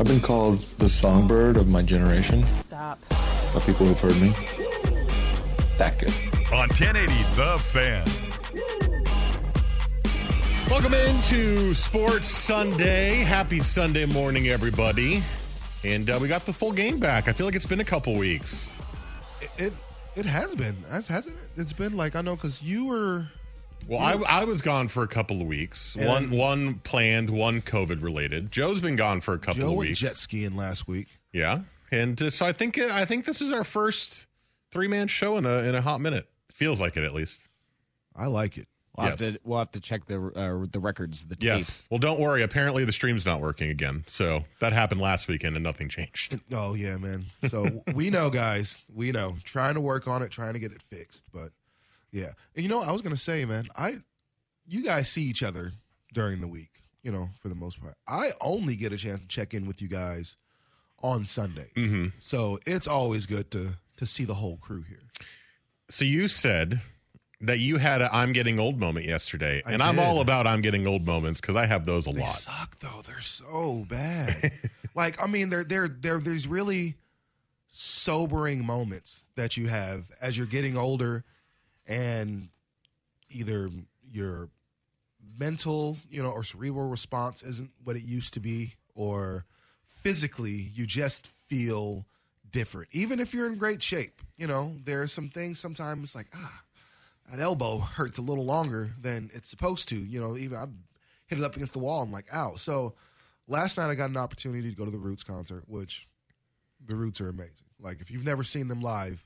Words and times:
I've 0.00 0.06
been 0.06 0.20
called 0.20 0.60
the 0.78 0.88
songbird 0.88 1.56
of 1.56 1.66
my 1.66 1.82
generation. 1.82 2.44
Stop. 2.62 3.00
By 3.08 3.60
people 3.66 3.84
who've 3.84 4.00
heard 4.00 4.20
me. 4.22 4.28
That 5.76 5.98
good. 5.98 6.14
On 6.52 6.68
1080 6.68 7.12
The 7.34 7.58
Fan. 7.58 8.06
Welcome 10.70 10.94
into 10.94 11.74
Sports 11.74 12.28
Sunday. 12.28 13.16
Happy 13.16 13.58
Sunday 13.58 14.06
morning, 14.06 14.46
everybody. 14.46 15.20
And 15.82 16.08
uh, 16.08 16.18
we 16.22 16.28
got 16.28 16.46
the 16.46 16.52
full 16.52 16.70
game 16.72 17.00
back. 17.00 17.26
I 17.26 17.32
feel 17.32 17.46
like 17.46 17.56
it's 17.56 17.66
been 17.66 17.80
a 17.80 17.84
couple 17.84 18.16
weeks. 18.16 18.70
It 19.40 19.50
it, 19.58 19.72
it 20.14 20.26
has 20.26 20.54
been, 20.54 20.76
hasn't 20.88 21.34
it? 21.34 21.50
It's 21.56 21.72
been 21.72 21.96
like 21.96 22.14
I 22.14 22.22
know 22.22 22.36
because 22.36 22.62
you 22.62 22.86
were. 22.86 23.26
Well, 23.86 24.00
I, 24.00 24.12
I 24.40 24.44
was 24.44 24.60
gone 24.60 24.88
for 24.88 25.02
a 25.02 25.08
couple 25.08 25.40
of 25.40 25.46
weeks. 25.46 25.94
And- 25.96 26.06
one 26.06 26.30
one 26.30 26.74
planned, 26.80 27.30
one 27.30 27.62
COVID 27.62 28.02
related. 28.02 28.50
Joe's 28.50 28.80
been 28.80 28.96
gone 28.96 29.20
for 29.20 29.34
a 29.34 29.38
couple 29.38 29.62
Joe 29.62 29.70
of 29.72 29.76
weeks. 29.76 29.98
jet 30.00 30.16
skiing 30.16 30.56
last 30.56 30.86
week. 30.88 31.08
Yeah, 31.32 31.60
and 31.90 32.20
uh, 32.22 32.30
so 32.30 32.44
I 32.46 32.52
think 32.52 32.78
I 32.78 33.04
think 33.04 33.24
this 33.24 33.40
is 33.40 33.52
our 33.52 33.64
first 33.64 34.26
three 34.72 34.88
man 34.88 35.08
show 35.08 35.36
in 35.38 35.46
a 35.46 35.58
in 35.58 35.74
a 35.74 35.80
hot 35.80 36.00
minute. 36.00 36.26
Feels 36.52 36.80
like 36.80 36.96
it 36.96 37.04
at 37.04 37.14
least. 37.14 37.48
I 38.16 38.26
like 38.26 38.58
it. 38.58 38.66
We'll, 38.96 39.06
Yes. 39.06 39.20
have 39.20 39.32
to, 39.34 39.40
we'll 39.44 39.58
have 39.60 39.70
to 39.72 39.80
check 39.80 40.06
the 40.06 40.20
uh, 40.34 40.66
the 40.72 40.80
records, 40.80 41.24
the 41.26 41.36
tape. 41.36 41.44
Yes. 41.44 41.86
Well, 41.88 41.98
don't 41.98 42.18
worry. 42.18 42.42
Apparently, 42.42 42.84
the 42.84 42.90
stream's 42.92 43.24
not 43.24 43.40
working 43.40 43.70
again. 43.70 44.02
So 44.08 44.44
that 44.60 44.72
happened 44.72 45.00
last 45.00 45.28
weekend, 45.28 45.54
and 45.54 45.62
nothing 45.62 45.88
changed. 45.88 46.40
Oh 46.52 46.74
yeah, 46.74 46.96
man. 46.96 47.24
So 47.48 47.68
we 47.94 48.10
know, 48.10 48.28
guys. 48.28 48.78
We 48.92 49.12
know. 49.12 49.36
Trying 49.44 49.74
to 49.74 49.80
work 49.80 50.08
on 50.08 50.22
it, 50.22 50.30
trying 50.32 50.54
to 50.54 50.58
get 50.58 50.72
it 50.72 50.82
fixed. 50.90 51.26
But 51.32 51.52
yeah, 52.12 52.32
and 52.54 52.62
you 52.62 52.68
know, 52.68 52.80
I 52.82 52.92
was 52.92 53.02
gonna 53.02 53.16
say, 53.16 53.44
man, 53.44 53.66
I, 53.76 53.98
you 54.68 54.82
guys 54.82 55.08
see 55.08 55.22
each 55.22 55.42
other 55.42 55.72
during 56.14 56.40
the 56.40 56.48
week. 56.48 56.70
You 57.02 57.12
know, 57.12 57.28
for 57.40 57.48
the 57.48 57.54
most 57.54 57.80
part, 57.80 57.94
I 58.06 58.32
only 58.40 58.76
get 58.76 58.92
a 58.92 58.96
chance 58.96 59.20
to 59.20 59.28
check 59.28 59.54
in 59.54 59.66
with 59.66 59.80
you 59.80 59.88
guys 59.88 60.36
on 61.00 61.24
Sunday, 61.24 61.70
Mm-hmm. 61.76 62.06
So 62.18 62.58
it's 62.66 62.88
always 62.88 63.24
good 63.26 63.50
to 63.52 63.76
to 63.96 64.06
see 64.06 64.24
the 64.24 64.34
whole 64.34 64.56
crew 64.56 64.82
here. 64.82 65.02
So 65.90 66.04
you 66.04 66.26
said 66.28 66.80
that 67.40 67.60
you 67.60 67.76
had 67.78 68.02
a 68.02 68.12
"I'm 68.14 68.32
getting 68.32 68.58
old" 68.58 68.80
moment 68.80 69.06
yesterday, 69.06 69.62
I 69.64 69.72
and 69.72 69.82
I'm 69.82 69.98
all 70.00 70.20
about 70.20 70.46
"I'm 70.48 70.60
getting 70.60 70.86
old" 70.88 71.06
moments 71.06 71.40
because 71.40 71.54
I 71.56 71.66
have 71.66 71.86
those 71.86 72.06
a 72.08 72.12
They 72.12 72.20
lot. 72.20 72.34
suck 72.34 72.78
though. 72.80 73.00
They're 73.06 73.20
so 73.20 73.86
bad. 73.88 74.52
like 74.96 75.22
I 75.22 75.28
mean, 75.28 75.50
there 75.50 75.62
there 75.64 75.86
there 75.88 76.18
there's 76.18 76.48
really 76.48 76.96
sobering 77.70 78.64
moments 78.66 79.24
that 79.36 79.56
you 79.56 79.68
have 79.68 80.10
as 80.20 80.36
you're 80.36 80.46
getting 80.48 80.76
older, 80.76 81.24
and 81.88 82.50
either 83.30 83.70
your 84.08 84.50
mental, 85.38 85.96
you 86.10 86.22
know, 86.22 86.30
or 86.30 86.44
cerebral 86.44 86.88
response 86.88 87.42
isn't 87.42 87.70
what 87.82 87.96
it 87.96 88.02
used 88.02 88.34
to 88.34 88.40
be, 88.40 88.74
or 88.94 89.44
physically 89.84 90.70
you 90.74 90.86
just 90.86 91.26
feel 91.48 92.06
different. 92.50 92.88
Even 92.92 93.18
if 93.18 93.34
you're 93.34 93.48
in 93.48 93.56
great 93.56 93.82
shape, 93.82 94.22
you 94.36 94.46
know, 94.46 94.76
there 94.84 95.02
are 95.02 95.06
some 95.06 95.28
things 95.28 95.58
sometimes 95.58 96.14
like 96.14 96.28
ah 96.34 96.62
that 97.30 97.40
elbow 97.40 97.78
hurts 97.78 98.18
a 98.18 98.22
little 98.22 98.44
longer 98.44 98.90
than 99.00 99.30
it's 99.34 99.48
supposed 99.48 99.88
to. 99.88 99.96
You 99.96 100.20
know, 100.20 100.36
even 100.36 100.56
I 100.56 100.66
hit 101.26 101.38
it 101.38 101.44
up 101.44 101.56
against 101.56 101.74
the 101.74 101.78
wall. 101.78 102.02
I'm 102.02 102.12
like, 102.12 102.32
ow. 102.32 102.54
So 102.56 102.94
last 103.46 103.76
night 103.76 103.90
I 103.90 103.94
got 103.94 104.10
an 104.10 104.16
opportunity 104.16 104.70
to 104.70 104.76
go 104.76 104.84
to 104.84 104.90
the 104.90 104.98
Roots 104.98 105.24
concert, 105.24 105.64
which 105.66 106.08
the 106.86 106.94
Roots 106.94 107.20
are 107.20 107.28
amazing. 107.28 107.66
Like 107.80 108.00
if 108.00 108.10
you've 108.10 108.24
never 108.24 108.42
seen 108.42 108.68
them 108.68 108.80
live, 108.80 109.24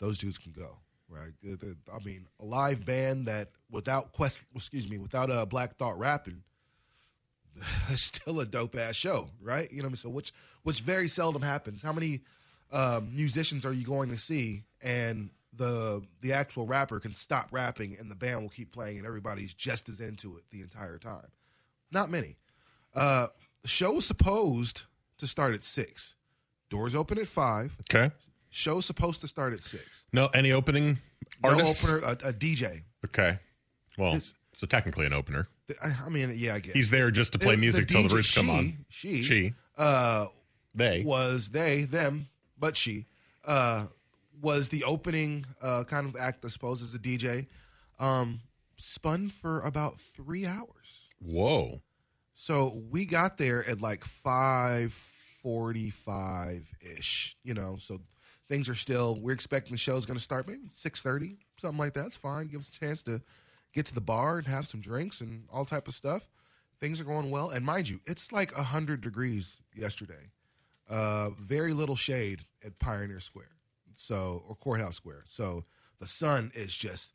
those 0.00 0.18
dudes 0.18 0.38
can 0.38 0.52
go. 0.52 0.78
Right? 1.12 1.58
I 1.92 2.04
mean, 2.04 2.26
a 2.40 2.44
live 2.44 2.84
band 2.84 3.26
that 3.26 3.50
without 3.70 4.12
quest, 4.12 4.44
excuse 4.54 4.88
me, 4.88 4.98
without 4.98 5.30
a 5.30 5.44
Black 5.46 5.76
Thought 5.76 5.98
rapping, 5.98 6.42
still 7.96 8.40
a 8.40 8.46
dope 8.46 8.76
ass 8.76 8.96
show, 8.96 9.28
right? 9.40 9.70
You 9.70 9.78
know 9.78 9.84
what 9.84 9.88
I 9.88 9.90
mean? 9.90 9.96
So 9.96 10.08
which 10.08 10.32
which 10.62 10.80
very 10.80 11.08
seldom 11.08 11.42
happens. 11.42 11.82
How 11.82 11.92
many 11.92 12.20
um, 12.70 13.10
musicians 13.14 13.66
are 13.66 13.72
you 13.72 13.84
going 13.84 14.10
to 14.10 14.18
see 14.18 14.64
and 14.82 15.30
the 15.54 16.02
the 16.22 16.32
actual 16.32 16.66
rapper 16.66 16.98
can 16.98 17.14
stop 17.14 17.48
rapping 17.50 17.96
and 17.98 18.10
the 18.10 18.14
band 18.14 18.42
will 18.42 18.48
keep 18.48 18.72
playing 18.72 18.98
and 18.98 19.06
everybody's 19.06 19.52
just 19.52 19.88
as 19.88 20.00
into 20.00 20.36
it 20.36 20.44
the 20.50 20.60
entire 20.60 20.98
time? 20.98 21.28
Not 21.90 22.10
many. 22.10 22.36
Uh, 22.94 23.28
the 23.60 23.68
show 23.68 23.92
was 23.92 24.06
supposed 24.06 24.84
to 25.18 25.26
start 25.26 25.54
at 25.54 25.62
six. 25.62 26.14
Doors 26.70 26.94
open 26.94 27.18
at 27.18 27.26
five. 27.26 27.76
Okay. 27.90 28.12
Show's 28.54 28.84
supposed 28.86 29.20
to 29.22 29.28
start 29.28 29.52
at 29.54 29.62
six. 29.64 30.04
No, 30.12 30.26
any 30.34 30.52
opening 30.52 30.98
No 31.42 31.50
opener, 31.60 31.98
a, 32.04 32.10
a 32.28 32.32
DJ. 32.32 32.82
Okay. 33.06 33.38
Well, 33.98 34.10
It's- 34.10 34.34
so 34.56 34.66
technically 34.66 35.06
an 35.06 35.12
opener. 35.14 35.48
I, 35.82 35.92
I 36.06 36.08
mean, 36.10 36.34
yeah, 36.36 36.54
I 36.54 36.58
guess 36.60 36.74
He's 36.74 36.90
there 36.90 37.10
just 37.10 37.32
to 37.32 37.38
play 37.38 37.54
The- 37.54 37.60
music 37.62 37.88
till 37.88 38.02
the 38.02 38.08
DJ 38.08 38.12
roots 38.14 38.34
come 38.34 38.46
she- 38.46 38.52
on. 38.52 38.84
She, 38.90 39.22
She. 39.22 39.54
uh, 39.78 40.26
They. 40.74 41.02
was 41.02 41.48
they 41.48 41.84
them, 41.84 42.28
but 42.58 42.76
she 42.76 43.06
uh, 43.46 43.86
was 44.40 44.68
the 44.68 44.84
opening 44.84 45.46
uh, 45.62 45.84
kind 45.84 46.06
of 46.06 46.14
act, 46.20 46.44
I 46.44 46.48
suppose, 46.48 46.82
as 46.82 46.94
a 46.94 46.98
DJ. 46.98 47.46
Um, 47.98 48.40
spun 48.76 49.30
for 49.30 49.60
about 49.62 49.98
three 50.00 50.44
hours. 50.46 51.08
Whoa. 51.20 51.80
So 52.34 52.82
we 52.90 53.06
got 53.06 53.38
there 53.38 53.66
at 53.68 53.80
like 53.80 54.04
five 54.04 54.92
forty-five 55.42 56.66
ish. 56.80 57.36
You 57.44 57.54
know, 57.54 57.76
so 57.78 58.00
things 58.52 58.68
are 58.68 58.74
still. 58.74 59.18
We're 59.18 59.32
expecting 59.32 59.72
the 59.72 59.78
show's 59.78 60.04
going 60.04 60.18
to 60.18 60.22
start 60.22 60.46
maybe 60.46 60.68
six 60.68 61.00
thirty, 61.00 61.38
something 61.56 61.78
like 61.78 61.94
that. 61.94 62.04
It's 62.06 62.18
fine. 62.18 62.48
Give 62.48 62.60
us 62.60 62.68
a 62.68 62.78
chance 62.78 63.02
to 63.04 63.22
get 63.72 63.86
to 63.86 63.94
the 63.94 64.00
bar 64.02 64.36
and 64.36 64.46
have 64.46 64.68
some 64.68 64.80
drinks 64.80 65.22
and 65.22 65.44
all 65.50 65.64
type 65.64 65.88
of 65.88 65.94
stuff. 65.94 66.28
Things 66.78 67.00
are 67.00 67.04
going 67.04 67.30
well, 67.30 67.48
and 67.48 67.64
mind 67.64 67.88
you, 67.88 68.00
it's 68.04 68.30
like 68.30 68.52
hundred 68.52 69.00
degrees 69.00 69.62
yesterday. 69.74 70.30
Uh, 70.90 71.30
very 71.30 71.72
little 71.72 71.96
shade 71.96 72.44
at 72.62 72.78
Pioneer 72.78 73.20
Square, 73.20 73.56
so 73.94 74.42
or 74.46 74.54
Courthouse 74.54 74.96
Square. 74.96 75.22
So 75.24 75.64
the 75.98 76.06
sun 76.06 76.52
is 76.54 76.74
just 76.74 77.14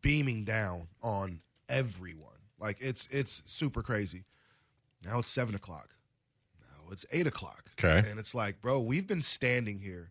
beaming 0.00 0.44
down 0.44 0.88
on 1.00 1.42
everyone. 1.68 2.40
Like 2.58 2.78
it's 2.80 3.06
it's 3.12 3.40
super 3.46 3.82
crazy. 3.82 4.24
Now 5.04 5.20
it's 5.20 5.28
seven 5.28 5.54
o'clock. 5.54 5.90
Now 6.60 6.90
it's 6.90 7.06
eight 7.12 7.28
o'clock. 7.28 7.66
Okay. 7.78 8.08
and 8.10 8.18
it's 8.18 8.34
like, 8.34 8.60
bro, 8.60 8.80
we've 8.80 9.06
been 9.06 9.22
standing 9.22 9.78
here 9.78 10.10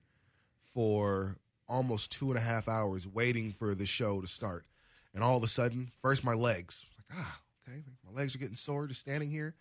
for 0.73 1.37
almost 1.67 2.11
two 2.11 2.29
and 2.29 2.37
a 2.37 2.41
half 2.41 2.67
hours 2.67 3.07
waiting 3.07 3.51
for 3.51 3.73
the 3.75 3.85
show 3.85 4.21
to 4.21 4.27
start, 4.27 4.65
and 5.13 5.23
all 5.23 5.37
of 5.37 5.43
a 5.43 5.47
sudden, 5.47 5.91
first 6.01 6.23
my 6.23 6.33
legs, 6.33 6.85
like 6.97 7.19
ah, 7.19 7.39
okay, 7.67 7.83
my 8.05 8.19
legs 8.19 8.35
are 8.35 8.39
getting 8.39 8.55
sore 8.55 8.87
just 8.87 9.01
standing 9.01 9.29
here, 9.29 9.55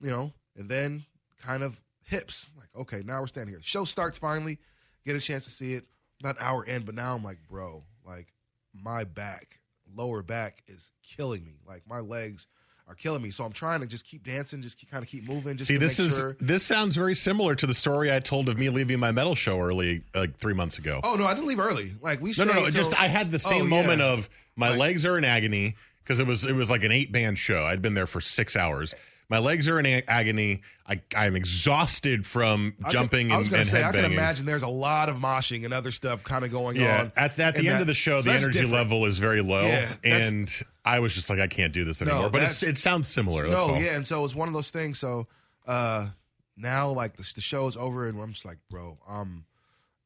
you 0.00 0.10
know, 0.10 0.32
and 0.56 0.68
then 0.68 1.04
kind 1.40 1.62
of 1.62 1.80
hips, 2.02 2.50
like 2.56 2.68
okay, 2.76 3.02
now 3.04 3.20
we're 3.20 3.26
standing 3.26 3.52
here. 3.52 3.62
Show 3.62 3.84
starts 3.84 4.18
finally, 4.18 4.58
get 5.04 5.16
a 5.16 5.20
chance 5.20 5.44
to 5.44 5.50
see 5.50 5.74
it. 5.74 5.84
An 6.22 6.36
hour 6.40 6.64
in, 6.64 6.84
but 6.84 6.94
now 6.94 7.14
I'm 7.14 7.22
like, 7.22 7.38
bro, 7.50 7.82
like 8.06 8.32
my 8.72 9.04
back, 9.04 9.60
lower 9.94 10.22
back 10.22 10.62
is 10.66 10.90
killing 11.02 11.44
me. 11.44 11.58
Like 11.66 11.82
my 11.86 12.00
legs 12.00 12.46
are 12.86 12.94
killing 12.94 13.22
me. 13.22 13.30
So 13.30 13.44
I'm 13.44 13.52
trying 13.52 13.80
to 13.80 13.86
just 13.86 14.04
keep 14.04 14.24
dancing, 14.24 14.60
just 14.60 14.78
keep, 14.78 14.90
kind 14.90 15.02
of 15.02 15.08
keep 15.08 15.26
moving. 15.26 15.56
Just 15.56 15.68
See, 15.68 15.74
to 15.74 15.80
this 15.80 15.98
make 15.98 16.08
is 16.08 16.18
sure. 16.18 16.36
this 16.40 16.62
sounds 16.64 16.94
very 16.96 17.14
similar 17.14 17.54
to 17.54 17.66
the 17.66 17.74
story 17.74 18.12
I 18.14 18.20
told 18.20 18.48
of 18.48 18.58
me 18.58 18.68
leaving 18.68 18.98
my 18.98 19.10
metal 19.10 19.34
show 19.34 19.58
early, 19.60 20.02
like 20.14 20.36
three 20.38 20.54
months 20.54 20.78
ago. 20.78 21.00
Oh 21.02 21.14
no, 21.14 21.24
I 21.26 21.34
didn't 21.34 21.46
leave 21.48 21.60
early. 21.60 21.92
Like 22.02 22.20
we 22.20 22.34
no, 22.36 22.44
no, 22.44 22.52
no. 22.52 22.60
till- 22.62 22.70
Just 22.70 22.98
I 23.00 23.08
had 23.08 23.30
the 23.30 23.36
oh, 23.36 23.50
same 23.50 23.62
Oh, 23.62 23.68
moment 23.68 24.00
yeah. 24.00 24.08
of 24.12 24.28
my 24.56 24.70
Like- 24.70 24.78
legs 24.78 25.06
are 25.06 25.16
in 25.16 25.24
agony 25.24 25.76
because 26.02 26.20
it 26.20 26.26
was 26.26 26.44
it 26.44 26.52
was 26.54 26.70
like 26.70 26.84
an 26.84 26.92
eight 26.92 27.10
band 27.10 27.38
show. 27.38 27.64
I'd 27.64 27.80
been 27.82 27.94
there 27.94 28.06
for 28.06 28.20
six 28.20 28.56
hours. 28.56 28.94
My 29.30 29.38
legs 29.38 29.68
are 29.68 29.78
in 29.78 29.86
a- 29.86 30.02
agony. 30.06 30.62
I 30.86 31.00
I'm 31.16 31.34
exhausted 31.34 32.26
from 32.26 32.74
I 32.84 32.90
jumping 32.90 33.28
Can, 33.28 33.36
I 33.36 33.38
was 33.38 33.48
and, 33.48 33.56
and 33.56 33.66
say 33.66 33.82
I 33.82 33.90
can 33.92 34.02
headbanging. 34.04 34.12
imagine 34.12 34.46
there's 34.46 34.62
a 34.62 34.68
lot 34.68 35.08
of 35.08 35.16
moshing 35.16 35.64
and 35.64 35.72
other 35.72 35.90
stuff 35.90 36.22
kind 36.22 36.44
of 36.44 36.50
going 36.50 36.76
Yeah, 36.76 37.00
on. 37.00 37.12
at, 37.16 37.16
at 37.16 37.36
the 37.36 37.44
And 37.44 37.56
end 37.58 37.66
that- 37.68 37.80
of 37.82 37.86
the 37.86 37.94
show, 37.94 38.18
so 38.20 38.24
the 38.24 38.30
that's 38.32 38.42
energy 38.42 38.58
different. 38.60 38.74
level 38.74 39.06
is 39.06 39.18
very 39.18 39.40
low, 39.40 39.62
Yeah, 39.62 39.86
that's- 40.02 40.28
and 40.28 40.52
I 40.84 40.98
was 41.00 41.14
just 41.14 41.30
like, 41.30 41.40
I 41.40 41.46
can't 41.46 41.72
do 41.72 41.84
this 41.84 42.02
anymore. 42.02 42.28
but 42.28 42.42
it's, 42.42 42.60
that's- 42.60 42.78
it 42.78 42.80
sounds 42.80 43.08
similar. 43.08 43.48
That's 43.48 43.66
no, 43.66 43.74
all. 43.74 43.80
yeah, 43.80 43.96
and 43.96 44.06
so 44.06 44.24
it's 44.24 44.34
one 44.34 44.48
of 44.48 44.54
those 44.54 44.70
things. 44.70 44.98
So 44.98 45.26
uh 45.66 46.08
now, 46.56 46.90
like 46.90 47.16
the, 47.16 47.32
the 47.34 47.40
show 47.40 47.66
is 47.66 47.76
over, 47.76 48.06
and 48.06 48.20
I'm 48.20 48.32
just 48.32 48.44
like, 48.44 48.58
bro, 48.70 48.98
um, 49.08 49.44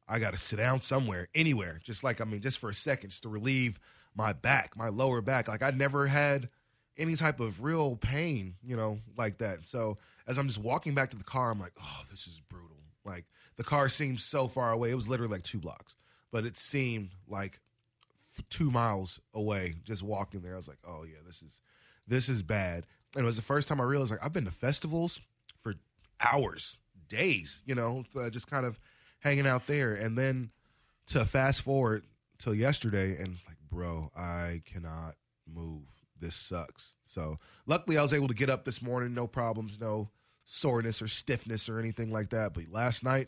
I 0.07 0.17
got 0.17 0.31
to 0.31 0.39
sit 0.39 0.55
down 0.55 0.81
somewhere, 0.81 1.27
anywhere, 1.35 1.79
just 1.83 2.03
like 2.03 2.21
I 2.21 2.23
mean, 2.23 2.39
just 2.41 2.57
for 2.57 2.69
a 2.69 2.73
second, 2.73 3.09
just 3.11 3.23
to 3.23 3.29
relieve 3.29 3.79
my 4.15 4.33
back, 4.33 4.75
my 4.77 4.87
lower 4.89 5.21
back. 5.21 5.47
Like 5.49 5.61
I 5.61 5.69
never 5.71 6.07
had 6.07 6.49
any 6.99 7.15
type 7.15 7.39
of 7.39 7.63
real 7.63 7.95
pain, 7.95 8.55
you 8.63 8.75
know, 8.75 8.99
like 9.17 9.39
that. 9.39 9.65
So 9.65 9.97
as 10.27 10.37
I'm 10.37 10.47
just 10.47 10.59
walking 10.59 10.93
back 10.93 11.09
to 11.09 11.17
the 11.17 11.23
car, 11.23 11.49
I'm 11.49 11.59
like, 11.59 11.73
oh, 11.81 12.01
this 12.11 12.27
is 12.27 12.41
brutal. 12.49 12.77
Like 13.05 13.25
the 13.55 13.63
car 13.63 13.89
seems 13.89 14.23
so 14.23 14.47
far 14.47 14.71
away. 14.71 14.91
It 14.91 14.95
was 14.95 15.09
literally 15.09 15.31
like 15.31 15.43
two 15.43 15.59
blocks, 15.59 15.95
but 16.31 16.45
it 16.45 16.57
seemed 16.57 17.11
like 17.27 17.59
two 18.49 18.69
miles 18.69 19.19
away 19.33 19.75
just 19.83 20.03
walking 20.03 20.41
there. 20.41 20.53
I 20.53 20.57
was 20.57 20.67
like, 20.67 20.77
oh 20.87 21.03
yeah, 21.03 21.19
this 21.25 21.41
is 21.41 21.61
this 22.07 22.29
is 22.29 22.43
bad. 22.43 22.85
And 23.15 23.23
it 23.23 23.25
was 23.25 23.37
the 23.37 23.41
first 23.41 23.67
time 23.67 23.81
I 23.81 23.85
realized 23.85 24.11
like 24.11 24.23
I've 24.23 24.33
been 24.33 24.45
to 24.45 24.51
festivals 24.51 25.21
for 25.61 25.75
hours, 26.21 26.77
days, 27.07 27.63
you 27.65 27.75
know, 27.75 28.03
uh, 28.15 28.29
just 28.29 28.49
kind 28.49 28.65
of 28.65 28.79
hanging 29.19 29.47
out 29.47 29.67
there. 29.67 29.93
And 29.93 30.17
then 30.17 30.51
to 31.07 31.25
fast 31.25 31.61
forward 31.61 32.03
till 32.37 32.53
yesterday, 32.53 33.17
and 33.17 33.29
it's 33.29 33.45
like, 33.47 33.57
bro, 33.71 34.11
I 34.15 34.61
cannot 34.65 35.15
move. 35.47 35.98
This 36.19 36.35
sucks. 36.35 36.95
So 37.03 37.39
luckily, 37.65 37.97
I 37.97 38.01
was 38.01 38.13
able 38.13 38.27
to 38.27 38.33
get 38.33 38.49
up 38.49 38.65
this 38.65 38.81
morning, 38.81 39.13
no 39.13 39.27
problems, 39.27 39.79
no 39.79 40.09
soreness 40.43 41.01
or 41.01 41.07
stiffness 41.07 41.69
or 41.69 41.79
anything 41.79 42.11
like 42.11 42.29
that. 42.31 42.53
But 42.53 42.69
last 42.71 43.03
night, 43.03 43.27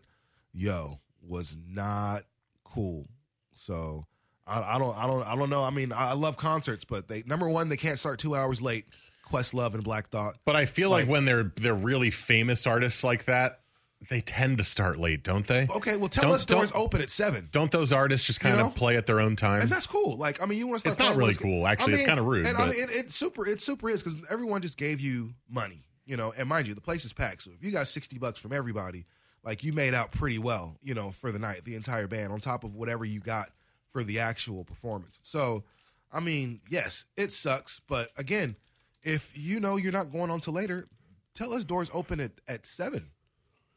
yo, 0.54 1.00
was 1.22 1.56
not 1.68 2.24
cool. 2.64 3.08
So 3.56 4.06
I, 4.48 4.76
I 4.76 4.80
don't, 4.80 4.98
I 4.98 5.08
don't, 5.08 5.24
I 5.24 5.36
don't 5.36 5.50
know. 5.50 5.64
I 5.64 5.70
mean, 5.70 5.92
I, 5.92 6.10
I 6.10 6.14
love 6.14 6.36
concerts, 6.38 6.84
but 6.84 7.08
they 7.08 7.24
number 7.26 7.48
one, 7.48 7.70
they 7.70 7.78
can't 7.78 8.00
start 8.00 8.20
two 8.20 8.36
hours 8.36 8.62
late. 8.62 8.86
Questlove 9.30 9.76
and 9.76 9.84
Black 9.84 10.10
Thought. 10.10 10.36
But 10.44 10.58
I 10.58 10.66
feel 10.66 10.90
like, 10.90 11.04
Like- 11.06 11.10
when 11.12 11.24
they're 11.26 11.54
they're 11.56 11.74
really 11.74 12.12
famous 12.12 12.68
artists 12.68 13.02
like 13.02 13.26
that, 13.26 13.61
they 14.10 14.22
tend 14.22 14.58
to 14.58 14.64
start 14.64 15.00
late, 15.00 15.24
don't 15.24 15.46
they? 15.48 15.68
Okay, 15.70 15.96
well, 15.96 16.10
tell 16.10 16.24
Don't- 16.24 16.34
us 16.34 16.46
doors 16.46 16.72
open 16.74 17.02
at 17.02 17.10
seven. 17.10 17.50
Don't 17.52 17.72
those 17.72 17.94
artists 17.94 18.26
just 18.28 18.40
kind 18.40 18.58
You 18.58 18.66
of 18.66 18.76
play 18.76 18.98
at 18.98 19.06
their 19.06 19.20
own 19.20 19.36
time? 19.36 19.62
And 19.62 19.72
that's 19.72 19.88
cool. 19.88 20.18
Like, 20.18 20.42
I 20.42 20.46
mean, 20.46 20.58
you 20.60 20.68
want 20.68 20.84
to 20.84 20.92
start. 20.92 21.00
It's 21.00 21.10
not 21.10 21.18
really 21.18 21.36
cool, 21.36 21.68
actually. 21.68 21.94
I 21.94 21.98
It's 21.98 22.06
kinda 22.06 22.22
rude, 22.22 22.46
And 22.46 22.58
I 22.58 22.68
mean, 22.68 22.76
it, 22.84 22.90
it's 22.92 23.16
super. 23.16 23.46
It 23.48 23.62
super 23.62 23.90
is 23.90 24.04
because 24.04 24.18
everyone 24.30 24.62
just 24.62 24.78
gave 24.78 25.00
you 25.00 25.34
money, 25.50 25.84
you 26.06 26.18
know. 26.18 26.34
And 26.38 26.50
mind 26.50 26.68
you, 26.68 26.74
the 26.74 26.82
place 26.82 27.06
is 27.06 27.14
packed. 27.14 27.44
So 27.44 27.52
if 27.58 27.64
you 27.64 27.72
got 27.72 27.88
sixty 27.88 28.18
bucks 28.18 28.40
from 28.40 28.54
everybody, 28.54 29.06
like 29.44 29.64
you 29.64 29.72
made 29.74 29.94
out 29.94 30.12
pretty 30.12 30.40
well, 30.40 30.78
you 30.82 30.94
know, 30.94 31.12
for 31.12 31.32
the 31.32 31.40
night, 31.40 31.64
the 31.66 31.76
entire 31.76 32.08
band, 32.08 32.32
on 32.34 32.40
top 32.40 32.64
of 32.64 32.76
whatever 32.76 33.06
you 33.06 33.20
got 33.20 33.50
for 33.92 34.04
the 34.04 34.20
actual 34.20 34.64
performance. 34.64 35.20
So, 35.22 35.64
I 36.12 36.20
mean, 36.22 36.62
yes, 36.70 37.06
it 37.18 37.32
sucks, 37.32 37.80
but 37.88 38.10
again, 38.18 38.56
if 39.04 39.32
you 39.36 39.60
know 39.60 39.76
you're 39.78 39.92
not 39.92 40.12
going 40.12 40.30
on 40.32 40.40
till 40.40 40.54
later, 40.54 40.86
tell 41.34 41.54
us 41.54 41.64
doors 41.64 41.90
open 41.94 42.20
at 42.20 42.32
at 42.48 42.66
seven. 42.66 43.10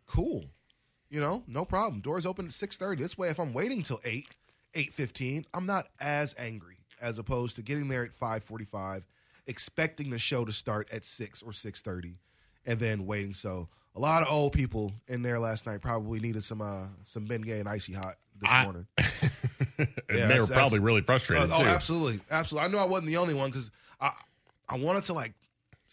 Cool. 0.06 0.44
You 1.10 1.20
know, 1.20 1.44
no 1.46 1.64
problem. 1.64 2.00
Doors 2.00 2.26
open 2.26 2.46
at 2.46 2.52
six 2.52 2.76
thirty. 2.76 3.02
This 3.02 3.16
way, 3.16 3.28
if 3.28 3.38
I'm 3.38 3.52
waiting 3.52 3.82
till 3.82 4.00
eight, 4.04 4.26
eight 4.74 4.92
fifteen, 4.92 5.44
I'm 5.54 5.66
not 5.66 5.86
as 6.00 6.34
angry 6.38 6.78
as 7.00 7.18
opposed 7.18 7.56
to 7.56 7.62
getting 7.62 7.88
there 7.88 8.04
at 8.04 8.12
five 8.12 8.42
forty 8.42 8.64
five, 8.64 9.04
expecting 9.46 10.10
the 10.10 10.18
show 10.18 10.44
to 10.44 10.52
start 10.52 10.88
at 10.92 11.04
six 11.04 11.42
or 11.42 11.52
six 11.52 11.82
thirty, 11.82 12.16
and 12.66 12.80
then 12.80 13.06
waiting. 13.06 13.34
So 13.34 13.68
a 13.94 14.00
lot 14.00 14.22
of 14.22 14.28
old 14.28 14.52
people 14.54 14.92
in 15.06 15.22
there 15.22 15.38
last 15.38 15.66
night 15.66 15.80
probably 15.80 16.18
needed 16.20 16.42
some 16.42 16.60
uh 16.60 16.86
some 17.04 17.26
Bengay 17.28 17.60
and 17.60 17.68
icy 17.68 17.92
hot 17.92 18.14
this 18.40 18.50
I- 18.50 18.64
morning. 18.64 18.86
and 19.78 19.88
Yeah, 20.12 20.26
they 20.26 20.40
were 20.40 20.46
probably 20.46 20.80
really 20.80 21.02
frustrated 21.02 21.50
Oh, 21.52 21.56
too. 21.58 21.62
oh, 21.62 21.66
absolutely, 21.66 22.20
absolutely. 22.30 22.68
I 22.68 22.72
know 22.72 22.78
I 22.78 22.86
wasn't 22.86 23.08
the 23.08 23.18
only 23.18 23.34
one 23.34 23.50
because 23.50 23.70
I 24.00 24.10
I 24.68 24.76
wanted 24.78 25.04
to 25.04 25.12
like 25.12 25.32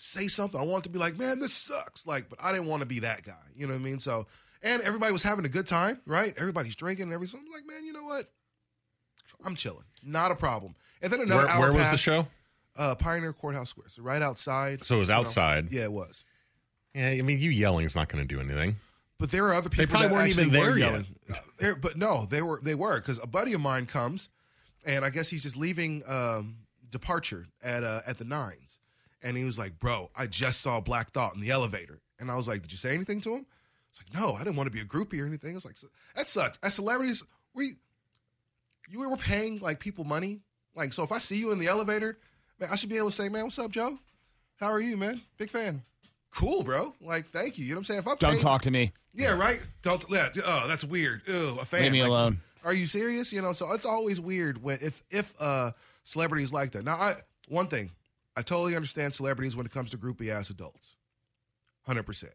say 0.01 0.27
something. 0.27 0.59
I 0.59 0.63
wanted 0.63 0.85
to 0.85 0.89
be 0.89 0.99
like, 0.99 1.17
man, 1.17 1.39
this 1.39 1.53
sucks. 1.53 2.05
Like, 2.05 2.29
but 2.29 2.39
I 2.41 2.51
didn't 2.51 2.67
want 2.67 2.81
to 2.81 2.85
be 2.85 2.99
that 2.99 3.23
guy. 3.23 3.33
You 3.55 3.67
know 3.67 3.73
what 3.73 3.79
I 3.79 3.83
mean? 3.83 3.99
So, 3.99 4.27
and 4.63 4.81
everybody 4.81 5.13
was 5.13 5.23
having 5.23 5.45
a 5.45 5.49
good 5.49 5.67
time, 5.67 6.01
right? 6.05 6.33
Everybody's 6.37 6.75
drinking 6.75 7.03
and 7.03 7.13
everything. 7.13 7.41
I'm 7.45 7.51
like, 7.51 7.65
man, 7.65 7.85
you 7.85 7.93
know 7.93 8.03
what? 8.03 8.29
I'm 9.43 9.55
chilling. 9.55 9.85
Not 10.03 10.31
a 10.31 10.35
problem. 10.35 10.75
And 11.01 11.11
then 11.11 11.21
another 11.21 11.45
Where, 11.45 11.49
hour 11.49 11.71
where 11.71 11.81
was 11.81 11.89
the 11.89 11.97
show? 11.97 12.27
Uh, 12.77 12.95
Pioneer 12.95 13.33
Courthouse 13.33 13.69
Square. 13.69 13.89
So 13.89 14.01
right 14.01 14.21
outside. 14.21 14.83
So 14.83 14.95
it 14.95 14.99
was 14.99 15.09
you 15.09 15.15
know. 15.15 15.21
outside. 15.21 15.71
Yeah, 15.71 15.83
it 15.83 15.91
was. 15.91 16.23
Yeah, 16.93 17.09
I 17.09 17.21
mean, 17.21 17.39
you 17.39 17.49
yelling 17.49 17.85
is 17.85 17.95
not 17.95 18.09
going 18.09 18.25
to 18.25 18.27
do 18.27 18.41
anything. 18.41 18.75
But 19.17 19.31
there 19.31 19.45
are 19.45 19.53
other 19.53 19.69
people. 19.69 19.87
probably 19.87 20.07
that 20.07 20.13
weren't 20.13 20.29
even 20.29 20.49
were 20.49 20.65
there 20.65 20.77
yet. 20.77 20.91
yelling. 20.91 21.05
Uh, 21.61 21.73
but 21.79 21.95
no, 21.95 22.25
they 22.25 22.41
were. 22.41 22.59
They 22.61 22.73
were 22.73 22.99
because 22.99 23.19
a 23.21 23.27
buddy 23.27 23.53
of 23.53 23.61
mine 23.61 23.85
comes, 23.85 24.29
and 24.83 25.05
I 25.05 25.11
guess 25.11 25.29
he's 25.29 25.43
just 25.43 25.55
leaving 25.55 26.01
um, 26.07 26.57
departure 26.89 27.45
at 27.63 27.83
uh, 27.83 28.01
at 28.07 28.17
the 28.17 28.25
nines, 28.25 28.79
and 29.23 29.35
he 29.37 29.43
was 29.43 29.57
like, 29.57 29.79
"Bro, 29.79 30.09
I 30.15 30.27
just 30.27 30.61
saw 30.61 30.79
Black 30.79 31.11
Thought 31.11 31.35
in 31.35 31.41
the 31.41 31.51
elevator," 31.51 31.99
and 32.19 32.29
I 32.31 32.35
was 32.35 32.47
like, 32.47 32.61
"Did 32.61 32.71
you 32.71 32.77
say 32.77 32.93
anything 32.93 33.21
to 33.21 33.35
him?" 33.35 33.45
It's 33.89 33.99
like, 33.99 34.13
"No, 34.21 34.33
I 34.35 34.39
didn't 34.43 34.55
want 34.55 34.67
to 34.67 34.73
be 34.73 34.81
a 34.81 34.85
groupie 34.85 35.21
or 35.21 35.25
anything." 35.25 35.55
It's 35.55 35.65
like 35.65 35.75
that 36.15 36.27
sucks. 36.27 36.57
As 36.63 36.73
celebrities, 36.73 37.23
we 37.53 37.73
you 38.89 38.99
were 38.99 39.17
paying 39.17 39.59
like 39.59 39.79
people 39.79 40.03
money, 40.03 40.41
like 40.75 40.93
so. 40.93 41.03
If 41.03 41.11
I 41.11 41.17
see 41.17 41.37
you 41.37 41.51
in 41.51 41.59
the 41.59 41.67
elevator, 41.67 42.17
man, 42.59 42.69
I 42.71 42.75
should 42.75 42.89
be 42.89 42.97
able 42.97 43.09
to 43.09 43.15
say, 43.15 43.29
"Man, 43.29 43.43
what's 43.43 43.59
up, 43.59 43.71
Joe? 43.71 43.97
How 44.59 44.67
are 44.67 44.81
you, 44.81 44.97
man? 44.97 45.21
Big 45.37 45.49
fan." 45.49 45.83
Cool, 46.33 46.63
bro. 46.63 46.93
Like, 47.01 47.27
thank 47.27 47.57
you. 47.57 47.65
You 47.65 47.71
know 47.71 47.75
what 47.75 47.79
I'm 47.79 47.83
saying? 47.85 47.99
If 47.99 48.07
I'm 48.07 48.15
Don't 48.17 48.29
paying- 48.31 48.41
talk 48.41 48.61
to 48.61 48.71
me. 48.71 48.93
yeah, 49.13 49.31
right. 49.37 49.61
Don't. 49.81 50.03
Yeah. 50.09 50.29
Oh, 50.45 50.65
that's 50.67 50.85
weird. 50.85 51.23
Ew, 51.27 51.57
a 51.59 51.65
fan. 51.65 51.81
Leave 51.83 51.91
me 51.91 52.01
Like, 52.03 52.09
alone. 52.09 52.41
Are 52.63 52.73
you 52.73 52.85
serious? 52.85 53.33
You 53.33 53.41
know, 53.41 53.51
so 53.53 53.71
it's 53.73 53.85
always 53.85 54.19
weird 54.21 54.61
when 54.63 54.79
if 54.81 55.03
if 55.09 55.33
uh 55.41 55.71
celebrities 56.03 56.53
like 56.53 56.71
that. 56.71 56.85
Now, 56.85 56.95
I 56.95 57.15
one 57.49 57.67
thing, 57.67 57.91
I 58.35 58.41
totally 58.41 58.75
understand 58.75 59.13
celebrities 59.13 59.55
when 59.55 59.65
it 59.65 59.71
comes 59.71 59.91
to 59.91 59.97
groupie 59.97 60.29
ass 60.29 60.49
adults. 60.49 60.95
Hundred 61.85 62.03
percent. 62.03 62.33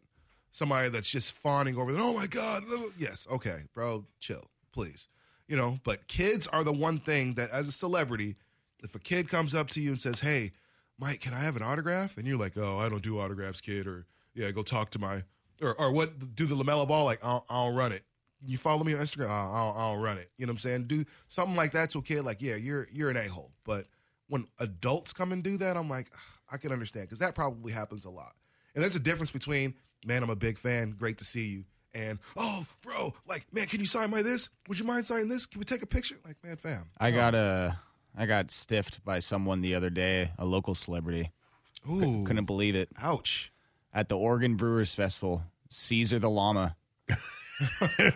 Somebody 0.51 0.89
that's 0.89 1.11
just 1.11 1.33
fawning 1.33 1.77
over 1.77 1.93
them. 1.93 2.03
Oh 2.03 2.15
my 2.15 2.27
god. 2.27 2.65
Yes. 2.99 3.27
Okay, 3.31 3.61
bro. 3.75 4.05
Chill, 4.21 4.45
please. 4.73 5.09
You 5.49 5.57
know, 5.57 5.79
but 5.85 6.09
kids 6.09 6.47
are 6.49 6.65
the 6.65 6.73
one 6.73 6.99
thing 6.99 7.35
that, 7.35 7.51
as 7.51 7.69
a 7.69 7.73
celebrity, 7.73 8.37
if 8.83 8.95
a 8.95 8.99
kid 8.99 9.29
comes 9.29 9.55
up 9.55 9.69
to 9.71 9.81
you 9.81 9.91
and 9.91 10.01
says, 10.01 10.21
"Hey, 10.21 10.53
Mike, 10.99 11.21
can 11.21 11.35
I 11.35 11.39
have 11.39 11.57
an 11.57 11.63
autograph?" 11.63 12.17
and 12.17 12.27
you're 12.27 12.39
like, 12.39 12.57
"Oh, 12.57 12.79
I 12.79 12.89
don't 12.89 13.03
do 13.03 13.19
autographs, 13.19 13.61
kid," 13.61 13.87
or 13.87 14.07
"Yeah, 14.35 14.51
go 14.51 14.63
talk 14.63 14.91
to 14.91 14.99
my," 14.99 15.23
or 15.63 15.81
or 15.81 15.93
what? 15.93 16.35
Do 16.35 16.47
the 16.47 16.57
LaMelo 16.57 16.87
Ball 16.89 17.05
like? 17.05 17.25
I'll, 17.25 17.45
I'll 17.49 17.73
run 17.73 17.93
it. 17.93 18.03
You 18.45 18.59
follow 18.59 18.85
me 18.85 18.95
on 18.95 19.01
Instagram? 19.01 19.31
I'll, 19.31 19.53
I'll, 19.53 19.75
I'll 19.77 19.97
run 19.97 20.19
it. 20.19 20.31
You 20.37 20.47
know 20.47 20.51
what 20.51 20.55
I'm 20.55 20.59
saying? 20.59 20.85
Do 20.85 21.05
something 21.29 21.57
like 21.57 21.73
that 21.73 21.91
to 21.91 21.99
a 21.99 22.03
kid. 22.03 22.23
Like, 22.23 22.43
yeah, 22.43 22.57
you're 22.57 22.89
you're 22.93 23.11
an 23.11 23.17
a 23.17 23.29
hole. 23.29 23.53
But 23.65 23.87
when 24.29 24.47
adults 24.59 25.13
come 25.13 25.33
and 25.33 25.43
do 25.43 25.57
that, 25.59 25.77
I'm 25.77 25.89
like, 25.89 26.11
I 26.51 26.57
can 26.57 26.73
understand 26.73 27.07
because 27.07 27.19
that 27.21 27.35
probably 27.35 27.73
happens 27.73 28.05
a 28.05 28.11
lot. 28.11 28.35
And 28.75 28.83
there's 28.83 28.97
a 28.97 29.01
difference 29.01 29.31
between, 29.31 29.75
man, 30.05 30.23
I'm 30.23 30.31
a 30.31 30.37
big 30.37 30.59
fan, 30.59 30.95
great 30.99 31.19
to 31.19 31.25
see 31.25 31.47
you, 31.47 31.65
and 31.97 32.19
oh, 32.37 32.67
bro, 32.83 33.15
like, 33.27 33.47
man, 33.53 33.67
can 33.67 33.81
you 33.81 33.87
sign 33.87 34.11
my 34.11 34.21
this? 34.21 34.51
Would 34.69 34.79
you 34.79 34.85
mind 34.85 35.07
signing 35.07 35.29
this? 35.29 35.47
Can 35.47 35.59
we 35.59 35.65
take 35.65 35.83
a 35.83 35.87
picture? 35.87 36.17
Like, 36.27 36.37
man, 36.45 36.57
fam. 36.57 36.91
I 37.01 37.11
got 37.11 37.35
um, 37.35 37.41
a, 37.41 37.81
I 38.17 38.27
got 38.27 38.51
stiffed 38.51 39.03
by 39.03 39.19
someone 39.19 39.63
the 39.63 39.75
other 39.75 39.89
day, 39.89 40.33
a 40.39 40.45
local 40.45 40.75
celebrity. 40.75 41.33
Ooh. 41.91 42.25
Couldn't 42.27 42.45
believe 42.45 42.75
it. 42.75 42.91
Ouch. 43.01 43.51
At 43.95 44.11
the 44.11 44.17
Oregon 44.19 44.57
Brewers 44.57 44.93
Festival, 44.95 45.45
Caesar 45.71 46.19
the 46.19 46.29
llama. 46.29 46.77
I 47.11 48.13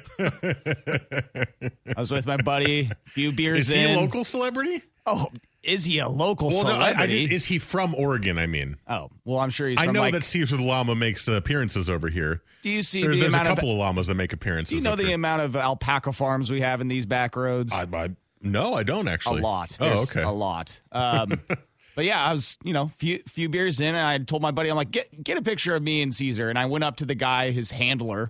was 1.97 2.11
with 2.11 2.27
my 2.27 2.37
buddy, 2.37 2.91
a 3.07 3.11
few 3.11 3.33
beers 3.33 3.61
Is 3.61 3.69
he 3.69 3.83
in. 3.83 3.97
a 3.97 4.01
local 4.01 4.25
celebrity? 4.25 4.83
Oh, 5.07 5.29
is 5.63 5.85
he 5.85 5.99
a 5.99 6.09
local 6.09 6.49
Well, 6.49 6.65
no, 6.65 6.71
I- 6.73 7.03
I 7.03 7.07
did- 7.07 7.33
is 7.33 7.47
he 7.47 7.59
from 7.59 7.95
Oregon? 7.95 8.39
I 8.39 8.47
mean, 8.47 8.77
oh, 8.89 9.11
well, 9.25 9.39
I'm 9.41 9.51
sure 9.51 9.69
he's 9.69 9.79
I 9.81 9.87
know 9.87 10.01
like. 10.01 10.13
that 10.15 10.25
Caesar 10.25 10.57
the 10.57 10.63
llama 10.63 10.95
makes 10.95 11.29
appearances 11.29 11.91
over 11.91 12.09
here. 12.09 12.43
do 12.63 12.71
you 12.71 12.83
see 12.83 13.03
There's, 13.03 13.17
the 13.17 13.21
there's 13.23 13.33
a 13.33 13.37
amount 13.37 13.49
of? 13.49 13.57
couple 13.57 13.73
of, 13.73 13.79
llamas 13.79 14.07
that 14.07 14.15
make 14.15 14.33
appearances. 14.33 14.71
Do 14.71 14.77
you 14.77 14.83
know 14.83 14.97
the 14.97 15.05
here. 15.07 15.15
amount 15.15 15.43
of 15.43 15.57
alpaca 15.57 16.13
farms 16.13 16.51
we 16.51 16.61
have 16.63 16.81
in 16.81 16.89
these 16.89 17.05
back 17.07 17.37
roads? 17.37 17.73
I, 17.73 17.83
I, 17.93 18.11
no, 18.43 18.73
I 18.75 18.83
don't 18.85 19.07
actually. 19.09 19.41
a 19.41 19.43
lot. 19.45 19.77
Oh, 19.81 20.03
okay. 20.05 20.23
A 20.23 20.31
lot. 20.31 20.81
Um, 20.93 21.41
but 21.95 22.05
yeah, 22.07 22.25
I 22.25 22.33
was, 22.33 22.57
you 22.65 22.73
know, 22.73 22.91
few 22.97 23.23
few 23.29 23.49
beers 23.51 23.81
in, 23.81 23.95
and 23.95 23.99
I 23.99 24.17
told 24.19 24.41
my 24.41 24.51
buddy, 24.53 24.71
I'm 24.71 24.77
like, 24.77 24.91
get 24.91 25.23
get 25.23 25.37
a 25.37 25.43
picture 25.43 25.77
of 25.77 25.83
me 25.83 26.01
and 26.01 26.15
Caesar, 26.15 26.49
and 26.49 26.59
I 26.59 26.65
went 26.67 26.85
up 26.85 26.97
to 26.97 27.05
the 27.05 27.15
guy, 27.15 27.51
his 27.51 27.71
handler, 27.73 28.23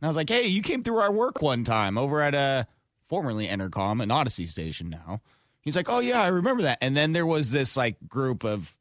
and 0.00 0.06
I 0.06 0.08
was 0.08 0.16
like, 0.16 0.30
hey, 0.30 0.46
you 0.46 0.62
came 0.62 0.82
through 0.82 0.98
our 0.98 1.12
work 1.12 1.42
one 1.42 1.64
time 1.64 1.98
over 1.98 2.22
at 2.22 2.34
a 2.34 2.66
formerly 3.08 3.46
Entercom, 3.46 4.02
an 4.02 4.08
Audacy 4.08 4.46
station 4.48 4.88
now. 4.88 5.20
He's 5.68 5.76
like, 5.76 5.88
oh 5.88 6.00
yeah, 6.00 6.22
I 6.22 6.28
remember 6.28 6.62
that. 6.62 6.78
And 6.80 6.96
then 6.96 7.12
there 7.12 7.26
was 7.26 7.50
this 7.50 7.76
like 7.76 7.96
group 8.08 8.44
of 8.44 8.74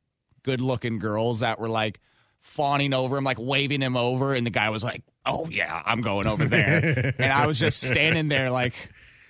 good 0.44 0.62
looking 0.62 0.98
girls 0.98 1.42
that 1.42 1.60
were 1.60 1.70
like 1.70 2.00
fawning 2.40 2.94
over 2.94 3.18
him, 3.18 3.24
like 3.24 3.38
waving 3.40 3.82
him 3.82 3.98
over, 3.98 4.34
and 4.34 4.46
the 4.46 4.52
guy 4.52 4.70
was 4.70 4.84
like, 4.84 5.04
"Oh 5.26 5.48
yeah, 5.50 5.82
I'm 5.86 6.02
going 6.02 6.26
over 6.28 6.46
there," 6.46 7.14
and 7.20 7.32
I 7.32 7.46
was 7.46 7.60
just 7.60 7.82
standing 7.82 8.30
there 8.30 8.50
like. 8.50 8.74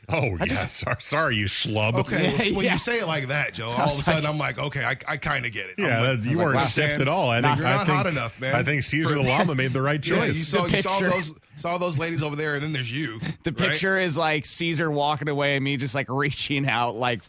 Oh 0.10 0.20
I 0.22 0.28
yeah, 0.40 0.46
just- 0.46 0.78
sorry, 0.78 0.96
sorry, 1.00 1.36
you 1.36 1.46
schlub. 1.46 1.96
Okay, 1.96 2.28
well, 2.28 2.56
when 2.56 2.66
Yeah. 2.66 2.74
you 2.74 2.80
say 2.80 3.00
it 3.00 3.08
like 3.08 3.28
that, 3.28 3.54
Joe, 3.54 3.70
all 3.72 3.88
of 3.88 3.88
a 3.88 3.92
sudden 3.92 4.24
like- 4.24 4.32
I'm 4.32 4.38
like, 4.38 4.58
okay, 4.58 4.86
I, 4.86 4.96
I 5.06 5.18
kind 5.18 5.46
of 5.46 5.52
get 5.52 5.66
it. 5.66 5.76
Yeah, 5.78 6.00
like, 6.12 6.24
you 6.24 6.38
weren't 6.38 6.54
like, 6.56 6.62
wow, 6.64 6.68
stiffed 6.68 6.94
man, 6.94 7.02
at 7.02 7.08
all. 7.10 7.30
I 7.30 7.36
You're 7.40 7.42
not 7.42 7.60
I 7.62 7.78
think, 7.80 7.90
hot 7.90 8.08
enough, 8.08 8.40
man. 8.40 8.56
I 8.56 8.64
think 8.64 8.84
Caesar 8.84 9.16
the 9.16 9.22
Llama 9.24 9.54
made 9.56 9.74
the 9.74 9.82
right 9.82 10.06
Yeah, 10.08 10.16
choice. 10.20 10.38
you 10.38 10.44
saw, 10.46 10.66
The 10.66 10.78
you 10.78 10.82
saw 10.82 11.00
those 11.00 11.34
saw 11.58 11.78
those 11.78 11.98
ladies 11.98 12.22
over 12.24 12.36
there, 12.38 12.54
and 12.54 12.64
then 12.64 12.72
there's 12.72 12.92
you. 12.92 13.20
The 13.44 13.52
right? 13.52 13.72
picture 13.72 13.98
is 13.98 14.18
like 14.18 14.46
Caesar 14.46 14.90
walking 14.92 15.28
away 15.28 15.56
and 15.56 15.64
me 15.66 15.76
just 15.76 15.94
like 15.96 16.08
reaching 16.10 16.70
out, 16.70 16.96
like 16.96 17.22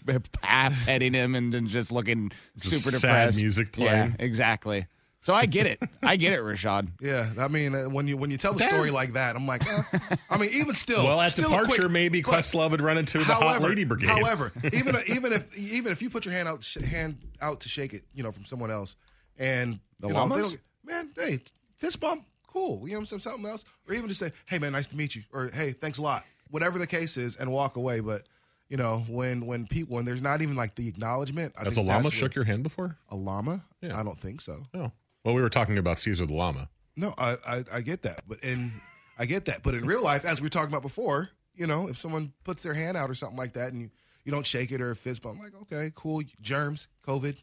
half 0.42 0.72
petting 0.84 1.14
him 1.14 1.34
and 1.34 1.52
then 1.52 1.66
just 1.66 1.90
looking 1.90 2.30
Just 2.56 2.68
super 2.84 2.90
sad 2.96 3.00
depressed. 3.00 3.40
music 3.42 3.76
Yeah, 3.76 3.88
playing. 3.88 4.16
exactly. 4.20 4.86
So 5.20 5.34
I 5.34 5.46
get 5.46 5.66
it. 5.66 5.80
I 6.02 6.16
get 6.16 6.32
it, 6.32 6.40
Rashad. 6.40 6.88
Yeah, 7.00 7.28
I 7.38 7.48
mean, 7.48 7.74
uh, 7.74 7.84
when 7.88 8.06
you 8.06 8.16
when 8.16 8.30
you 8.30 8.36
tell 8.38 8.52
the 8.54 8.62
story 8.64 8.90
like 8.90 9.14
that, 9.14 9.34
I'm 9.36 9.46
like, 9.46 9.66
eh. 9.68 9.82
I 10.30 10.38
mean, 10.38 10.50
even 10.54 10.74
still, 10.74 11.04
well, 11.04 11.20
at 11.20 11.32
still 11.32 11.50
departure, 11.50 11.82
quick- 11.82 11.90
maybe 11.90 12.22
Questlove 12.22 12.70
would 12.70 12.80
run 12.80 12.98
into 12.98 13.18
the 13.18 13.24
Hot 13.24 13.42
However, 13.42 13.68
Lady 13.68 13.84
Brigade. 13.84 14.08
however, 14.08 14.52
even 14.72 14.96
even 15.08 15.32
if 15.32 15.56
even 15.58 15.90
if 15.92 16.02
you 16.02 16.08
put 16.10 16.24
your 16.24 16.34
hand 16.34 16.48
out 16.48 16.62
sh- 16.62 16.76
hand 16.76 17.18
out 17.40 17.60
to 17.60 17.68
shake 17.68 17.94
it, 17.94 18.04
you 18.14 18.22
know, 18.22 18.30
from 18.30 18.44
someone 18.44 18.70
else, 18.70 18.94
and 19.36 19.80
The 20.00 20.06
you 20.08 20.12
know, 20.14 20.20
llamas? 20.20 20.56
man, 20.84 21.10
hey, 21.16 21.40
fist 21.78 21.98
bump, 22.00 22.24
cool. 22.46 22.82
You 22.86 22.92
know, 22.92 22.98
what 22.98 23.00
I'm 23.00 23.06
saying 23.06 23.20
something 23.20 23.46
else, 23.46 23.64
or 23.88 23.94
even 23.94 24.08
just 24.08 24.20
say, 24.20 24.32
hey, 24.46 24.58
man, 24.58 24.72
nice 24.72 24.86
to 24.88 24.96
meet 24.96 25.14
you, 25.16 25.22
or 25.32 25.50
hey, 25.52 25.72
thanks 25.72 25.98
a 25.98 26.02
lot, 26.02 26.24
whatever 26.50 26.78
the 26.78 26.86
case 26.86 27.16
is, 27.16 27.34
and 27.36 27.50
walk 27.50 27.76
away. 27.76 27.98
But 28.00 28.22
you 28.68 28.76
know, 28.76 29.04
when 29.08 29.46
when 29.46 29.66
people 29.66 29.96
when 29.96 30.04
there's 30.04 30.22
not 30.22 30.42
even 30.42 30.54
like 30.54 30.76
the 30.76 30.86
acknowledgement, 30.86 31.54
I 31.58 31.64
Has 31.64 31.76
a 31.76 31.82
llama 31.82 32.10
shook 32.12 32.36
your 32.36 32.44
hand 32.44 32.62
before? 32.62 32.96
a 33.10 33.16
llama? 33.16 33.64
Yeah. 33.82 33.98
I 33.98 34.04
don't 34.04 34.18
think 34.18 34.40
so. 34.40 34.64
Oh, 34.74 34.92
well, 35.28 35.34
we 35.36 35.42
were 35.42 35.50
talking 35.50 35.76
about 35.76 35.98
Caesar 35.98 36.24
the 36.24 36.32
Llama. 36.32 36.70
No, 36.96 37.12
I, 37.18 37.36
I 37.46 37.64
I 37.70 37.80
get 37.82 38.00
that, 38.04 38.22
but 38.26 38.42
in 38.42 38.72
I 39.18 39.26
get 39.26 39.44
that, 39.44 39.62
but 39.62 39.74
in 39.74 39.84
real 39.84 40.02
life, 40.02 40.24
as 40.24 40.40
we 40.40 40.46
were 40.46 40.48
talking 40.48 40.70
about 40.70 40.80
before, 40.80 41.28
you 41.54 41.66
know, 41.66 41.86
if 41.86 41.98
someone 41.98 42.32
puts 42.44 42.62
their 42.62 42.72
hand 42.72 42.96
out 42.96 43.10
or 43.10 43.14
something 43.14 43.36
like 43.36 43.52
that, 43.52 43.74
and 43.74 43.82
you, 43.82 43.90
you 44.24 44.32
don't 44.32 44.46
shake 44.46 44.72
it 44.72 44.80
or 44.80 44.92
a 44.92 44.96
fist 44.96 45.20
bump, 45.20 45.36
I'm 45.38 45.44
like, 45.44 45.52
okay, 45.64 45.92
cool, 45.94 46.22
germs, 46.40 46.88
COVID, 47.06 47.36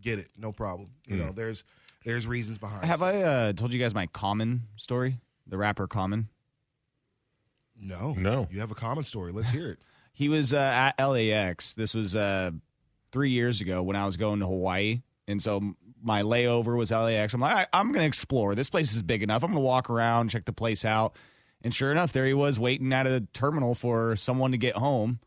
get 0.00 0.18
it, 0.18 0.30
no 0.36 0.50
problem. 0.50 0.90
You 1.06 1.14
know, 1.14 1.30
there's 1.30 1.62
there's 2.04 2.26
reasons 2.26 2.58
behind. 2.58 2.84
Have 2.86 3.02
it. 3.02 3.04
I 3.04 3.22
uh, 3.22 3.52
told 3.52 3.72
you 3.72 3.78
guys 3.78 3.94
my 3.94 4.06
Common 4.06 4.62
story? 4.74 5.18
The 5.46 5.58
rapper 5.58 5.86
Common. 5.86 6.28
No, 7.80 8.14
No. 8.14 8.48
You 8.50 8.58
have 8.58 8.72
a 8.72 8.74
common 8.74 9.04
story. 9.04 9.30
Let's 9.30 9.50
hear 9.50 9.70
it. 9.70 9.78
He 10.12 10.28
was 10.28 10.52
uh, 10.52 10.56
at 10.98 10.98
LAX. 10.98 11.74
This 11.74 11.94
was 11.94 12.16
uh, 12.16 12.50
three 13.12 13.30
years 13.30 13.60
ago 13.60 13.84
when 13.84 13.94
I 13.94 14.04
was 14.04 14.16
going 14.16 14.40
to 14.40 14.46
Hawaii, 14.46 15.02
and 15.28 15.40
so 15.40 15.58
m- 15.58 15.76
my 16.02 16.22
layover 16.22 16.76
was 16.76 16.90
LAX. 16.90 17.34
I'm 17.34 17.40
like, 17.40 17.68
I, 17.72 17.78
I'm 17.78 17.88
going 17.88 18.00
to 18.00 18.06
explore. 18.06 18.54
This 18.54 18.70
place 18.70 18.94
is 18.94 19.02
big 19.02 19.22
enough. 19.22 19.42
I'm 19.42 19.50
going 19.50 19.62
to 19.62 19.66
walk 19.66 19.90
around, 19.90 20.30
check 20.30 20.44
the 20.44 20.52
place 20.52 20.84
out. 20.84 21.16
And 21.62 21.74
sure 21.74 21.90
enough, 21.90 22.12
there 22.12 22.26
he 22.26 22.34
was 22.34 22.58
waiting 22.58 22.92
at 22.92 23.06
a 23.06 23.20
terminal 23.32 23.74
for 23.74 24.16
someone 24.16 24.52
to 24.52 24.58
get 24.58 24.76
home. 24.76 25.18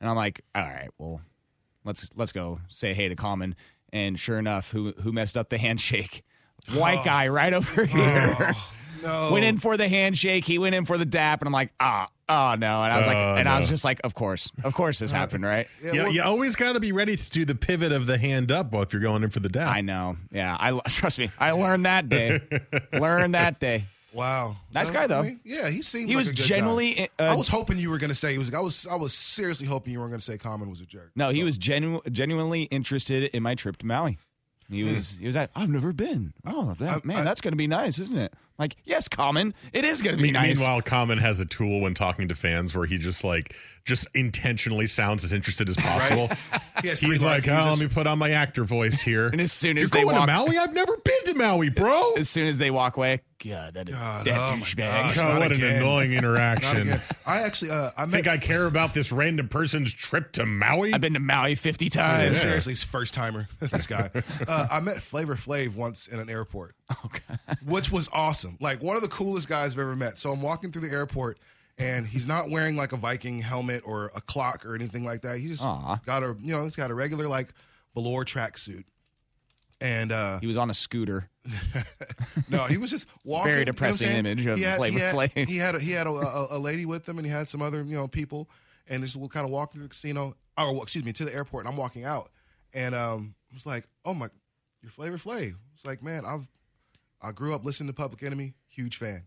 And 0.00 0.08
I'm 0.08 0.16
like, 0.16 0.42
all 0.54 0.62
right, 0.62 0.88
well, 0.98 1.20
let's 1.84 2.10
let's 2.16 2.32
go 2.32 2.60
say 2.68 2.94
hey 2.94 3.08
to 3.08 3.16
Common. 3.16 3.56
And 3.92 4.18
sure 4.18 4.38
enough, 4.38 4.72
who 4.72 4.92
who 5.02 5.12
messed 5.12 5.36
up 5.36 5.50
the 5.50 5.58
handshake? 5.66 6.24
White 6.72 7.00
oh. 7.00 7.04
guy 7.04 7.28
right 7.28 7.52
over 7.52 7.82
oh. 7.82 7.84
here. 7.84 8.54
No, 9.02 9.30
went 9.32 9.44
in 9.44 9.58
for 9.58 9.76
the 9.76 9.88
handshake. 9.88 10.44
He 10.44 10.58
went 10.58 10.74
in 10.74 10.84
for 10.84 10.98
the 10.98 11.04
dap, 11.04 11.40
and 11.40 11.46
I'm 11.48 11.52
like, 11.52 11.72
ah, 11.80 12.08
oh 12.28 12.54
no. 12.58 12.82
And 12.82 12.92
I 12.92 12.98
was 12.98 13.06
like, 13.06 13.16
Oh, 13.16 13.34
and 13.36 13.48
I 13.48 13.60
was 13.60 13.68
just 13.68 13.84
like, 13.84 14.00
of 14.04 14.14
course, 14.14 14.50
of 14.64 14.74
course, 14.74 14.98
this 14.98 15.10
happened, 15.12 15.44
right? 15.44 15.66
Yeah, 15.82 15.92
you, 15.92 16.00
well, 16.02 16.12
you 16.12 16.22
always 16.22 16.56
got 16.56 16.72
to 16.74 16.80
be 16.80 16.92
ready 16.92 17.16
to 17.16 17.30
do 17.30 17.44
the 17.44 17.54
pivot 17.54 17.92
of 17.92 18.06
the 18.06 18.18
hand 18.18 18.50
up 18.52 18.72
if 18.74 18.92
you're 18.92 19.02
going 19.02 19.22
in 19.22 19.30
for 19.30 19.40
the 19.40 19.48
dab. 19.48 19.68
I 19.68 19.80
know. 19.80 20.16
Yeah, 20.32 20.56
I 20.58 20.78
trust 20.88 21.18
me. 21.18 21.30
I 21.38 21.52
learned 21.52 21.86
that 21.86 22.08
day. 22.08 22.40
learned 22.92 23.34
that 23.34 23.60
day. 23.60 23.84
wow, 24.12 24.56
Nice 24.74 24.88
guy, 24.90 25.06
though. 25.06 25.20
I 25.20 25.22
mean, 25.22 25.40
yeah, 25.44 25.68
he 25.68 25.82
seemed. 25.82 26.08
He 26.08 26.14
like 26.14 26.22
was 26.22 26.28
a 26.28 26.32
good 26.32 26.44
genuinely, 26.46 26.94
guy. 26.94 27.08
uh, 27.18 27.32
I 27.32 27.34
was 27.34 27.48
hoping 27.48 27.78
you 27.78 27.90
were 27.90 27.98
going 27.98 28.08
to 28.08 28.14
say 28.14 28.32
he 28.32 28.38
was. 28.38 28.52
I 28.54 28.60
was. 28.60 28.86
I 28.86 28.94
was 28.96 29.12
seriously 29.12 29.66
hoping 29.66 29.92
you 29.92 29.98
weren't 30.00 30.10
going 30.12 30.20
to 30.20 30.24
say 30.24 30.38
Common 30.38 30.70
was 30.70 30.80
a 30.80 30.86
jerk. 30.86 31.10
No, 31.14 31.28
he 31.30 31.44
was 31.44 31.58
genu- 31.58 32.00
genuinely 32.10 32.62
interested 32.64 33.24
in 33.34 33.42
my 33.42 33.54
trip 33.54 33.76
to 33.78 33.86
Maui. 33.86 34.18
He 34.70 34.82
was. 34.82 35.16
He 35.20 35.26
was 35.26 35.36
like, 35.36 35.50
I've 35.54 35.68
never 35.68 35.92
been. 35.92 36.32
Oh, 36.44 36.74
that, 36.80 36.96
I- 36.96 37.00
man, 37.06 37.18
I- 37.18 37.22
that's 37.24 37.40
going 37.40 37.52
to 37.52 37.56
be 37.58 37.66
nice, 37.68 37.98
isn't 38.00 38.18
it? 38.18 38.32
Like, 38.58 38.76
yes, 38.84 39.08
Common. 39.08 39.52
It 39.72 39.84
is 39.84 40.00
going 40.02 40.16
to 40.16 40.22
be 40.22 40.30
nice. 40.30 40.58
Meanwhile, 40.58 40.82
Common 40.82 41.18
has 41.18 41.40
a 41.40 41.44
tool 41.44 41.80
when 41.82 41.94
talking 41.94 42.28
to 42.28 42.34
fans 42.34 42.74
where 42.74 42.86
he 42.86 42.96
just 42.98 43.22
like 43.24 43.54
just 43.84 44.08
intentionally 44.14 44.86
sounds 44.86 45.22
as 45.24 45.32
interested 45.32 45.68
as 45.68 45.76
possible. 45.78 46.28
He 46.82 46.90
He's 46.90 47.22
like, 47.22 47.48
oh, 47.48 47.68
let 47.70 47.78
me 47.78 47.88
put 47.88 48.06
on 48.06 48.18
my 48.18 48.30
actor 48.32 48.62
voice 48.62 49.00
here. 49.00 49.28
And 49.32 49.40
as 49.40 49.50
soon 49.50 49.76
You're 49.76 49.84
as 49.84 49.90
they 49.90 50.02
going 50.02 50.14
walk- 50.14 50.26
to 50.28 50.32
Maui, 50.32 50.58
I've 50.58 50.74
never 50.74 50.94
been 50.98 51.24
to 51.24 51.34
Maui, 51.34 51.70
bro. 51.70 52.12
as 52.12 52.28
soon 52.28 52.46
as 52.46 52.58
they 52.58 52.70
walk 52.70 52.98
away, 52.98 53.22
God, 53.48 53.74
that, 53.74 53.90
God, 53.90 54.26
that 54.26 54.50
oh 54.50 54.54
douchebag. 54.54 54.76
gosh. 54.76 55.14
God, 55.16 55.32
not 55.34 55.38
what 55.40 55.52
an 55.52 55.62
annoying 55.62 56.12
interaction. 56.12 57.00
I 57.26 57.42
actually, 57.42 57.70
uh, 57.70 57.90
I 57.96 58.02
I 58.02 58.06
met 58.06 58.12
think 58.12 58.28
I 58.28 58.38
care 58.38 58.66
about 58.66 58.94
this 58.94 59.12
random 59.12 59.48
person's 59.48 59.92
trip 59.92 60.32
to 60.32 60.46
Maui. 60.46 60.92
I've 60.92 61.00
been 61.00 61.14
to 61.14 61.20
Maui 61.20 61.54
50 61.54 61.84
Yeah, 61.86 61.88
times. 61.90 62.40
seriously, 62.40 62.72
he's 62.72 62.82
first 62.84 63.14
timer. 63.14 63.48
this 63.60 63.86
guy. 63.86 64.10
Uh, 64.46 64.66
I 64.70 64.80
met 64.80 65.02
Flavor 65.02 65.34
Flav 65.34 65.74
once 65.74 66.06
in 66.08 66.20
an 66.20 66.28
airport, 66.30 66.74
which 67.66 67.90
was 67.90 68.08
awesome. 68.12 68.56
Like 68.60 68.82
one 68.82 68.96
of 68.96 69.02
the 69.02 69.08
coolest 69.08 69.48
guys 69.48 69.72
I've 69.72 69.78
ever 69.80 69.96
met. 69.96 70.18
So 70.18 70.30
I'm 70.30 70.40
walking 70.42 70.72
through 70.72 70.82
the 70.88 70.94
airport, 70.94 71.38
and 71.78 72.06
he's 72.06 72.26
not 72.26 72.50
wearing 72.50 72.76
like 72.76 72.92
a 72.92 72.96
Viking 72.96 73.40
helmet 73.40 73.82
or 73.84 74.10
a 74.14 74.20
clock 74.20 74.64
or 74.64 74.74
anything 74.74 75.04
like 75.04 75.22
that. 75.22 75.38
He 75.40 75.48
just 75.48 75.64
Aw. 75.64 76.00
got 76.06 76.22
a 76.22 76.36
you 76.40 76.54
know 76.54 76.64
he's 76.64 76.76
got 76.76 76.90
a 76.90 76.94
regular 76.94 77.26
like 77.28 77.48
velour 77.94 78.24
tracksuit. 78.24 78.84
And 79.80 80.10
uh, 80.12 80.38
He 80.40 80.46
was 80.46 80.56
on 80.56 80.70
a 80.70 80.74
scooter. 80.74 81.28
no, 82.50 82.64
he 82.64 82.78
was 82.78 82.90
just 82.90 83.06
walking. 83.24 83.46
very 83.46 83.58
you 83.60 83.64
know 83.66 83.72
depressing 83.72 84.10
image 84.10 84.46
of 84.46 84.58
he 84.58 84.64
had, 84.64 84.76
Flavor 84.76 84.98
he 84.98 85.04
had, 85.04 85.14
Flav. 85.14 85.48
He 85.48 85.56
had 85.56 85.74
a, 85.74 85.80
he 85.80 85.90
had 85.92 86.06
a, 86.06 86.10
a, 86.10 86.56
a 86.56 86.58
lady 86.58 86.86
with 86.86 87.08
him, 87.08 87.18
and 87.18 87.26
he 87.26 87.32
had 87.32 87.48
some 87.48 87.62
other 87.62 87.82
you 87.82 87.94
know 87.96 88.08
people, 88.08 88.50
and 88.86 89.02
just 89.02 89.16
kind 89.30 89.44
of 89.44 89.50
walking 89.50 89.80
to 89.80 89.84
the 89.84 89.88
casino, 89.88 90.34
or 90.58 90.72
well, 90.72 90.82
excuse 90.82 91.04
me, 91.04 91.12
to 91.12 91.24
the 91.24 91.34
airport. 91.34 91.64
And 91.64 91.72
I'm 91.72 91.76
walking 91.76 92.04
out, 92.04 92.30
and 92.72 92.94
um, 92.94 93.34
I 93.50 93.54
was 93.54 93.66
like, 93.66 93.88
"Oh 94.04 94.14
my, 94.14 94.28
you're 94.82 94.90
Flavor 94.90 95.18
Flav." 95.18 95.54
It's 95.74 95.84
like, 95.84 96.02
man, 96.02 96.24
I've 96.24 96.48
I 97.20 97.32
grew 97.32 97.54
up 97.54 97.64
listening 97.64 97.88
to 97.88 97.94
Public 97.94 98.22
Enemy, 98.22 98.54
huge 98.68 98.96
fan. 98.96 99.24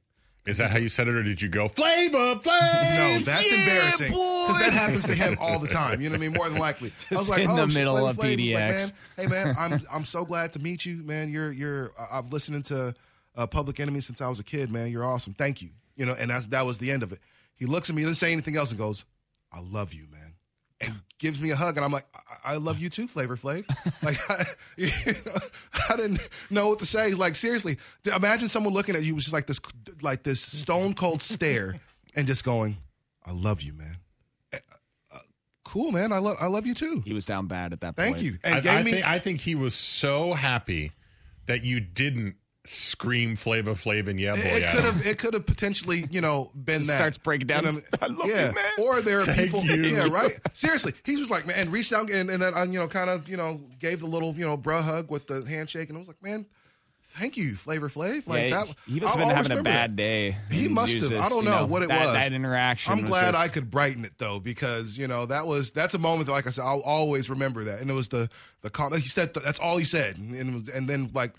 Is 0.49 0.57
that 0.57 0.71
how 0.71 0.77
you 0.77 0.89
said 0.89 1.07
it, 1.07 1.15
or 1.15 1.23
did 1.23 1.41
you 1.41 1.47
go 1.49 1.67
Flavor 1.67 2.35
Flav? 2.35 2.43
No, 2.43 3.19
that's 3.19 3.51
Yeah, 3.51 3.57
embarrassing 3.59 4.07
because 4.07 4.59
that 4.59 4.73
happens 4.73 5.05
to 5.05 5.13
him 5.13 5.37
all 5.39 5.59
the 5.59 5.67
time. 5.81 6.01
You 6.01 6.09
know 6.09 6.13
what 6.13 6.17
I 6.23 6.27
mean? 6.27 6.33
More 6.33 6.49
than 6.49 6.57
likely, 6.59 6.91
I 7.11 7.15
was 7.15 7.29
like, 7.29 7.43
in 7.43 7.49
oh, 7.51 7.55
the 7.55 7.67
middle 7.67 7.95
of 8.05 8.17
Flav. 8.17 8.37
He 8.39 8.53
like, 8.55 8.63
man, 8.63 8.89
hey 9.15 9.27
man, 9.27 9.55
I'm 9.57 9.81
I'm 9.91 10.05
so 10.05 10.25
glad 10.25 10.53
to 10.53 10.59
meet 10.59 10.85
you, 10.85 11.03
man. 11.03 11.29
You're 11.31 11.51
you're 11.51 11.91
I- 11.99 12.17
I've 12.17 12.33
listening 12.33 12.63
to 12.63 12.93
uh, 13.35 13.47
Public 13.47 13.79
Enemy 13.79 14.01
since 14.01 14.21
I 14.21 14.27
was 14.27 14.39
a 14.39 14.43
kid, 14.43 14.71
man. 14.71 14.91
You're 14.91 15.05
awesome. 15.05 15.33
Thank 15.33 15.61
you. 15.61 15.69
You 15.95 16.05
know, 16.05 16.15
and 16.17 16.31
that's 16.31 16.47
that 16.47 16.65
was 16.65 16.77
the 16.79 16.91
end 16.91 17.03
of 17.03 17.11
it. 17.13 17.19
He 17.55 17.65
looks 17.65 17.89
at 17.89 17.95
me, 17.95 18.01
doesn't 18.03 18.15
say 18.15 18.31
anything 18.31 18.55
else, 18.57 18.69
and 18.71 18.77
goes, 18.79 19.05
"I 19.51 19.59
love 19.59 19.93
you, 19.93 20.07
man." 20.11 20.28
And 20.81 21.01
gives 21.17 21.41
me 21.41 21.51
a 21.51 21.55
hug, 21.55 21.77
and 21.77 21.85
I'm 21.85 21.91
like, 21.91 22.05
I, 22.43 22.53
I 22.53 22.55
love 22.55 22.79
you 22.79 22.89
too, 22.89 23.07
Flavor 23.07 23.35
Flav. 23.35 23.65
like, 24.03 24.17
I, 24.29 24.45
you 24.77 24.89
know, 25.25 25.33
I 25.89 25.95
didn't 25.97 26.21
know 26.49 26.69
what 26.69 26.79
to 26.79 26.85
say. 26.85 27.13
Like, 27.13 27.35
seriously, 27.35 27.77
imagine 28.05 28.47
someone 28.47 28.73
looking 28.73 28.95
at 28.95 29.03
you 29.03 29.15
with 29.15 29.23
just 29.23 29.33
like 29.33 29.45
this, 29.45 29.59
like 30.01 30.23
this 30.23 30.41
stone 30.41 30.93
cold 30.93 31.21
stare, 31.21 31.79
and 32.15 32.25
just 32.25 32.43
going, 32.43 32.77
"I 33.25 33.31
love 33.31 33.61
you, 33.61 33.73
man." 33.73 33.97
Uh, 34.53 34.57
uh, 35.13 35.19
cool, 35.65 35.91
man. 35.91 36.13
I 36.13 36.19
love, 36.19 36.37
I 36.39 36.47
love 36.47 36.65
you 36.65 36.73
too. 36.73 37.03
He 37.05 37.13
was 37.13 37.25
down 37.25 37.47
bad 37.47 37.73
at 37.73 37.81
that 37.81 37.97
point. 37.97 37.97
Thank 37.97 38.15
point. 38.15 38.25
you. 38.25 38.37
And 38.43 38.55
I, 38.55 38.59
gave 38.61 38.71
I 38.71 38.83
me. 38.83 38.91
think, 38.91 39.07
I 39.07 39.19
think 39.19 39.41
he 39.41 39.55
was 39.55 39.75
so 39.75 40.33
happy 40.33 40.93
that 41.47 41.63
you 41.63 41.79
didn't 41.79 42.35
scream 42.69 43.35
Flavor 43.35 43.71
Flav 43.73 44.07
and 44.07 44.19
Yeah 44.19 44.35
Boy 44.35 44.41
it 44.41 44.63
at 44.63 44.75
could 44.75 44.83
have, 44.85 45.05
it 45.05 45.17
could 45.17 45.33
have 45.33 45.45
potentially, 45.45 46.05
you 46.11 46.21
know, 46.21 46.51
been 46.53 46.83
that. 46.83 46.95
starts 46.95 47.17
breaking 47.17 47.47
down. 47.47 47.65
You 47.65 47.71
know 47.71 47.81
I 48.01 48.07
mean? 48.07 48.17
love 48.19 48.27
you, 48.27 48.33
man. 48.35 48.55
Or 48.77 49.01
there 49.01 49.21
are 49.21 49.25
Thank 49.25 49.39
people, 49.39 49.63
you. 49.63 49.75
yeah, 49.83 50.07
right. 50.09 50.39
Seriously, 50.53 50.93
he 51.03 51.17
was 51.17 51.29
like, 51.31 51.47
man, 51.47 51.57
and 51.57 51.71
reached 51.71 51.93
out 51.93 52.09
and, 52.11 52.29
and 52.29 52.41
then, 52.41 52.53
uh, 52.55 52.63
you 52.65 52.77
know, 52.79 52.87
kind 52.87 53.09
of, 53.09 53.27
you 53.27 53.37
know, 53.37 53.59
gave 53.79 54.01
the 54.01 54.05
little, 54.05 54.35
you 54.35 54.45
know, 54.45 54.57
bruh 54.57 54.81
hug 54.83 55.09
with 55.09 55.25
the 55.27 55.43
handshake, 55.45 55.89
and 55.89 55.97
I 55.97 55.99
was 55.99 56.07
like, 56.07 56.21
man, 56.21 56.45
thank 57.15 57.37
you, 57.37 57.55
Flavor 57.55 57.89
Flav. 57.89 58.27
Like 58.27 58.49
Yeah, 58.51 58.63
that, 58.65 58.75
he 58.87 58.99
must 58.99 59.15
have 59.15 59.27
been 59.27 59.35
having 59.35 59.57
a 59.57 59.63
bad 59.63 59.95
day. 59.95 60.37
He 60.51 60.67
must 60.67 60.93
was 60.95 61.09
have. 61.09 61.25
I 61.25 61.29
don't 61.29 61.43
you 61.45 61.49
know, 61.49 61.65
what 61.65 61.81
it 61.81 61.89
that, 61.89 62.05
was. 62.05 62.13
That 62.13 62.33
interaction. 62.33 62.93
I'm 62.93 63.01
was 63.01 63.09
glad 63.09 63.31
just- 63.33 63.43
I 63.43 63.47
could 63.47 63.71
brighten 63.71 64.05
it 64.05 64.13
though, 64.19 64.39
because 64.39 64.95
you 64.95 65.07
know 65.07 65.25
that 65.25 65.47
was 65.47 65.71
that's 65.71 65.95
a 65.95 65.99
moment 65.99 66.27
that, 66.27 66.33
like 66.33 66.45
I 66.45 66.51
said, 66.51 66.61
I'll 66.63 66.81
always 66.81 67.31
remember 67.31 67.63
that. 67.63 67.81
And 67.81 67.89
it 67.89 67.95
was 67.95 68.09
the 68.09 68.29
the 68.61 68.69
comment 68.69 69.01
he 69.01 69.09
said. 69.09 69.33
That's 69.33 69.59
all 69.59 69.77
he 69.77 69.85
said, 69.85 70.17
and 70.17 70.35
it 70.35 70.53
was, 70.53 70.69
and 70.69 70.87
then 70.87 71.09
like 71.13 71.33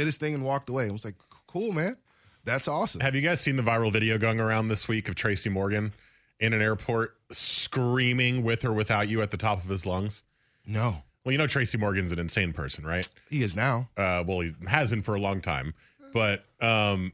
did 0.00 0.06
his 0.06 0.16
thing 0.16 0.34
and 0.34 0.42
walked 0.44 0.68
away. 0.70 0.88
I 0.88 0.90
was 0.90 1.04
like, 1.04 1.16
cool, 1.46 1.72
man. 1.72 1.96
That's 2.44 2.66
awesome. 2.68 3.00
Have 3.02 3.14
you 3.14 3.20
guys 3.20 3.40
seen 3.40 3.56
the 3.56 3.62
viral 3.62 3.92
video 3.92 4.16
going 4.18 4.40
around 4.40 4.68
this 4.68 4.88
week 4.88 5.08
of 5.10 5.14
Tracy 5.14 5.50
Morgan 5.50 5.92
in 6.38 6.54
an 6.54 6.62
airport 6.62 7.16
screaming 7.30 8.42
with 8.42 8.64
or 8.64 8.72
without 8.72 9.08
you 9.08 9.20
at 9.22 9.30
the 9.30 9.36
top 9.36 9.62
of 9.62 9.68
his 9.68 9.84
lungs? 9.84 10.22
No, 10.66 11.02
Well, 11.24 11.32
you 11.32 11.38
know 11.38 11.46
Tracy 11.46 11.76
Morgan's 11.78 12.12
an 12.12 12.18
insane 12.18 12.52
person, 12.52 12.84
right? 12.84 13.08
he 13.28 13.42
is 13.42 13.54
now. 13.54 13.88
Uh, 13.96 14.24
well, 14.26 14.40
he 14.40 14.52
has 14.68 14.88
been 14.90 15.02
for 15.02 15.14
a 15.14 15.20
long 15.20 15.40
time, 15.42 15.74
but 16.14 16.44
um, 16.60 17.12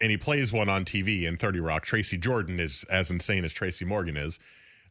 and 0.00 0.10
he 0.10 0.16
plays 0.16 0.52
one 0.52 0.68
on 0.70 0.84
TV 0.86 1.24
in 1.24 1.36
Thirty 1.36 1.60
Rock. 1.60 1.84
Tracy 1.84 2.16
Jordan 2.16 2.58
is 2.60 2.84
as 2.90 3.10
insane 3.10 3.44
as 3.44 3.52
Tracy 3.52 3.84
Morgan 3.84 4.16
is. 4.16 4.38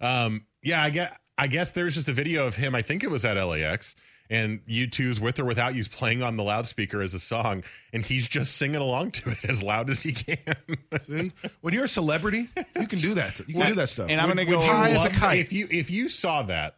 Um, 0.01 0.45
yeah, 0.61 0.83
I 0.83 0.89
get. 0.89 1.17
I 1.37 1.47
guess 1.47 1.71
there's 1.71 1.95
just 1.95 2.09
a 2.09 2.13
video 2.13 2.45
of 2.45 2.55
him. 2.55 2.75
I 2.75 2.81
think 2.81 3.01
it 3.03 3.09
was 3.09 3.23
at 3.23 3.33
LAX, 3.41 3.95
and 4.29 4.65
U2's 4.67 5.19
with 5.19 5.39
or 5.39 5.45
without 5.45 5.75
you's 5.75 5.87
playing 5.87 6.21
on 6.21 6.37
the 6.37 6.43
loudspeaker 6.43 7.01
as 7.01 7.13
a 7.13 7.19
song, 7.19 7.63
and 7.93 8.05
he's 8.05 8.27
just 8.27 8.57
singing 8.57 8.81
along 8.81 9.11
to 9.11 9.31
it 9.31 9.45
as 9.45 9.63
loud 9.63 9.89
as 9.89 10.03
he 10.03 10.13
can. 10.13 10.37
See, 11.07 11.31
when 11.61 11.73
you're 11.73 11.85
a 11.85 11.89
celebrity, 11.89 12.47
you 12.79 12.87
can 12.87 12.99
do 12.99 13.13
that. 13.15 13.39
You 13.47 13.55
can 13.55 13.67
do 13.67 13.75
that 13.75 13.89
stuff. 13.89 14.07
And 14.09 14.21
I'm 14.21 14.27
gonna 14.27 14.45
go 14.45 14.61
high 14.61 14.91
as 14.91 15.05
a 15.05 15.09
kite. 15.09 15.39
If 15.39 15.53
you 15.53 15.67
if 15.71 15.89
you 15.89 16.09
saw 16.09 16.43
that, 16.43 16.77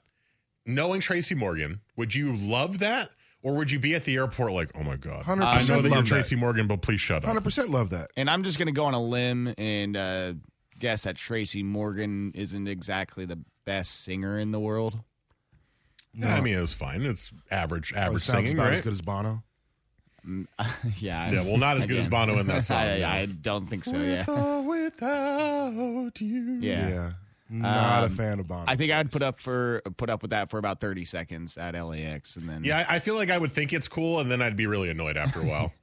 knowing 0.65 1.01
Tracy 1.01 1.35
Morgan, 1.35 1.81
would 1.97 2.15
you 2.15 2.35
love 2.35 2.79
that, 2.79 3.11
or 3.43 3.55
would 3.55 3.71
you 3.71 3.79
be 3.79 3.95
at 3.95 4.03
the 4.03 4.15
airport 4.15 4.53
like, 4.53 4.71
oh 4.75 4.83
my 4.83 4.95
god, 4.95 5.25
100% 5.25 5.41
I 5.41 5.57
know 5.57 5.81
that 5.81 5.89
you're 5.89 5.97
love 5.97 6.05
that. 6.05 6.07
Tracy 6.07 6.35
Morgan, 6.35 6.67
but 6.67 6.81
please 6.81 7.01
shut 7.01 7.17
up. 7.17 7.25
Hundred 7.25 7.43
percent 7.43 7.69
love 7.69 7.89
that. 7.89 8.11
And 8.15 8.29
I'm 8.29 8.43
just 8.43 8.57
going 8.57 8.67
to 8.67 8.73
go 8.73 8.85
on 8.85 8.93
a 8.93 9.01
limb 9.01 9.53
and 9.57 9.97
uh, 9.97 10.33
guess 10.79 11.03
that 11.03 11.15
Tracy 11.17 11.63
Morgan 11.63 12.31
isn't 12.35 12.67
exactly 12.67 13.25
the 13.25 13.39
best 13.65 14.03
singer 14.03 14.37
in 14.37 14.51
the 14.51 14.59
world. 14.59 14.99
Yeah, 16.13 16.35
I 16.35 16.41
mean, 16.41 16.55
it 16.55 16.61
was 16.61 16.73
fine. 16.73 17.03
It's 17.03 17.31
average, 17.49 17.93
Oh, 17.95 17.97
it 17.97 18.01
average 18.01 18.23
sounds 18.23 18.47
singing, 18.47 18.53
about 18.57 18.63
right? 18.69 18.73
as 18.73 18.81
good 18.81 18.91
as 18.93 19.01
Bono. 19.01 19.43
yeah. 20.99 21.31
Yeah, 21.31 21.41
well, 21.43 21.57
not 21.57 21.77
as 21.77 21.85
good 21.85 21.97
as 21.97 22.05
again. 22.05 22.27
Bono 22.27 22.39
in 22.39 22.47
that 22.47 22.63
song, 22.65 22.77
I, 22.77 22.97
yeah. 22.97 23.11
I 23.11 23.25
don't 23.25 23.67
think 23.69 23.85
so. 23.85 23.97
Yeah. 23.97 24.25
or 24.27 24.61
without 24.63 26.21
you. 26.21 26.59
Yeah. 26.61 26.89
Yeah, 26.89 27.11
not 27.49 28.03
a 28.03 28.05
Um, 28.07 28.15
fan 28.15 28.39
of 28.39 28.47
Bono. 28.47 28.65
I 28.67 28.75
think 28.75 28.91
I'd 28.91 29.11
put 29.11 29.21
up 29.21 29.39
for 29.39 29.81
put 29.97 30.09
up 30.09 30.21
with 30.21 30.31
that 30.31 30.49
for 30.49 30.57
about 30.57 30.79
30 30.79 31.05
seconds 31.05 31.57
at 31.57 31.73
LAX, 31.73 32.35
and 32.37 32.47
then 32.47 32.63
Yeah, 32.63 32.85
I 32.87 32.97
I 32.97 32.99
feel 32.99 33.15
like 33.15 33.29
I 33.29 33.37
would 33.37 33.51
think 33.51 33.73
it's 33.73 33.87
cool, 33.87 34.19
and 34.19 34.29
then 34.31 34.41
I'd 34.41 34.55
be 34.55 34.67
really 34.67 34.89
annoyed 34.89 35.17
after 35.17 35.41
a 35.41 35.45
while. 35.45 35.73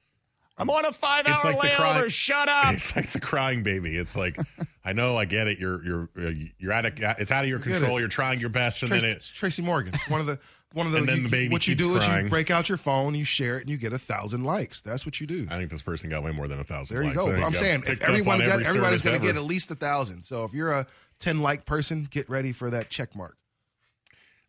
I'm 0.59 0.69
on 0.71 0.85
a 0.85 0.93
five 0.93 1.27
hour 1.27 1.35
It's 1.37 1.45
like 1.45 1.57
layover. 1.57 1.77
cry- 1.77 2.09
Shut 2.09 2.49
up. 2.49 2.75
it's 2.75 2.95
like 2.97 3.12
the 3.12 3.21
crying 3.21 3.62
baby. 3.62 3.97
It's 3.97 4.17
like, 4.17 4.38
I 4.85 4.93
know, 4.93 5.17
I 5.17 5.25
get 5.25 5.47
it. 5.47 5.59
You're 5.59 5.85
you're 5.85 6.09
uh, 6.19 6.31
you're 6.59 6.73
out 6.73 6.85
of 6.87 6.93
it's 7.19 7.31
out 7.33 7.45
of 7.45 7.49
your 7.50 7.59
get 7.61 7.79
control. 7.79 8.00
You're 8.00 8.09
trying 8.09 8.41
your 8.41 8.49
best, 8.50 8.83
and 8.83 8.91
Tracy, 8.91 9.07
then 9.07 9.17
it's. 9.17 9.29
Tracy 9.29 9.62
Morgan. 9.62 9.95
It's 9.95 10.09
one 10.09 10.21
of 10.21 10.27
the 10.27 10.38
one 10.73 10.87
of 10.87 10.93
the. 10.93 10.99
And 10.99 11.09
then 11.09 11.17
you- 11.19 11.23
the 11.25 11.29
baby 11.29 11.49
what 11.53 11.67
you 11.69 11.75
keeps 11.77 11.87
do 11.88 11.97
is 11.97 12.09
you 12.09 12.29
break 12.29 12.50
out 12.50 12.69
your 12.69 12.79
phone, 12.79 13.15
you 13.15 13.25
share 13.25 13.57
it, 13.57 13.62
and 13.62 13.71
you 13.71 13.77
get 13.77 13.93
a 13.93 13.99
thousand 13.99 14.45
likes. 14.45 14.81
That's 14.81 15.07
what 15.07 15.21
you 15.21 15.27
do. 15.27 15.47
I 15.50 15.57
think 15.59 15.71
this 15.71 15.83
person 15.83 16.11
got 16.11 16.23
way 16.23 16.33
more 16.33 16.49
than 16.49 16.59
a 16.61 16.65
thousand. 16.65 16.97
There 16.97 17.03
you 17.05 17.11
likes. 17.11 17.19
go. 17.19 17.29
I 17.31 17.35
think 17.35 17.45
I'm 17.47 17.53
got 17.53 17.59
saying 17.61 17.83
if 17.87 18.00
everyone 18.03 18.41
on 18.41 18.47
got 18.47 18.55
every 18.55 18.67
everybody's 18.67 19.03
going 19.05 19.21
to 19.21 19.27
get 19.27 19.37
at 19.37 19.45
least 19.45 19.71
a 19.71 19.75
thousand. 19.77 20.25
So 20.25 20.45
if 20.45 20.53
you're 20.53 20.73
a 20.73 20.87
ten 21.21 21.41
like 21.41 21.67
person, 21.67 22.09
get 22.11 22.29
ready 22.29 22.53
for 22.53 22.71
that 22.71 22.91
check 22.91 23.15
mark. 23.15 23.37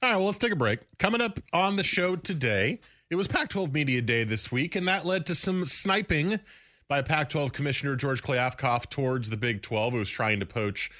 All 0.02 0.10
right, 0.10 0.16
well, 0.18 0.28
let's 0.28 0.38
take 0.38 0.54
a 0.54 0.56
break. 0.56 0.80
Coming 0.98 1.20
up 1.20 1.40
on 1.52 1.76
the 1.76 1.84
show 1.84 2.16
today, 2.16 2.80
it 3.10 3.16
was 3.16 3.28
Pac 3.28 3.50
12 3.50 3.74
Media 3.74 4.02
Day 4.02 4.24
this 4.24 4.52
week, 4.52 4.76
and 4.76 4.88
that 4.88 5.04
led 5.04 5.26
to 5.26 5.36
some 5.36 5.66
sniping 5.66 6.40
by 6.88 7.02
Pac 7.02 7.30
12 7.30 7.52
Commissioner 7.52 7.96
George 7.96 8.22
Kliavkoff 8.22 8.88
towards 8.88 9.32
the 9.32 9.38
Big 9.38 9.64
12, 9.64 9.94
who 9.94 10.00
was 10.00 10.10
trying 10.10 10.40
to 10.40 10.46
poach 10.46 10.92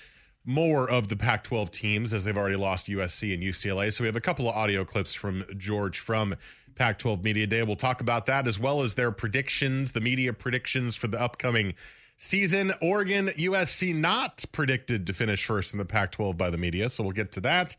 more 0.44 0.90
of 0.90 1.10
the 1.10 1.16
Pac 1.16 1.44
12 1.44 1.70
teams 1.70 2.12
as 2.12 2.26
they've 2.26 2.38
already 2.38 2.56
lost 2.56 2.88
USC 2.88 3.32
and 3.34 3.44
UCLA. 3.44 3.94
So 3.94 4.04
we 4.04 4.08
have 4.08 4.16
a 4.16 4.22
couple 4.22 4.50
of 4.50 4.56
audio 4.56 4.84
clips 4.84 5.14
from 5.14 5.46
George 5.56 6.00
from 6.00 6.36
Pac 6.74 6.98
12 6.98 7.24
Media 7.24 7.46
Day. 7.46 7.62
We'll 7.62 7.76
talk 7.76 8.02
about 8.02 8.26
that 8.26 8.48
as 8.48 8.58
well 8.58 8.82
as 8.82 8.96
their 8.96 9.12
predictions, 9.12 9.92
the 9.92 10.02
media 10.02 10.34
predictions 10.34 10.96
for 10.96 11.08
the 11.08 11.22
upcoming 11.22 11.76
season. 12.18 12.74
Oregon, 12.82 13.28
USC 13.28 13.94
not 13.94 14.46
predicted 14.52 15.06
to 15.06 15.14
finish 15.14 15.46
first 15.46 15.74
in 15.74 15.78
the 15.78 15.86
Pac 15.86 16.14
12 16.14 16.36
by 16.36 16.50
the 16.50 16.58
media. 16.58 16.90
So 16.90 17.04
we'll 17.04 17.12
get 17.12 17.32
to 17.34 17.42
that. 17.42 17.76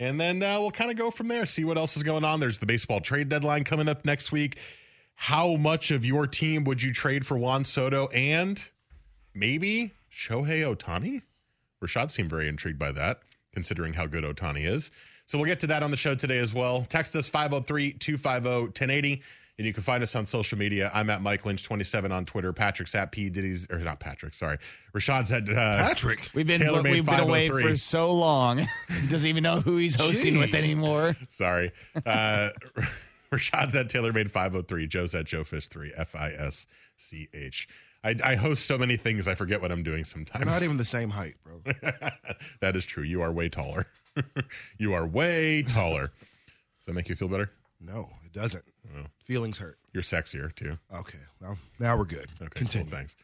And 0.00 0.20
then 0.20 0.42
uh, 0.42 0.60
we'll 0.60 0.70
kind 0.70 0.90
of 0.90 0.96
go 0.96 1.10
from 1.10 1.28
there, 1.28 1.46
see 1.46 1.64
what 1.64 1.78
else 1.78 1.96
is 1.96 2.02
going 2.02 2.24
on. 2.24 2.40
There's 2.40 2.58
the 2.58 2.66
baseball 2.66 3.00
trade 3.00 3.28
deadline 3.28 3.64
coming 3.64 3.88
up 3.88 4.04
next 4.04 4.32
week. 4.32 4.58
How 5.14 5.54
much 5.54 5.90
of 5.90 6.04
your 6.04 6.26
team 6.26 6.64
would 6.64 6.82
you 6.82 6.92
trade 6.92 7.24
for 7.24 7.38
Juan 7.38 7.64
Soto 7.64 8.08
and 8.08 8.68
maybe 9.34 9.92
Shohei 10.12 10.74
Ohtani? 10.74 11.22
Rashad 11.82 12.10
seemed 12.10 12.30
very 12.30 12.48
intrigued 12.48 12.78
by 12.78 12.90
that, 12.92 13.20
considering 13.52 13.92
how 13.92 14.06
good 14.06 14.24
Ohtani 14.24 14.66
is. 14.66 14.90
So 15.26 15.38
we'll 15.38 15.46
get 15.46 15.60
to 15.60 15.66
that 15.68 15.82
on 15.82 15.90
the 15.90 15.96
show 15.96 16.14
today 16.14 16.38
as 16.38 16.52
well. 16.52 16.84
Text 16.88 17.14
us 17.14 17.28
503 17.28 17.92
250 17.92 18.50
1080. 18.50 19.22
And 19.56 19.66
you 19.66 19.72
can 19.72 19.84
find 19.84 20.02
us 20.02 20.16
on 20.16 20.26
social 20.26 20.58
media. 20.58 20.90
I'm 20.92 21.08
at 21.10 21.22
Mike 21.22 21.44
Lynch27 21.44 22.10
on 22.10 22.24
Twitter. 22.24 22.52
Patrick's 22.52 22.92
at 22.96 23.12
P. 23.12 23.30
Diddy's, 23.30 23.68
or 23.70 23.78
not 23.78 24.00
Patrick, 24.00 24.34
sorry. 24.34 24.58
Rashad's 24.92 25.30
at 25.30 25.48
uh, 25.48 25.78
Patrick, 25.86 26.28
We've 26.34 26.44
been 26.46 26.58
Taylor 26.58 26.82
made 26.82 26.90
we've 26.92 27.06
been 27.06 27.20
away 27.20 27.48
503. 27.48 27.70
for 27.72 27.76
so 27.76 28.12
long. 28.12 28.58
he 29.00 29.06
doesn't 29.06 29.28
even 29.28 29.44
know 29.44 29.60
who 29.60 29.76
he's 29.76 29.94
hosting 29.94 30.38
with 30.38 30.54
anymore. 30.54 31.16
Sorry. 31.28 31.70
Uh, 32.04 32.50
Rashad's 33.32 33.76
at 33.76 33.88
Taylor 33.88 34.12
made 34.12 34.30
503. 34.32 34.88
Joe's 34.88 35.14
at 35.14 35.24
Joe 35.24 35.44
Fish 35.44 35.68
3. 35.68 35.92
F 35.96 36.16
I 36.16 36.30
S 36.32 36.66
C 36.96 37.28
H. 37.32 37.68
I, 38.02 38.16
I 38.24 38.34
host 38.34 38.66
so 38.66 38.76
many 38.76 38.96
things, 38.96 39.26
I 39.28 39.34
forget 39.36 39.62
what 39.62 39.70
I'm 39.72 39.82
doing 39.84 39.98
You're 39.98 40.04
sometimes. 40.04 40.46
not 40.46 40.62
even 40.62 40.76
the 40.76 40.84
same 40.84 41.10
height, 41.10 41.36
bro. 41.44 41.62
that 42.60 42.76
is 42.76 42.84
true. 42.84 43.02
You 43.04 43.22
are 43.22 43.32
way 43.32 43.48
taller. 43.48 43.86
you 44.78 44.92
are 44.94 45.06
way 45.06 45.62
taller. 45.62 46.08
Does 46.08 46.86
that 46.86 46.92
make 46.92 47.08
you 47.08 47.14
feel 47.16 47.28
better? 47.28 47.50
No, 47.80 48.10
doesn't. 48.34 48.64
Feelings 49.24 49.58
hurt. 49.58 49.78
You're 49.92 50.02
sexier 50.02 50.54
too. 50.54 50.76
Okay, 50.94 51.18
now 51.40 51.56
now 51.78 51.96
we're 51.96 52.04
good. 52.04 52.26
Okay, 52.40 52.50
Continue. 52.54 52.90
Cool, 52.90 52.98
thanks. 52.98 53.16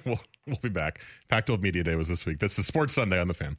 we'll, 0.04 0.20
we'll 0.46 0.58
be 0.62 0.68
back. 0.70 1.00
Pac 1.28 1.46
12 1.46 1.60
Media 1.60 1.84
Day 1.84 1.94
was 1.94 2.08
this 2.08 2.26
week. 2.26 2.38
That's 2.40 2.56
the 2.56 2.62
Sports 2.62 2.94
Sunday 2.94 3.20
on 3.20 3.28
the 3.28 3.34
fan. 3.34 3.58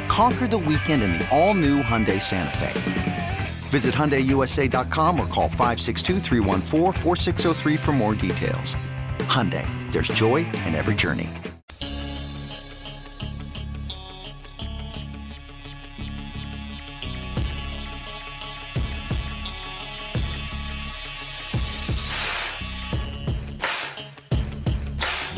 Conquer 0.11 0.45
the 0.45 0.57
weekend 0.57 1.01
in 1.03 1.13
the 1.13 1.25
all 1.29 1.53
new 1.53 1.81
Hyundai 1.81 2.21
Santa 2.21 2.57
Fe. 2.57 3.37
Visit 3.69 3.93
HyundaiUSA.com 3.93 5.17
or 5.17 5.25
call 5.27 5.47
562-314-4603 5.47 7.79
for 7.79 7.93
more 7.93 8.13
details. 8.13 8.75
Hyundai, 9.19 9.65
there's 9.93 10.09
joy 10.09 10.45
in 10.67 10.75
every 10.75 10.95
journey. 10.95 11.29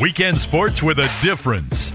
Weekend 0.02 0.42
sports 0.42 0.82
with 0.82 0.98
a 0.98 1.08
difference. 1.22 1.94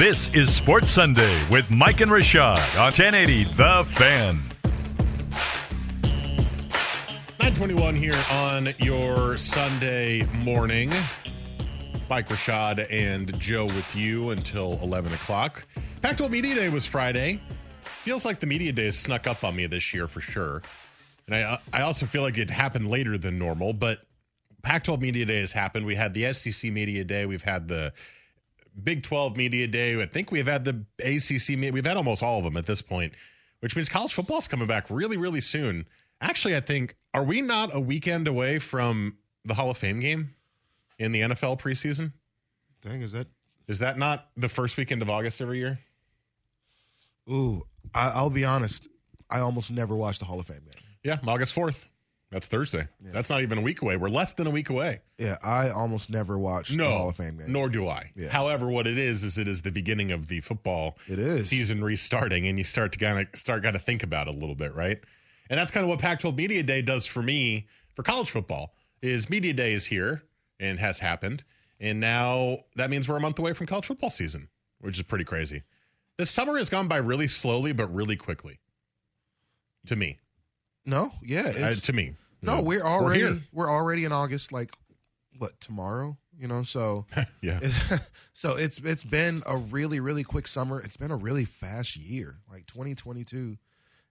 This 0.00 0.30
is 0.30 0.50
Sports 0.50 0.88
Sunday 0.88 1.38
with 1.50 1.70
Mike 1.70 2.00
and 2.00 2.10
Rashad 2.10 2.56
on 2.78 2.86
1080 2.86 3.44
The 3.52 3.84
Fan. 3.86 4.40
921 7.38 7.96
here 7.96 8.16
on 8.32 8.72
your 8.78 9.36
Sunday 9.36 10.22
morning. 10.36 10.90
Mike 12.08 12.30
Rashad 12.30 12.90
and 12.90 13.38
Joe 13.38 13.66
with 13.66 13.94
you 13.94 14.30
until 14.30 14.78
11 14.82 15.12
o'clock. 15.12 15.66
Pac 16.00 16.16
12 16.16 16.32
Media 16.32 16.54
Day 16.54 16.70
was 16.70 16.86
Friday. 16.86 17.42
Feels 17.82 18.24
like 18.24 18.40
the 18.40 18.46
Media 18.46 18.72
Day 18.72 18.86
has 18.86 18.98
snuck 18.98 19.26
up 19.26 19.44
on 19.44 19.54
me 19.54 19.66
this 19.66 19.92
year 19.92 20.08
for 20.08 20.22
sure. 20.22 20.62
And 21.26 21.36
I 21.36 21.42
uh, 21.42 21.58
I 21.74 21.82
also 21.82 22.06
feel 22.06 22.22
like 22.22 22.38
it 22.38 22.50
happened 22.50 22.88
later 22.88 23.18
than 23.18 23.38
normal, 23.38 23.74
but 23.74 23.98
Pac-12 24.62 24.98
Media 24.98 25.26
Day 25.26 25.40
has 25.40 25.52
happened. 25.52 25.84
We 25.84 25.94
had 25.94 26.14
the 26.14 26.32
SEC 26.32 26.72
Media 26.72 27.04
Day. 27.04 27.26
We've 27.26 27.42
had 27.42 27.68
the 27.68 27.92
Big 28.82 29.02
12 29.02 29.36
Media 29.36 29.66
Day. 29.66 30.00
I 30.00 30.06
think 30.06 30.30
we've 30.30 30.46
had 30.46 30.64
the 30.64 30.84
ACC. 30.98 31.72
We've 31.72 31.84
had 31.84 31.96
almost 31.96 32.22
all 32.22 32.38
of 32.38 32.44
them 32.44 32.56
at 32.56 32.66
this 32.66 32.82
point, 32.82 33.12
which 33.60 33.76
means 33.76 33.88
college 33.88 34.14
football's 34.14 34.48
coming 34.48 34.66
back 34.66 34.86
really, 34.90 35.16
really 35.16 35.40
soon. 35.40 35.86
Actually, 36.20 36.56
I 36.56 36.60
think 36.60 36.96
are 37.14 37.24
we 37.24 37.40
not 37.40 37.74
a 37.74 37.80
weekend 37.80 38.28
away 38.28 38.58
from 38.58 39.16
the 39.44 39.54
Hall 39.54 39.70
of 39.70 39.78
Fame 39.78 40.00
game 40.00 40.34
in 40.98 41.12
the 41.12 41.20
NFL 41.22 41.60
preseason? 41.60 42.12
Dang, 42.82 43.02
is 43.02 43.12
that 43.12 43.26
is 43.68 43.78
that 43.80 43.98
not 43.98 44.28
the 44.36 44.48
first 44.48 44.76
weekend 44.76 45.02
of 45.02 45.10
August 45.10 45.40
every 45.40 45.58
year? 45.58 45.78
Ooh, 47.28 47.64
I, 47.94 48.08
I'll 48.08 48.30
be 48.30 48.44
honest. 48.44 48.88
I 49.30 49.40
almost 49.40 49.70
never 49.70 49.94
watch 49.94 50.18
the 50.18 50.24
Hall 50.24 50.40
of 50.40 50.46
Fame 50.46 50.62
game. 50.64 50.82
Yeah, 51.04 51.18
August 51.26 51.54
fourth. 51.54 51.88
That's 52.30 52.46
Thursday. 52.46 52.86
Yeah. 53.04 53.10
That's 53.12 53.28
not 53.28 53.42
even 53.42 53.58
a 53.58 53.60
week 53.60 53.82
away. 53.82 53.96
We're 53.96 54.08
less 54.08 54.32
than 54.32 54.46
a 54.46 54.50
week 54.50 54.70
away. 54.70 55.00
Yeah, 55.18 55.36
I 55.42 55.70
almost 55.70 56.10
never 56.10 56.38
watch 56.38 56.70
no, 56.70 56.84
the 56.84 56.90
Hall 56.96 57.08
of 57.08 57.16
Fame 57.16 57.38
game. 57.38 57.50
Nor 57.50 57.68
do 57.68 57.88
I. 57.88 58.12
Yeah. 58.14 58.28
However, 58.28 58.68
what 58.68 58.86
it 58.86 58.98
is 58.98 59.24
is 59.24 59.36
it 59.36 59.48
is 59.48 59.62
the 59.62 59.72
beginning 59.72 60.12
of 60.12 60.28
the 60.28 60.40
football 60.40 60.96
it 61.08 61.18
is. 61.18 61.48
season 61.48 61.82
restarting, 61.82 62.46
and 62.46 62.56
you 62.56 62.62
start 62.62 62.92
to 62.92 62.98
kind 62.98 63.18
of 63.18 63.38
start 63.38 63.64
kind 63.64 63.74
of 63.74 63.82
think 63.82 64.04
about 64.04 64.28
it 64.28 64.34
a 64.34 64.38
little 64.38 64.54
bit, 64.54 64.74
right? 64.76 65.00
And 65.48 65.58
that's 65.58 65.72
kind 65.72 65.82
of 65.82 65.90
what 65.90 65.98
Pac-12 65.98 66.36
Media 66.36 66.62
Day 66.62 66.82
does 66.82 67.04
for 67.04 67.20
me 67.20 67.66
for 67.96 68.04
college 68.04 68.30
football. 68.30 68.74
Is 69.02 69.28
Media 69.28 69.52
Day 69.52 69.72
is 69.72 69.86
here 69.86 70.22
and 70.60 70.78
has 70.78 71.00
happened, 71.00 71.42
and 71.80 71.98
now 71.98 72.58
that 72.76 72.90
means 72.90 73.08
we're 73.08 73.16
a 73.16 73.20
month 73.20 73.40
away 73.40 73.54
from 73.54 73.66
college 73.66 73.86
football 73.86 74.10
season, 74.10 74.48
which 74.80 74.96
is 74.96 75.02
pretty 75.02 75.24
crazy. 75.24 75.64
This 76.16 76.30
summer 76.30 76.58
has 76.58 76.68
gone 76.68 76.86
by 76.86 76.98
really 76.98 77.26
slowly 77.26 77.72
but 77.72 77.92
really 77.92 78.16
quickly. 78.16 78.60
To 79.86 79.96
me. 79.96 80.18
No, 80.86 81.12
yeah, 81.22 81.52
uh, 81.58 81.72
to 81.72 81.92
me. 81.92 82.14
No, 82.42 82.62
we're 82.62 82.82
already 82.82 83.24
we're, 83.24 83.40
we're, 83.52 83.70
already 83.70 84.04
in 84.04 84.12
August. 84.12 84.52
Like 84.52 84.70
what 85.38 85.60
tomorrow? 85.60 86.16
You 86.38 86.48
know, 86.48 86.62
so 86.62 87.06
yeah. 87.42 87.60
It, 87.62 88.00
so 88.32 88.56
it's 88.56 88.78
it's 88.78 89.04
been 89.04 89.42
a 89.46 89.56
really 89.56 90.00
really 90.00 90.24
quick 90.24 90.48
summer. 90.48 90.80
It's 90.80 90.96
been 90.96 91.10
a 91.10 91.16
really 91.16 91.44
fast 91.44 91.96
year. 91.96 92.36
Like 92.50 92.66
2022 92.66 93.56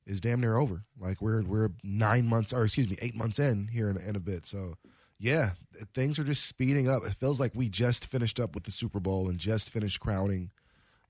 is 0.06 0.22
damn 0.22 0.42
near 0.42 0.58
over. 0.58 0.84
Like 1.00 1.22
we're 1.22 1.44
we're 1.44 1.72
nine 1.84 2.28
months 2.28 2.54
or 2.54 2.64
excuse 2.64 2.90
me 2.90 2.98
eight 3.02 3.16
months 3.16 3.40
in 3.40 3.68
here 3.68 3.90
in, 3.90 3.98
in 3.98 4.16
a 4.16 4.20
bit. 4.20 4.46
So 4.46 4.76
yeah, 5.20 5.52
things 5.94 6.18
are 6.18 6.24
just 6.24 6.46
speeding 6.46 6.90
up. 6.90 7.04
It 7.06 7.14
feels 7.14 7.40
like 7.40 7.52
we 7.56 7.70
just 7.70 8.06
finished 8.06 8.40
up 8.40 8.56
with 8.56 8.64
the 8.64 8.72
Super 8.72 9.00
Bowl 9.00 9.28
and 9.28 9.38
just 9.38 9.70
finished 9.70 10.00
crowning, 10.00 10.52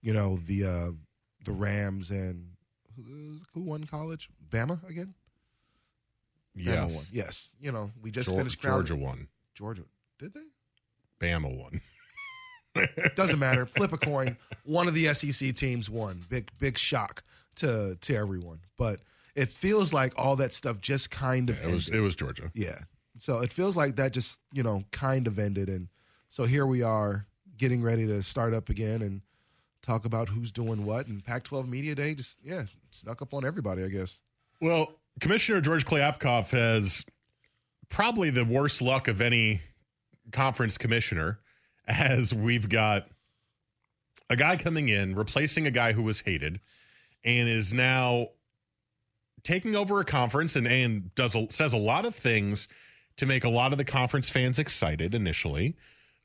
you 0.02 0.14
know, 0.14 0.40
the 0.46 0.66
uh 0.66 0.92
the 1.46 1.52
Rams 1.52 2.10
and 2.12 2.52
who 3.54 3.62
won 3.62 3.86
college? 3.86 4.30
Bama 4.50 4.88
again? 4.90 5.14
Yes. 6.56 6.96
won. 6.96 7.04
Yes. 7.12 7.54
You 7.60 7.72
know, 7.72 7.92
we 8.02 8.12
just 8.12 8.30
finished 8.30 8.62
Georgia 8.62 8.96
won. 8.96 9.28
Georgia. 9.56 9.84
Did 10.18 10.34
they? 10.34 10.42
Bama 11.20 11.56
won. 11.56 11.82
Doesn't 13.16 13.40
matter. 13.40 13.66
Flip 13.66 13.92
a 13.94 13.98
coin. 13.98 14.38
One 14.64 14.88
of 14.88 14.94
the 14.94 15.14
SEC 15.14 15.54
teams 15.56 15.90
won. 15.90 16.24
Big 16.30 16.50
big 16.60 16.78
shock 16.78 17.24
to 17.56 17.98
to 18.02 18.16
everyone. 18.16 18.60
But 18.78 19.02
it 19.36 19.50
feels 19.50 19.94
like 19.94 20.14
all 20.18 20.36
that 20.38 20.54
stuff 20.54 20.82
just 20.82 21.12
kind 21.12 21.50
of 21.50 21.58
yeah, 21.60 21.70
it 21.70 21.72
was 21.74 21.88
ended. 21.88 22.00
it 22.00 22.04
was 22.04 22.16
Georgia. 22.16 22.52
Yeah. 22.54 22.80
So 23.18 23.40
it 23.40 23.52
feels 23.52 23.76
like 23.76 23.98
that 23.98 24.14
just, 24.14 24.40
you 24.54 24.64
know, 24.64 24.84
kind 24.92 25.28
of 25.28 25.40
ended 25.40 25.68
and 25.68 25.90
so 26.30 26.46
here 26.46 26.66
we 26.66 26.84
are 26.84 27.26
getting 27.58 27.82
ready 27.82 28.06
to 28.06 28.22
start 28.22 28.54
up 28.54 28.70
again 28.70 29.02
and 29.02 29.22
talk 29.82 30.06
about 30.06 30.30
who's 30.30 30.52
doing 30.52 30.86
what 30.86 31.08
and 31.08 31.24
Pac-12 31.24 31.68
Media 31.68 31.96
Day 31.96 32.14
just 32.16 32.38
yeah, 32.44 32.64
snuck 32.92 33.22
up 33.22 33.34
on 33.34 33.46
everybody, 33.46 33.84
I 33.84 33.90
guess. 33.90 34.22
Well, 34.62 34.99
Commissioner 35.20 35.62
George 35.62 35.86
Kliavkoff 35.86 36.52
has 36.52 37.06
probably 37.90 38.30
the 38.30 38.46
worst 38.46 38.82
luck 38.82 39.08
of 39.08 39.22
any 39.22 39.62
conference 40.32 40.78
commissioner, 40.78 41.40
as 41.88 42.34
we've 42.34 42.70
got 42.70 43.08
a 44.30 44.36
guy 44.36 44.56
coming 44.56 44.90
in, 44.90 45.16
replacing 45.16 45.66
a 45.66 45.72
guy 45.72 45.92
who 45.94 46.04
was 46.04 46.22
hated, 46.22 46.60
and 47.24 47.50
is 47.50 47.74
now 47.74 48.28
taking 49.44 49.76
over 49.76 50.00
a 50.00 50.06
conference 50.06 50.56
and, 50.56 50.68
and 50.68 51.14
does 51.16 51.36
says 51.50 51.74
a 51.74 51.78
lot 51.78 52.06
of 52.06 52.16
things 52.16 52.68
to 53.18 53.26
make 53.26 53.44
a 53.44 53.50
lot 53.50 53.72
of 53.72 53.78
the 53.78 53.86
conference 53.86 54.30
fans 54.30 54.60
excited 54.60 55.16
initially. 55.16 55.76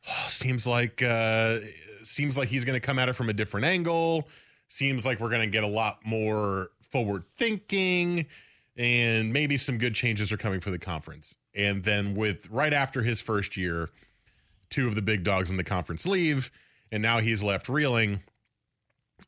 Oh, 0.08 0.26
seems 0.28 0.66
like 0.66 1.02
uh, 1.02 1.58
seems 2.04 2.36
like 2.36 2.48
he's 2.48 2.64
going 2.64 2.78
to 2.78 2.86
come 2.86 2.98
at 2.98 3.08
it 3.08 3.14
from 3.14 3.28
a 3.28 3.32
different 3.32 3.66
angle. 3.66 4.28
Seems 4.68 5.04
like 5.06 5.20
we're 5.20 5.30
going 5.30 5.42
to 5.42 5.50
get 5.50 5.64
a 5.64 5.68
lot 5.68 6.04
more 6.04 6.70
forward 6.90 7.24
thinking 7.36 8.26
and 8.76 9.32
maybe 9.32 9.56
some 9.56 9.78
good 9.78 9.94
changes 9.94 10.32
are 10.32 10.36
coming 10.36 10.60
for 10.60 10.70
the 10.70 10.78
conference. 10.78 11.36
And 11.54 11.84
then 11.84 12.14
with 12.14 12.48
right 12.50 12.72
after 12.72 13.02
his 13.02 13.20
first 13.20 13.56
year, 13.56 13.90
two 14.70 14.88
of 14.88 14.94
the 14.94 15.02
big 15.02 15.22
dogs 15.22 15.50
in 15.50 15.56
the 15.56 15.64
conference 15.64 16.06
leave, 16.06 16.50
and 16.90 17.02
now 17.02 17.20
he's 17.20 17.42
left 17.42 17.68
reeling. 17.68 18.22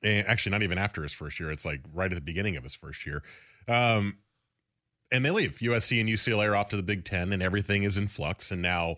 And 0.03 0.27
actually, 0.27 0.53
not 0.53 0.63
even 0.63 0.79
after 0.79 1.03
his 1.03 1.13
first 1.13 1.39
year; 1.39 1.51
it's 1.51 1.65
like 1.65 1.81
right 1.95 2.11
at 2.11 2.15
the 2.15 2.21
beginning 2.21 2.57
of 2.57 2.65
his 2.65 2.75
first 2.75 3.07
year. 3.07 3.23
Um, 3.69 4.19
and 5.13 5.25
they 5.25 5.31
leave. 5.31 5.59
USC 5.59 6.01
and 6.01 6.09
UCLA 6.09 6.49
are 6.49 6.57
off 6.57 6.69
to 6.71 6.77
the 6.77 6.83
Big 6.83 7.05
Ten, 7.05 7.33
and 7.33 7.43
everything 7.43 7.85
is 7.85 7.97
in 7.97 8.09
flux. 8.09 8.51
And 8.51 8.61
now 8.61 8.97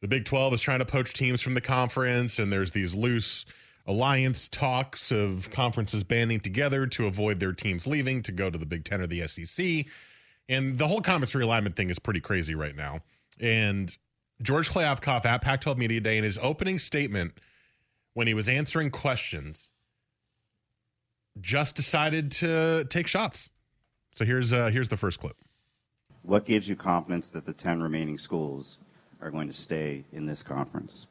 the 0.00 0.08
Big 0.08 0.24
Twelve 0.24 0.54
is 0.54 0.62
trying 0.62 0.78
to 0.78 0.86
poach 0.86 1.12
teams 1.12 1.42
from 1.42 1.54
the 1.54 1.60
conference, 1.60 2.38
and 2.38 2.52
there's 2.52 2.72
these 2.72 2.94
loose 2.94 3.44
alliance 3.86 4.48
talks 4.48 5.10
of 5.10 5.50
conferences 5.50 6.04
banding 6.04 6.40
together 6.40 6.86
to 6.86 7.06
avoid 7.06 7.40
their 7.40 7.52
teams 7.52 7.86
leaving 7.86 8.22
to 8.22 8.32
go 8.32 8.50
to 8.50 8.58
the 8.58 8.66
Big 8.66 8.84
Ten 8.84 9.00
or 9.00 9.06
the 9.06 9.26
SEC. 9.26 9.86
And 10.48 10.78
the 10.78 10.88
whole 10.88 11.00
conference 11.00 11.32
realignment 11.32 11.76
thing 11.76 11.90
is 11.90 11.98
pretty 11.98 12.20
crazy 12.20 12.54
right 12.54 12.76
now. 12.76 13.00
And 13.40 13.96
George 14.42 14.70
Kliavkoff 14.70 15.24
at 15.24 15.42
Pac 15.42 15.60
12 15.62 15.78
Media 15.78 16.00
Day 16.00 16.18
in 16.18 16.24
his 16.24 16.38
opening 16.42 16.78
statement, 16.78 17.32
when 18.14 18.26
he 18.26 18.34
was 18.34 18.48
answering 18.48 18.90
questions, 18.90 19.70
just 21.40 21.76
decided 21.76 22.30
to 22.32 22.84
take 22.90 23.06
shots. 23.06 23.50
So 24.16 24.24
here's 24.24 24.52
uh, 24.52 24.68
here's 24.68 24.88
the 24.88 24.96
first 24.96 25.20
clip. 25.20 25.36
What 26.22 26.44
gives 26.44 26.68
you 26.68 26.76
confidence 26.76 27.28
that 27.30 27.46
the 27.46 27.52
10 27.52 27.82
remaining 27.82 28.18
schools 28.18 28.78
are 29.20 29.30
going 29.30 29.48
to 29.48 29.54
stay 29.54 30.04
in 30.12 30.26
this 30.26 30.42
conference? 30.42 31.06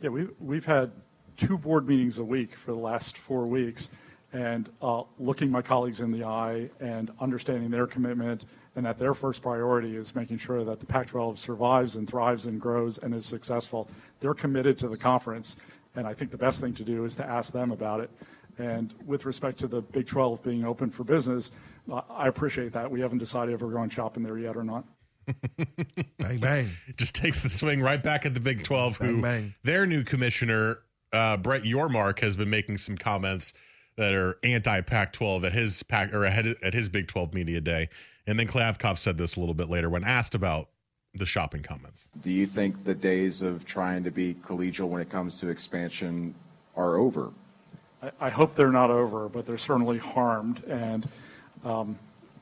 Yeah, 0.00 0.10
we've, 0.10 0.30
we've 0.38 0.64
had 0.64 0.92
two 1.36 1.58
board 1.58 1.88
meetings 1.88 2.18
a 2.18 2.24
week 2.24 2.54
for 2.56 2.72
the 2.72 2.78
last 2.78 3.18
four 3.18 3.46
weeks 3.46 3.90
and 4.32 4.70
uh, 4.80 5.02
looking 5.18 5.50
my 5.50 5.62
colleagues 5.62 6.00
in 6.00 6.10
the 6.10 6.24
eye 6.24 6.70
and 6.80 7.10
understanding 7.20 7.70
their 7.70 7.86
commitment 7.86 8.46
and 8.76 8.86
that 8.86 8.98
their 8.98 9.12
first 9.12 9.42
priority 9.42 9.96
is 9.96 10.14
making 10.14 10.38
sure 10.38 10.64
that 10.64 10.78
the 10.78 10.86
Pac 10.86 11.08
12 11.08 11.38
survives 11.38 11.96
and 11.96 12.08
thrives 12.08 12.46
and 12.46 12.60
grows 12.60 12.98
and 12.98 13.14
is 13.14 13.26
successful. 13.26 13.88
They're 14.20 14.32
committed 14.32 14.78
to 14.78 14.88
the 14.88 14.96
conference, 14.96 15.56
and 15.94 16.06
I 16.06 16.14
think 16.14 16.30
the 16.30 16.38
best 16.38 16.60
thing 16.60 16.72
to 16.74 16.84
do 16.84 17.04
is 17.04 17.14
to 17.16 17.26
ask 17.26 17.52
them 17.52 17.70
about 17.70 18.00
it. 18.00 18.10
And 18.58 18.94
with 19.06 19.26
respect 19.26 19.58
to 19.60 19.66
the 19.66 19.82
Big 19.82 20.06
12 20.06 20.42
being 20.42 20.64
open 20.64 20.90
for 20.90 21.04
business, 21.04 21.50
uh, 21.90 22.00
I 22.08 22.28
appreciate 22.28 22.72
that. 22.72 22.90
We 22.90 23.00
haven't 23.00 23.18
decided 23.18 23.54
if 23.54 23.60
we're 23.60 23.70
going 23.70 23.90
shopping 23.90 24.22
there 24.22 24.38
yet 24.38 24.56
or 24.56 24.64
not. 24.64 24.84
bang, 26.18 26.38
bang. 26.38 26.70
Just 26.96 27.14
takes 27.14 27.40
the 27.40 27.48
swing 27.50 27.80
right 27.80 28.02
back 28.02 28.24
at 28.24 28.32
the 28.32 28.40
Big 28.40 28.64
12, 28.64 28.98
bang, 28.98 29.08
who 29.08 29.22
bang. 29.22 29.54
their 29.64 29.86
new 29.86 30.02
commissioner 30.02 30.78
uh, 31.12 31.36
Brett 31.36 31.62
Yormark 31.62 32.20
has 32.20 32.36
been 32.36 32.50
making 32.50 32.78
some 32.78 32.96
comments 32.96 33.52
that 33.96 34.14
are 34.14 34.38
anti 34.42 34.80
Pac 34.80 35.12
12 35.12 35.44
at 35.44 35.52
his 35.52 35.82
pack 35.82 36.12
or 36.12 36.24
ahead 36.24 36.56
at 36.62 36.74
his 36.74 36.88
Big 36.88 37.08
12 37.08 37.34
media 37.34 37.60
day. 37.60 37.88
And 38.26 38.38
then 38.38 38.46
Kliavkoff 38.46 38.98
said 38.98 39.18
this 39.18 39.36
a 39.36 39.40
little 39.40 39.54
bit 39.54 39.68
later 39.68 39.90
when 39.90 40.04
asked 40.04 40.34
about 40.34 40.68
the 41.14 41.26
shopping 41.26 41.62
comments. 41.62 42.08
Do 42.20 42.30
you 42.30 42.46
think 42.46 42.84
the 42.84 42.94
days 42.94 43.42
of 43.42 43.64
trying 43.66 44.04
to 44.04 44.10
be 44.10 44.34
collegial 44.34 44.88
when 44.88 45.02
it 45.02 45.10
comes 45.10 45.38
to 45.40 45.48
expansion 45.48 46.34
are 46.76 46.96
over? 46.96 47.32
I, 48.02 48.10
I 48.20 48.30
hope 48.30 48.54
they're 48.54 48.72
not 48.72 48.90
over, 48.90 49.28
but 49.28 49.44
they're 49.44 49.58
certainly 49.58 49.98
harmed. 49.98 50.64
And 50.64 51.06
um, 51.64 51.98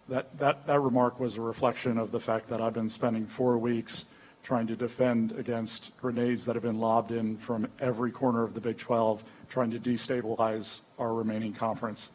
that, 0.08 0.38
that, 0.38 0.66
that 0.66 0.80
remark 0.80 1.18
was 1.18 1.36
a 1.36 1.40
reflection 1.40 1.98
of 1.98 2.12
the 2.12 2.20
fact 2.20 2.48
that 2.48 2.60
I've 2.60 2.74
been 2.74 2.88
spending 2.88 3.26
four 3.26 3.58
weeks 3.58 4.04
trying 4.42 4.66
to 4.66 4.76
defend 4.76 5.32
against 5.32 5.96
grenades 6.00 6.44
that 6.46 6.54
have 6.54 6.62
been 6.62 6.80
lobbed 6.80 7.12
in 7.12 7.36
from 7.36 7.68
every 7.78 8.10
corner 8.10 8.42
of 8.42 8.54
the 8.54 8.60
Big 8.60 8.78
12, 8.78 9.22
trying 9.48 9.70
to 9.70 9.78
destabilize 9.78 10.80
our 10.98 11.12
remaining 11.12 11.52
conference. 11.52 12.10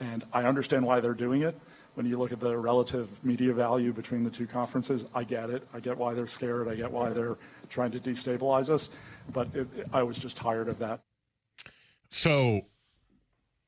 And 0.00 0.24
I 0.32 0.44
understand 0.44 0.84
why 0.86 1.00
they're 1.00 1.14
doing 1.14 1.42
it. 1.42 1.58
When 1.94 2.06
you 2.06 2.18
look 2.18 2.32
at 2.32 2.40
the 2.40 2.56
relative 2.56 3.08
media 3.24 3.52
value 3.52 3.92
between 3.92 4.24
the 4.24 4.30
two 4.30 4.46
conferences, 4.46 5.06
I 5.14 5.22
get 5.22 5.50
it. 5.50 5.66
I 5.72 5.78
get 5.78 5.96
why 5.96 6.14
they're 6.14 6.26
scared. 6.26 6.68
I 6.68 6.74
get 6.74 6.90
why 6.90 7.10
they're 7.10 7.36
trying 7.68 7.92
to 7.92 8.00
destabilize 8.00 8.68
us. 8.68 8.90
But 9.32 9.48
it, 9.54 9.68
I 9.92 10.02
was 10.02 10.18
just 10.18 10.36
tired 10.36 10.68
of 10.68 10.80
that. 10.80 11.00
So, 12.10 12.62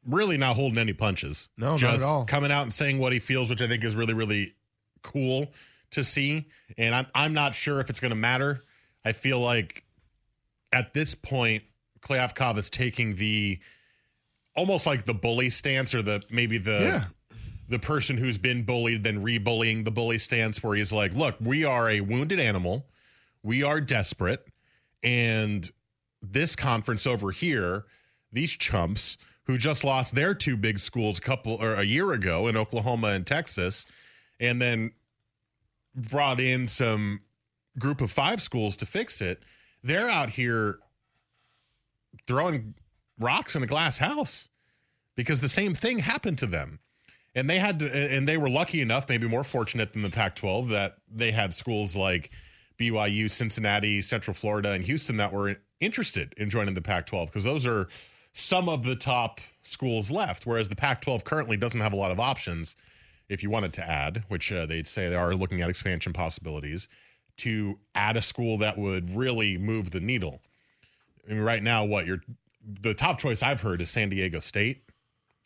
really 0.05 0.37
not 0.37 0.57
holding 0.57 0.79
any 0.79 0.93
punches. 0.93 1.49
No, 1.57 1.79
just 1.79 1.85
not 1.85 1.95
at 1.95 2.03
all. 2.03 2.25
Coming 2.25 2.51
out 2.51 2.63
and 2.63 2.75
saying 2.75 2.99
what 2.99 3.13
he 3.13 3.21
feels, 3.21 3.49
which 3.49 3.63
I 3.63 3.69
think 3.69 3.85
is 3.85 3.95
really, 3.95 4.15
really 4.15 4.55
cool 5.03 5.47
to 5.97 6.05
see. 6.05 6.47
And 6.79 6.95
I'm 6.95 7.07
I'm 7.15 7.35
not 7.35 7.55
sure 7.55 7.81
if 7.81 7.91
it's 7.91 8.01
going 8.01 8.11
to 8.11 8.17
matter. 8.17 8.63
I 9.05 9.13
feel 9.13 9.41
like 9.41 9.85
at 10.73 10.95
this 10.95 11.15
point, 11.15 11.65
Kliavkoff 12.01 12.57
is 12.57 12.71
taking 12.71 13.17
the 13.17 13.59
almost 14.55 14.87
like 14.87 15.05
the 15.05 15.15
bully 15.15 15.51
stance 15.51 15.95
or 15.95 16.03
the 16.03 16.23
maybe 16.31 16.59
the 16.59 16.79
yeah. 16.81 17.05
the 17.69 17.79
person 17.79 18.17
who's 18.17 18.39
been 18.39 18.63
bullied 18.63 19.03
then 19.03 19.23
re-bullying 19.23 19.85
the 19.85 19.91
bully 19.91 20.19
stance 20.19 20.63
where 20.63 20.77
he's 20.77 20.93
like, 20.93 21.13
"Look, 21.13 21.37
we 21.41 21.65
are 21.65 21.91
a 21.91 22.01
wounded 22.01 22.41
animal. 22.41 22.87
We 23.43 23.63
are 23.63 23.81
desperate, 23.81 24.47
and 25.03 25.71
this 26.23 26.57
conference 26.57 27.07
over 27.07 27.31
here, 27.31 27.85
these 28.33 28.53
chumps 28.53 29.19
who 29.45 29.57
just 29.57 29.85
lost 29.85 30.15
their 30.15 30.35
two 30.35 30.57
big 30.57 30.81
schools 30.81 31.19
a 31.19 31.21
couple 31.21 31.63
or 31.63 31.75
a 31.75 31.85
year 31.85 32.13
ago 32.13 32.49
in 32.49 32.57
Oklahoma 32.57 33.09
and 33.09 33.25
Texas, 33.25 33.87
and 34.41 34.61
then 34.61 34.93
brought 35.97 36.41
in 36.41 36.69
some 36.69 37.23
group 37.79 38.01
of 38.01 38.13
five 38.13 38.43
schools 38.43 38.77
to 38.79 38.87
fix 38.87 39.21
it. 39.21 39.43
They're 39.83 40.09
out 40.09 40.31
here 40.31 40.79
throwing 42.27 42.75
rocks 43.19 43.57
in 43.57 43.63
a 43.63 43.67
glass 43.67 43.99
house 43.99 44.49
because 45.15 45.41
the 45.41 45.49
same 45.49 45.75
thing 45.75 46.01
happened 46.01 46.39
to 46.39 46.47
them. 46.47 46.81
And 47.35 47.51
they 47.51 47.59
had 47.59 47.81
to, 47.81 47.95
and 47.95 48.27
they 48.27 48.39
were 48.39 48.49
lucky 48.49 48.81
enough, 48.81 49.09
maybe 49.09 49.29
more 49.29 49.45
fortunate 49.45 49.93
than 49.93 50.03
the 50.03 50.11
Pac 50.11 50.37
12, 50.37 50.69
that 50.69 50.97
they 51.11 51.33
had 51.33 51.53
schools 51.53 51.95
like 51.95 52.31
BYU, 52.79 53.31
Cincinnati, 53.31 54.01
Central 54.01 54.35
Florida, 54.35 54.73
and 54.73 54.85
Houston 54.85 55.19
that 55.19 55.33
were 55.33 55.57
interested 55.81 56.33
in 56.39 56.49
joining 56.49 56.75
the 56.75 56.81
Pac 56.81 57.07
12 57.07 57.29
because 57.29 57.45
those 57.45 57.67
are 57.67 57.89
some 58.33 58.71
of 58.71 58.85
the 58.85 58.97
top 58.97 59.41
schools 59.63 60.11
left. 60.11 60.47
Whereas 60.47 60.69
the 60.71 60.77
Pac 60.77 61.03
12 61.03 61.25
currently 61.25 61.59
doesn't 61.59 61.81
have 61.81 61.93
a 61.93 61.97
lot 61.97 62.11
of 62.11 62.19
options 62.19 62.75
if 63.29 63.43
you 63.43 63.51
wanted 63.51 63.73
to 63.75 63.89
add, 63.89 64.25
which 64.29 64.53
uh, 64.53 64.67
they'd 64.67 64.89
say 64.89 65.09
they 65.09 65.17
are 65.17 65.35
looking 65.35 65.63
at 65.63 65.71
expansion 65.71 66.13
possibilities, 66.13 66.89
to 67.39 67.79
add 67.95 68.17
a 68.17 68.23
school 68.23 68.59
that 68.59 68.79
would 68.79 69.15
really 69.15 69.59
move 69.59 69.91
the 69.91 70.01
needle. 70.01 70.41
I 71.29 71.33
mean, 71.33 71.43
right 71.43 71.63
now, 71.63 71.85
what 71.85 72.07
you're 72.07 72.23
the 72.83 72.95
top 72.95 73.19
choice 73.19 73.43
I've 73.43 73.61
heard 73.61 73.81
is 73.81 73.91
San 73.91 74.09
Diego 74.09 74.41
State. 74.41 74.83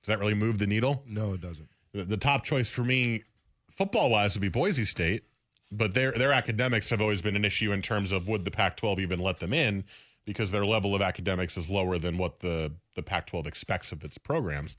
Does 0.03 0.09
that 0.09 0.19
really 0.19 0.35
move 0.35 0.59
the 0.59 0.66
needle? 0.66 1.03
No, 1.07 1.35
it 1.35 1.40
doesn't. 1.40 1.69
The, 1.93 2.05
the 2.05 2.16
top 2.16 2.45
choice 2.45 2.71
for 2.71 2.83
me, 2.83 3.25
football 3.71 4.11
wise, 4.11 4.35
would 4.35 4.40
be 4.40 4.49
Boise 4.49 4.85
State, 4.85 5.25
but 5.71 5.95
their 5.95 6.12
their 6.12 6.33
academics 6.33 6.90
have 6.90 7.01
always 7.01 7.23
been 7.23 7.37
an 7.37 7.45
issue 7.45 7.73
in 7.73 7.83
terms 7.83 8.12
of 8.12 8.29
would 8.29 8.45
the 8.45 8.51
Pac-12 8.51 9.01
even 9.01 9.19
let 9.19 9.40
them 9.40 9.53
in 9.53 9.85
because 10.25 10.51
their 10.51 10.66
level 10.66 10.95
of 10.95 11.03
academics 11.03 11.57
is 11.57 11.69
lower 11.69 11.99
than 11.99 12.16
what 12.16 12.40
the 12.40 12.73
the 12.95 13.03
Pac-12 13.03 13.47
expects 13.47 13.93
of 13.93 14.05
its 14.05 14.19
programs. 14.19 14.77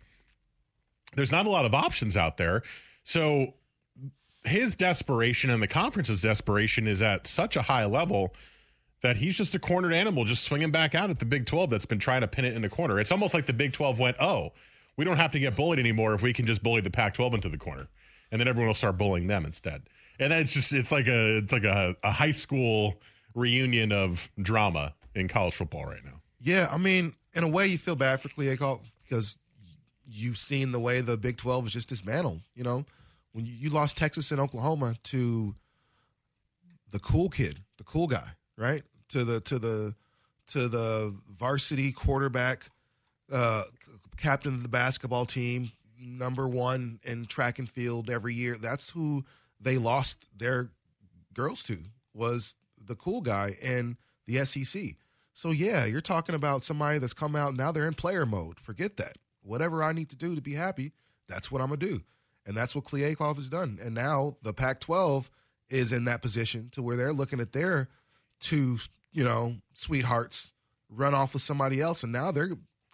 There's 1.15 1.31
not 1.31 1.45
a 1.45 1.49
lot 1.49 1.65
of 1.65 1.73
options 1.73 2.15
out 2.15 2.37
there, 2.37 2.63
so 3.03 3.53
his 4.43 4.75
desperation 4.75 5.49
and 5.49 5.61
the 5.61 5.67
conference's 5.67 6.21
desperation 6.21 6.87
is 6.87 7.01
at 7.01 7.27
such 7.27 7.55
a 7.55 7.61
high 7.61 7.85
level 7.85 8.33
that 9.01 9.17
he's 9.17 9.35
just 9.35 9.55
a 9.55 9.59
cornered 9.59 9.93
animal 9.93 10.23
just 10.23 10.43
swinging 10.43 10.71
back 10.71 10.95
out 10.95 11.09
at 11.09 11.19
the 11.19 11.25
Big 11.25 11.45
12 11.45 11.69
that's 11.69 11.85
been 11.85 11.99
trying 11.99 12.21
to 12.21 12.27
pin 12.27 12.45
it 12.45 12.55
in 12.55 12.61
the 12.61 12.69
corner. 12.69 12.99
It's 12.99 13.11
almost 13.11 13.33
like 13.33 13.45
the 13.45 13.53
Big 13.53 13.73
12 13.73 13.99
went, 13.99 14.17
"Oh, 14.19 14.53
we 14.97 15.05
don't 15.05 15.17
have 15.17 15.31
to 15.31 15.39
get 15.39 15.55
bullied 15.55 15.79
anymore 15.79 16.13
if 16.13 16.21
we 16.21 16.33
can 16.33 16.45
just 16.45 16.61
bully 16.61 16.81
the 16.81 16.91
Pac-12 16.91 17.33
into 17.33 17.49
the 17.49 17.57
corner." 17.57 17.87
And 18.31 18.39
then 18.39 18.47
everyone 18.47 18.67
will 18.67 18.75
start 18.75 18.97
bullying 18.97 19.27
them 19.27 19.45
instead. 19.45 19.83
And 20.19 20.31
it's 20.31 20.53
just 20.53 20.73
it's 20.73 20.91
like 20.91 21.07
a 21.07 21.37
it's 21.37 21.51
like 21.51 21.63
a, 21.63 21.95
a 22.03 22.11
high 22.11 22.31
school 22.31 23.01
reunion 23.33 23.91
of 23.91 24.29
drama 24.41 24.93
in 25.15 25.27
college 25.27 25.55
football 25.55 25.85
right 25.85 26.03
now. 26.05 26.21
Yeah, 26.39 26.69
I 26.71 26.77
mean, 26.77 27.15
in 27.33 27.43
a 27.43 27.47
way, 27.47 27.67
you 27.67 27.77
feel 27.77 27.95
bad 27.95 28.21
for 28.21 28.29
Kliavkoff 28.29 28.81
because 29.03 29.37
you've 30.11 30.37
seen 30.37 30.71
the 30.71 30.79
way 30.79 31.01
the 31.01 31.17
Big 31.17 31.37
12 31.37 31.67
is 31.67 31.73
just 31.73 31.89
dismantled. 31.89 32.41
You 32.55 32.63
know, 32.63 32.85
when 33.31 33.45
you, 33.45 33.53
you 33.53 33.69
lost 33.69 33.97
Texas 33.97 34.31
and 34.31 34.39
Oklahoma 34.39 34.95
to 35.03 35.55
the 36.91 36.99
cool 36.99 37.29
kid, 37.29 37.59
the 37.77 37.83
cool 37.83 38.07
guy, 38.07 38.27
right? 38.57 38.83
To 39.09 39.23
the 39.23 39.39
to 39.41 39.59
the 39.59 39.95
to 40.47 40.67
the 40.67 41.13
varsity 41.29 41.91
quarterback, 41.91 42.65
uh, 43.31 43.63
captain 44.17 44.53
of 44.53 44.63
the 44.63 44.69
basketball 44.69 45.25
team, 45.25 45.71
number 45.99 46.47
one 46.47 46.99
in 47.03 47.25
track 47.25 47.59
and 47.59 47.69
field 47.69 48.09
every 48.09 48.33
year. 48.33 48.57
That's 48.57 48.89
who 48.89 49.23
they 49.59 49.77
lost 49.77 50.25
their 50.35 50.69
girls 51.33 51.63
to 51.63 51.77
was 52.13 52.55
the 52.83 52.95
cool 52.95 53.21
guy 53.21 53.55
in 53.61 53.97
the 54.27 54.43
SEC. 54.45 54.95
So 55.33 55.51
yeah, 55.51 55.85
you're 55.85 56.01
talking 56.01 56.35
about 56.35 56.63
somebody 56.63 56.99
that's 56.99 57.13
come 57.13 57.35
out 57.35 57.55
now 57.55 57.71
they're 57.71 57.87
in 57.87 57.93
player 57.93 58.25
mode. 58.25 58.59
Forget 58.59 58.97
that. 58.97 59.17
Whatever 59.43 59.83
I 59.83 59.93
need 59.93 60.09
to 60.09 60.15
do 60.15 60.35
to 60.35 60.41
be 60.41 60.53
happy, 60.53 60.93
that's 61.27 61.51
what 61.51 61.61
I'm 61.61 61.67
gonna 61.67 61.77
do, 61.77 62.01
and 62.45 62.55
that's 62.55 62.75
what 62.75 62.85
Kliavkoff 62.85 63.35
has 63.35 63.49
done. 63.49 63.79
And 63.81 63.95
now 63.95 64.37
the 64.41 64.53
Pac-12 64.53 65.29
is 65.69 65.91
in 65.91 66.05
that 66.05 66.21
position 66.21 66.69
to 66.71 66.83
where 66.83 66.97
they're 66.97 67.13
looking 67.13 67.39
at 67.39 67.53
their 67.53 67.89
two, 68.39 68.77
you 69.11 69.23
know, 69.23 69.55
sweethearts 69.73 70.51
run 70.89 71.13
off 71.13 71.33
with 71.33 71.41
somebody 71.41 71.79
else, 71.79 72.03
and 72.03 72.11
now 72.11 72.31
they're, 72.31 72.49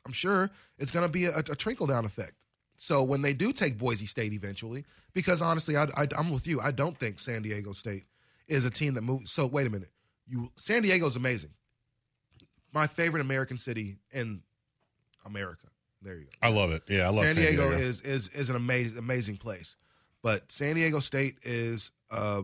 I'm 0.06 0.14
sure 0.14 0.50
it's 0.78 0.92
gonna 0.92 1.10
be 1.10 1.26
a, 1.26 1.38
a 1.38 1.56
trickle 1.56 1.88
down 1.88 2.06
effect. 2.06 2.34
So 2.78 3.02
when 3.02 3.24
they 3.24 3.34
do 3.34 3.52
take 3.52 3.78
Boise 3.78 4.06
State 4.06 4.34
eventually, 4.34 4.86
because 5.14 5.42
honestly, 5.42 5.76
I, 5.76 5.88
I'm 6.16 6.30
with 6.30 6.46
you. 6.46 6.62
I 6.62 6.72
don't 6.72 6.98
think 6.98 7.20
San 7.20 7.42
Diego 7.42 7.72
State 7.72 8.06
is 8.48 8.66
a 8.66 8.70
team 8.70 8.94
that 8.94 9.02
moves. 9.02 9.32
So 9.32 9.48
wait 9.48 9.66
a 9.66 9.70
minute, 9.70 9.90
you 10.28 10.52
San 10.56 10.84
Diego's 10.84 11.16
amazing. 11.16 11.52
My 12.74 12.86
favorite 12.86 13.22
American 13.22 13.58
city 13.58 13.98
in 14.12 14.42
America. 15.26 15.67
There 16.02 16.16
you 16.16 16.26
go. 16.26 16.30
I 16.42 16.50
love 16.50 16.72
it. 16.72 16.84
Yeah, 16.88 17.08
I 17.08 17.10
love 17.10 17.26
San, 17.26 17.36
San 17.36 17.44
Diego, 17.44 17.70
Diego. 17.70 17.84
is 17.84 18.02
is 18.02 18.30
is 18.30 18.50
an 18.50 18.56
amazing 18.56 18.98
amazing 18.98 19.38
place, 19.38 19.76
but 20.22 20.52
San 20.52 20.76
Diego 20.76 21.00
State 21.00 21.38
is 21.44 21.92
a, 22.12 22.44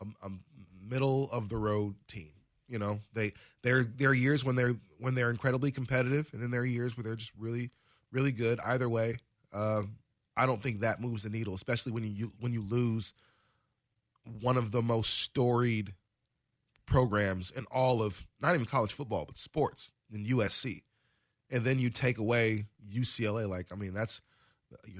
a, 0.00 0.06
a 0.22 0.30
middle 0.88 1.28
of 1.30 1.48
the 1.48 1.56
road 1.56 1.94
team. 2.08 2.30
You 2.68 2.78
know, 2.78 3.00
they 3.12 3.34
there 3.62 3.84
there 3.84 4.10
are 4.10 4.14
years 4.14 4.44
when 4.44 4.56
they're 4.56 4.76
when 4.98 5.14
they're 5.14 5.30
incredibly 5.30 5.70
competitive, 5.70 6.30
and 6.32 6.42
then 6.42 6.50
there 6.50 6.62
are 6.62 6.66
years 6.66 6.96
where 6.96 7.04
they're 7.04 7.16
just 7.16 7.32
really 7.38 7.70
really 8.10 8.32
good. 8.32 8.60
Either 8.60 8.88
way, 8.88 9.16
uh, 9.52 9.82
I 10.36 10.46
don't 10.46 10.62
think 10.62 10.80
that 10.80 11.00
moves 11.00 11.24
the 11.24 11.30
needle, 11.30 11.54
especially 11.54 11.92
when 11.92 12.04
you 12.04 12.32
when 12.40 12.52
you 12.52 12.62
lose 12.62 13.12
one 14.40 14.56
of 14.56 14.70
the 14.70 14.82
most 14.82 15.18
storied 15.18 15.94
programs 16.86 17.50
in 17.50 17.64
all 17.66 18.02
of 18.02 18.24
not 18.40 18.54
even 18.54 18.66
college 18.66 18.92
football 18.92 19.24
but 19.24 19.36
sports 19.36 19.92
in 20.12 20.24
USC, 20.26 20.82
and 21.52 21.64
then 21.64 21.78
you 21.78 21.90
take 21.90 22.18
away 22.18 22.64
UCLA. 22.92 23.48
Like 23.48 23.66
I 23.70 23.76
mean, 23.76 23.94
that's 23.94 24.20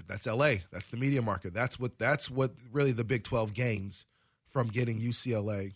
that's 0.06 0.26
LA. 0.26 0.56
That's 0.70 0.88
the 0.88 0.96
media 0.96 1.22
market. 1.22 1.54
That's 1.54 1.80
what 1.80 1.98
that's 1.98 2.30
what 2.30 2.52
really 2.70 2.92
the 2.92 3.04
Big 3.04 3.24
Twelve 3.24 3.54
gains 3.54 4.06
from 4.48 4.68
getting 4.68 5.00
UCLA 5.00 5.72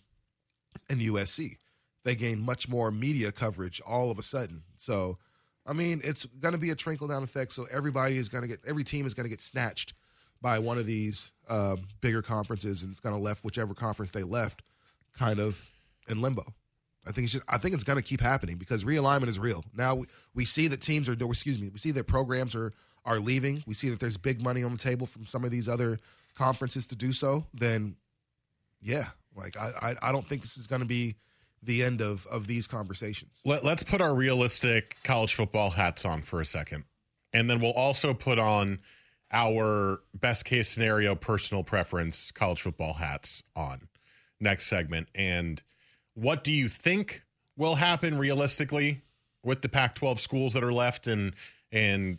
and 0.89 1.01
USC. 1.01 1.57
They 2.03 2.15
gain 2.15 2.39
much 2.39 2.69
more 2.69 2.91
media 2.91 3.31
coverage 3.31 3.81
all 3.81 4.11
of 4.11 4.19
a 4.19 4.23
sudden. 4.23 4.63
So, 4.77 5.17
I 5.65 5.73
mean, 5.73 5.99
it's 6.03 6.25
going 6.25 6.53
to 6.53 6.59
be 6.59 6.69
a 6.69 6.75
trickle 6.75 7.07
down 7.07 7.23
effect. 7.23 7.51
So 7.51 7.67
everybody 7.71 8.17
is 8.17 8.29
going 8.29 8.43
to 8.43 8.47
get 8.47 8.59
every 8.65 8.83
team 8.83 9.05
is 9.05 9.13
going 9.13 9.25
to 9.25 9.29
get 9.29 9.41
snatched 9.41 9.93
by 10.39 10.59
one 10.59 10.77
of 10.77 10.85
these 10.85 11.31
uh, 11.49 11.75
bigger 11.99 12.21
conferences, 12.21 12.83
and 12.83 12.91
it's 12.91 12.99
going 12.99 13.15
to 13.15 13.21
left 13.21 13.43
whichever 13.43 13.73
conference 13.73 14.11
they 14.11 14.23
left, 14.23 14.61
kind 15.17 15.39
of 15.39 15.65
in 16.07 16.21
limbo. 16.21 16.45
I 17.07 17.11
think 17.11 17.25
it's 17.25 17.33
just, 17.33 17.45
I 17.47 17.57
think 17.57 17.73
it's 17.73 17.83
going 17.83 17.97
to 17.97 18.03
keep 18.03 18.21
happening 18.21 18.57
because 18.57 18.83
realignment 18.83 19.27
is 19.27 19.39
real. 19.39 19.63
Now 19.73 19.95
we, 19.95 20.05
we 20.33 20.45
see 20.45 20.67
that 20.67 20.81
teams 20.81 21.07
are 21.09 21.13
excuse 21.13 21.59
me, 21.59 21.69
we 21.69 21.79
see 21.79 21.91
that 21.91 22.05
programs 22.05 22.55
are 22.55 22.73
are 23.05 23.19
leaving. 23.19 23.63
We 23.65 23.73
see 23.73 23.89
that 23.89 23.99
there's 23.99 24.17
big 24.17 24.41
money 24.41 24.63
on 24.63 24.71
the 24.73 24.77
table 24.77 25.07
from 25.07 25.25
some 25.25 25.45
of 25.45 25.51
these 25.51 25.69
other 25.69 25.99
conferences 26.35 26.87
to 26.87 26.95
do 26.95 27.13
so. 27.13 27.47
Then, 27.53 27.95
yeah, 28.81 29.07
like 29.35 29.57
I 29.57 29.71
I, 29.81 30.09
I 30.09 30.11
don't 30.11 30.27
think 30.27 30.41
this 30.41 30.57
is 30.57 30.67
going 30.67 30.81
to 30.81 30.87
be 30.87 31.15
the 31.63 31.83
end 31.83 32.01
of 32.01 32.27
of 32.27 32.47
these 32.47 32.67
conversations. 32.67 33.39
Let, 33.45 33.63
let's 33.63 33.83
put 33.83 34.01
our 34.01 34.13
realistic 34.13 34.97
college 35.03 35.33
football 35.33 35.69
hats 35.69 36.05
on 36.05 36.21
for 36.21 36.41
a 36.41 36.45
second. 36.45 36.83
And 37.33 37.49
then 37.49 37.59
we'll 37.59 37.71
also 37.71 38.13
put 38.13 38.39
on 38.39 38.79
our 39.31 40.01
best 40.13 40.45
case 40.45 40.69
scenario 40.69 41.15
personal 41.15 41.63
preference 41.63 42.31
college 42.31 42.61
football 42.61 42.93
hats 42.93 43.43
on 43.55 43.87
next 44.39 44.67
segment. 44.67 45.09
And 45.15 45.61
what 46.17 46.43
do 46.43 46.51
you 46.51 46.67
think 46.67 47.21
will 47.57 47.75
happen 47.75 48.17
realistically 48.17 49.01
with 49.43 49.61
the 49.61 49.69
Pac 49.69 49.93
12 49.95 50.19
schools 50.19 50.53
that 50.53 50.63
are 50.63 50.73
left 50.73 51.05
and 51.07 51.33
and 51.71 52.17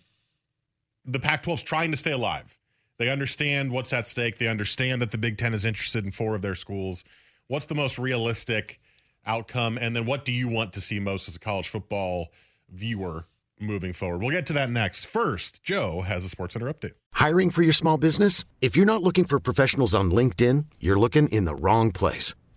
the 1.04 1.18
Pac 1.18 1.42
12's 1.42 1.64
trying 1.64 1.90
to 1.90 1.96
stay 1.96 2.12
alive? 2.12 2.56
They 2.98 3.10
understand 3.10 3.72
what's 3.72 3.92
at 3.92 4.06
stake. 4.06 4.38
They 4.38 4.46
understand 4.46 5.02
that 5.02 5.10
the 5.10 5.18
Big 5.18 5.36
Ten 5.36 5.52
is 5.52 5.64
interested 5.64 6.04
in 6.04 6.12
four 6.12 6.34
of 6.36 6.42
their 6.42 6.54
schools. 6.54 7.04
What's 7.48 7.66
the 7.66 7.74
most 7.74 7.98
realistic 7.98 8.80
outcome? 9.26 9.78
And 9.78 9.96
then 9.96 10.06
what 10.06 10.24
do 10.24 10.32
you 10.32 10.48
want 10.48 10.72
to 10.74 10.80
see 10.80 11.00
most 11.00 11.28
as 11.28 11.34
a 11.36 11.40
college 11.40 11.68
football 11.68 12.28
viewer 12.68 13.26
moving 13.60 13.92
forward? 13.92 14.20
We'll 14.20 14.30
get 14.30 14.46
to 14.46 14.52
that 14.54 14.70
next. 14.70 15.06
First, 15.06 15.62
Joe 15.64 16.02
has 16.02 16.24
a 16.24 16.28
Sports 16.28 16.54
Center 16.54 16.72
update. 16.72 16.94
Hiring 17.14 17.50
for 17.50 17.62
your 17.62 17.72
small 17.72 17.98
business? 17.98 18.44
If 18.60 18.76
you're 18.76 18.86
not 18.86 19.02
looking 19.02 19.24
for 19.24 19.40
professionals 19.40 19.94
on 19.94 20.12
LinkedIn, 20.12 20.66
you're 20.78 20.98
looking 20.98 21.28
in 21.28 21.46
the 21.46 21.54
wrong 21.54 21.90
place. 21.90 22.34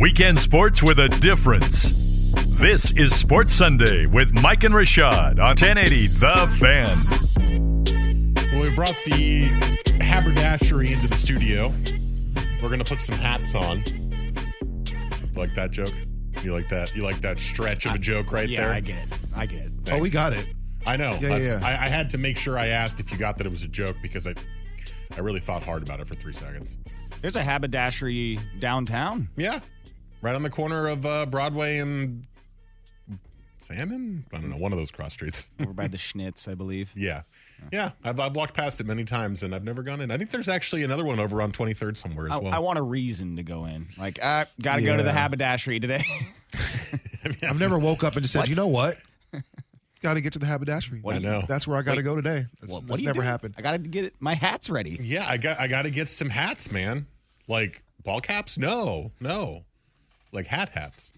Weekend 0.00 0.38
sports 0.38 0.80
with 0.80 1.00
a 1.00 1.08
difference. 1.08 2.32
This 2.60 2.92
is 2.92 3.12
Sports 3.18 3.52
Sunday 3.52 4.06
with 4.06 4.32
Mike 4.32 4.62
and 4.62 4.72
Rashad 4.72 5.40
on 5.40 5.56
1080 5.56 6.06
The 6.06 6.46
Fan. 6.60 8.36
Well, 8.52 8.62
we 8.62 8.72
brought 8.76 8.94
the 9.04 9.46
haberdashery 10.00 10.92
into 10.92 11.08
the 11.08 11.16
studio. 11.16 11.74
We're 12.62 12.68
gonna 12.68 12.84
put 12.84 13.00
some 13.00 13.16
hats 13.16 13.56
on. 13.56 13.82
Like 15.34 15.56
that 15.56 15.72
joke? 15.72 15.94
You 16.44 16.52
like 16.52 16.68
that? 16.68 16.94
You 16.94 17.02
like 17.02 17.20
that 17.22 17.40
stretch 17.40 17.84
of 17.84 17.94
a 17.96 17.98
joke 17.98 18.30
right 18.30 18.48
yeah, 18.48 18.60
there? 18.60 18.70
I 18.70 18.78
get 18.78 19.04
it. 19.04 19.18
I 19.36 19.46
get 19.46 19.62
it. 19.62 19.72
Oh, 19.90 19.98
we 19.98 20.10
got 20.10 20.32
it. 20.32 20.46
I 20.86 20.96
know. 20.96 21.18
Yeah, 21.20 21.38
yeah, 21.38 21.58
yeah. 21.58 21.66
I, 21.66 21.86
I 21.86 21.88
had 21.88 22.08
to 22.10 22.18
make 22.18 22.36
sure 22.36 22.56
I 22.56 22.68
asked 22.68 23.00
if 23.00 23.10
you 23.10 23.18
got 23.18 23.36
that 23.38 23.48
it 23.48 23.50
was 23.50 23.64
a 23.64 23.68
joke 23.68 23.96
because 24.00 24.28
I, 24.28 24.34
I 25.16 25.20
really 25.20 25.40
thought 25.40 25.64
hard 25.64 25.82
about 25.82 25.98
it 25.98 26.06
for 26.06 26.14
three 26.14 26.32
seconds. 26.32 26.76
There's 27.20 27.36
a 27.36 27.42
haberdashery 27.42 28.38
downtown. 28.60 29.28
Yeah, 29.36 29.60
right 30.22 30.34
on 30.34 30.42
the 30.42 30.50
corner 30.50 30.88
of 30.88 31.04
uh, 31.06 31.26
Broadway 31.26 31.78
and 31.78 32.24
Salmon. 33.60 34.24
I 34.32 34.38
don't 34.38 34.50
know, 34.50 34.56
one 34.56 34.72
of 34.72 34.78
those 34.78 34.90
cross 34.90 35.12
streets. 35.12 35.50
Over 35.60 35.72
by 35.72 35.88
the 35.88 35.96
Schnitz, 35.98 36.48
I 36.48 36.54
believe. 36.54 36.92
Yeah. 36.96 37.22
Yeah, 37.72 37.90
I've, 38.04 38.20
I've 38.20 38.36
walked 38.36 38.54
past 38.54 38.80
it 38.80 38.86
many 38.86 39.04
times 39.04 39.42
and 39.42 39.52
I've 39.54 39.64
never 39.64 39.82
gone 39.82 40.00
in. 40.00 40.10
I 40.12 40.16
think 40.16 40.30
there's 40.30 40.48
actually 40.48 40.84
another 40.84 41.04
one 41.04 41.18
over 41.18 41.42
on 41.42 41.50
23rd 41.50 41.96
somewhere 41.98 42.26
as 42.26 42.32
I, 42.32 42.36
well. 42.38 42.54
I 42.54 42.58
want 42.60 42.78
a 42.78 42.82
reason 42.82 43.34
to 43.36 43.42
go 43.42 43.64
in. 43.64 43.86
Like, 43.98 44.24
uh, 44.24 44.44
got 44.62 44.76
to 44.76 44.82
go 44.82 44.96
to 44.96 45.02
the 45.02 45.08
Yeah. 45.08 45.14
haberdashery 45.14 45.80
today. 45.80 46.02
I've 47.42 47.58
never 47.58 47.76
woke 47.78 48.04
up 48.04 48.14
and 48.14 48.22
just 48.22 48.32
said, 48.32 48.40
What? 48.40 48.48
you 48.48 48.54
know 48.54 48.68
what? 48.68 48.98
got 50.02 50.14
to 50.14 50.20
get 50.20 50.34
to 50.34 50.38
the 50.38 50.46
haberdashery. 50.46 51.00
What 51.02 51.16
do 51.16 51.20
you- 51.20 51.28
I 51.28 51.32
know. 51.40 51.44
That's 51.48 51.66
where 51.66 51.76
I 51.76 51.82
got 51.82 51.92
to 51.92 51.96
Wait. 51.98 52.04
go 52.04 52.14
today. 52.14 52.46
That's, 52.60 52.72
What- 52.72 52.82
what 52.84 52.86
that's 52.86 52.96
do 52.98 53.02
you 53.02 53.08
never 53.08 53.22
do? 53.22 53.26
happened. 53.26 53.54
I 53.58 53.62
got 53.62 53.72
to 53.72 53.78
get 53.78 54.04
it, 54.04 54.14
my 54.20 54.34
hats 54.34 54.70
ready. 54.70 54.96
yeah, 55.02 55.28
I 55.28 55.36
got 55.36 55.58
I 55.58 55.66
got 55.66 55.82
to 55.82 55.90
get 55.90 56.08
some 56.08 56.30
hats, 56.30 56.70
man. 56.70 57.06
Like 57.48 57.82
ball 58.04 58.20
caps? 58.20 58.56
No, 58.56 59.10
no. 59.20 59.64
Like 60.32 60.46
hat 60.46 60.70
hats. 60.70 61.12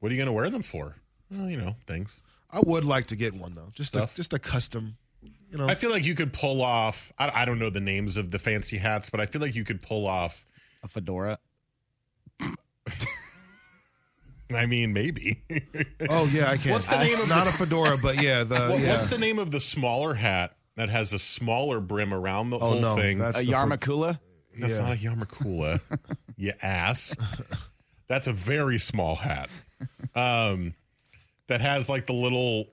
What 0.00 0.10
are 0.10 0.14
you 0.14 0.18
going 0.18 0.26
to 0.26 0.32
wear 0.32 0.50
them 0.50 0.62
for? 0.62 0.96
Well, 1.30 1.48
you 1.50 1.56
know, 1.56 1.76
things. 1.86 2.20
I 2.50 2.60
would 2.60 2.84
like 2.84 3.06
to 3.06 3.16
get 3.16 3.34
one 3.34 3.52
though. 3.52 3.68
Just 3.74 3.96
a 3.96 4.08
just 4.14 4.32
a 4.32 4.38
custom. 4.38 4.96
You 5.50 5.58
know, 5.58 5.66
I 5.66 5.74
feel 5.74 5.90
like 5.90 6.04
you 6.04 6.14
could 6.14 6.32
pull 6.32 6.62
off. 6.62 7.12
I, 7.18 7.42
I 7.42 7.44
don't 7.44 7.58
know 7.58 7.70
the 7.70 7.80
names 7.80 8.16
of 8.16 8.30
the 8.30 8.38
fancy 8.38 8.76
hats, 8.78 9.10
but 9.10 9.20
I 9.20 9.26
feel 9.26 9.40
like 9.40 9.54
you 9.54 9.64
could 9.64 9.82
pull 9.82 10.06
off. 10.06 10.44
A 10.82 10.88
fedora. 10.88 11.38
I 14.50 14.64
mean, 14.66 14.92
maybe. 14.94 15.42
oh 16.08 16.24
yeah, 16.32 16.50
I 16.50 16.56
can. 16.56 16.72
What's 16.72 16.86
the 16.86 16.98
name 16.98 17.20
of 17.20 17.28
not 17.28 17.44
the- 17.44 17.50
a 17.50 17.52
fedora, 17.52 17.96
but 18.02 18.22
yeah, 18.22 18.44
the 18.44 18.54
What- 18.70 18.80
yeah. 18.80 18.92
What's 18.92 19.06
the 19.06 19.18
name 19.18 19.38
of 19.38 19.50
the 19.50 19.60
smaller 19.60 20.14
hat 20.14 20.56
that 20.76 20.88
has 20.88 21.12
a 21.12 21.18
smaller 21.18 21.80
brim 21.80 22.14
around 22.14 22.50
the 22.50 22.56
Oh, 22.56 22.70
whole 22.70 22.80
no, 22.80 22.96
thing? 22.96 23.18
that's 23.18 23.38
A 23.40 23.44
the 23.44 23.52
fe- 23.52 23.52
yarmakula. 23.52 24.18
That's 24.58 24.72
yeah. 24.74 24.80
not 24.80 24.92
a 24.92 24.96
yarmakula, 24.96 25.80
you 26.36 26.52
ass. 26.62 27.14
That's 28.08 28.26
a 28.26 28.32
very 28.32 28.78
small 28.78 29.16
hat. 29.16 29.50
Um, 30.16 30.74
that 31.46 31.60
has 31.60 31.88
like 31.88 32.06
the 32.08 32.12
little 32.12 32.66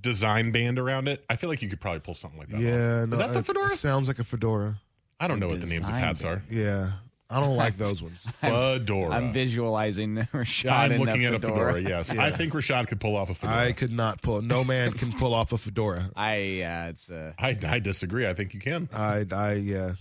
design 0.00 0.50
band 0.50 0.80
around 0.80 1.06
it. 1.06 1.24
I 1.30 1.36
feel 1.36 1.48
like 1.48 1.62
you 1.62 1.68
could 1.68 1.80
probably 1.80 2.00
pull 2.00 2.14
something 2.14 2.38
like 2.40 2.48
that. 2.48 2.56
off. 2.56 2.62
Yeah, 2.62 3.04
no, 3.04 3.12
is 3.12 3.18
that 3.20 3.32
the 3.32 3.38
it- 3.38 3.46
fedora? 3.46 3.66
It 3.72 3.76
sounds 3.76 4.08
like 4.08 4.18
a 4.18 4.24
fedora. 4.24 4.80
I 5.20 5.28
don't 5.28 5.38
know 5.38 5.46
what 5.46 5.60
the 5.60 5.66
names 5.68 5.88
of 5.88 5.94
hats 5.94 6.24
are. 6.24 6.42
Yeah, 6.50 6.90
I 7.30 7.38
don't 7.38 7.56
like 7.56 7.78
those 7.78 8.02
ones. 8.02 8.28
Fedora. 8.40 9.10
I'm 9.14 9.32
visualizing 9.32 10.16
Rashad 10.32 10.70
I'm 10.70 10.92
in 10.92 11.00
looking 11.04 11.24
a 11.24 11.28
at 11.28 11.34
a 11.34 11.38
fedora. 11.40 11.74
fedora. 11.74 11.80
Yes, 11.80 12.12
Yeah. 12.12 12.24
I 12.24 12.32
think 12.32 12.52
Rashad 12.52 12.88
could 12.88 13.00
pull 13.00 13.14
off 13.16 13.30
a 13.30 13.34
fedora. 13.34 13.56
I 13.56 13.72
could 13.72 13.92
not 13.92 14.20
pull. 14.20 14.42
No 14.42 14.64
man 14.64 14.92
can 14.94 15.12
pull 15.12 15.34
off 15.34 15.52
a 15.52 15.58
fedora. 15.58 16.10
I, 16.16 16.62
uh, 16.62 16.88
it's, 16.90 17.08
uh, 17.10 17.32
I, 17.38 17.56
I 17.64 17.78
disagree. 17.78 18.26
I 18.26 18.34
think 18.34 18.54
you 18.54 18.60
can. 18.60 18.88
I, 18.92 19.24
I, 19.30 19.52
yeah, 19.54 19.92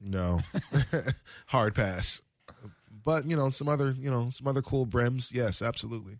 no, 0.00 0.40
hard 1.46 1.74
pass. 1.74 2.22
But 3.06 3.30
you 3.30 3.36
know, 3.36 3.48
some 3.50 3.68
other, 3.70 3.94
you 3.98 4.10
know, 4.10 4.28
some 4.30 4.46
other 4.48 4.60
cool 4.60 4.84
brims. 4.84 5.30
Yes, 5.32 5.62
absolutely. 5.62 6.18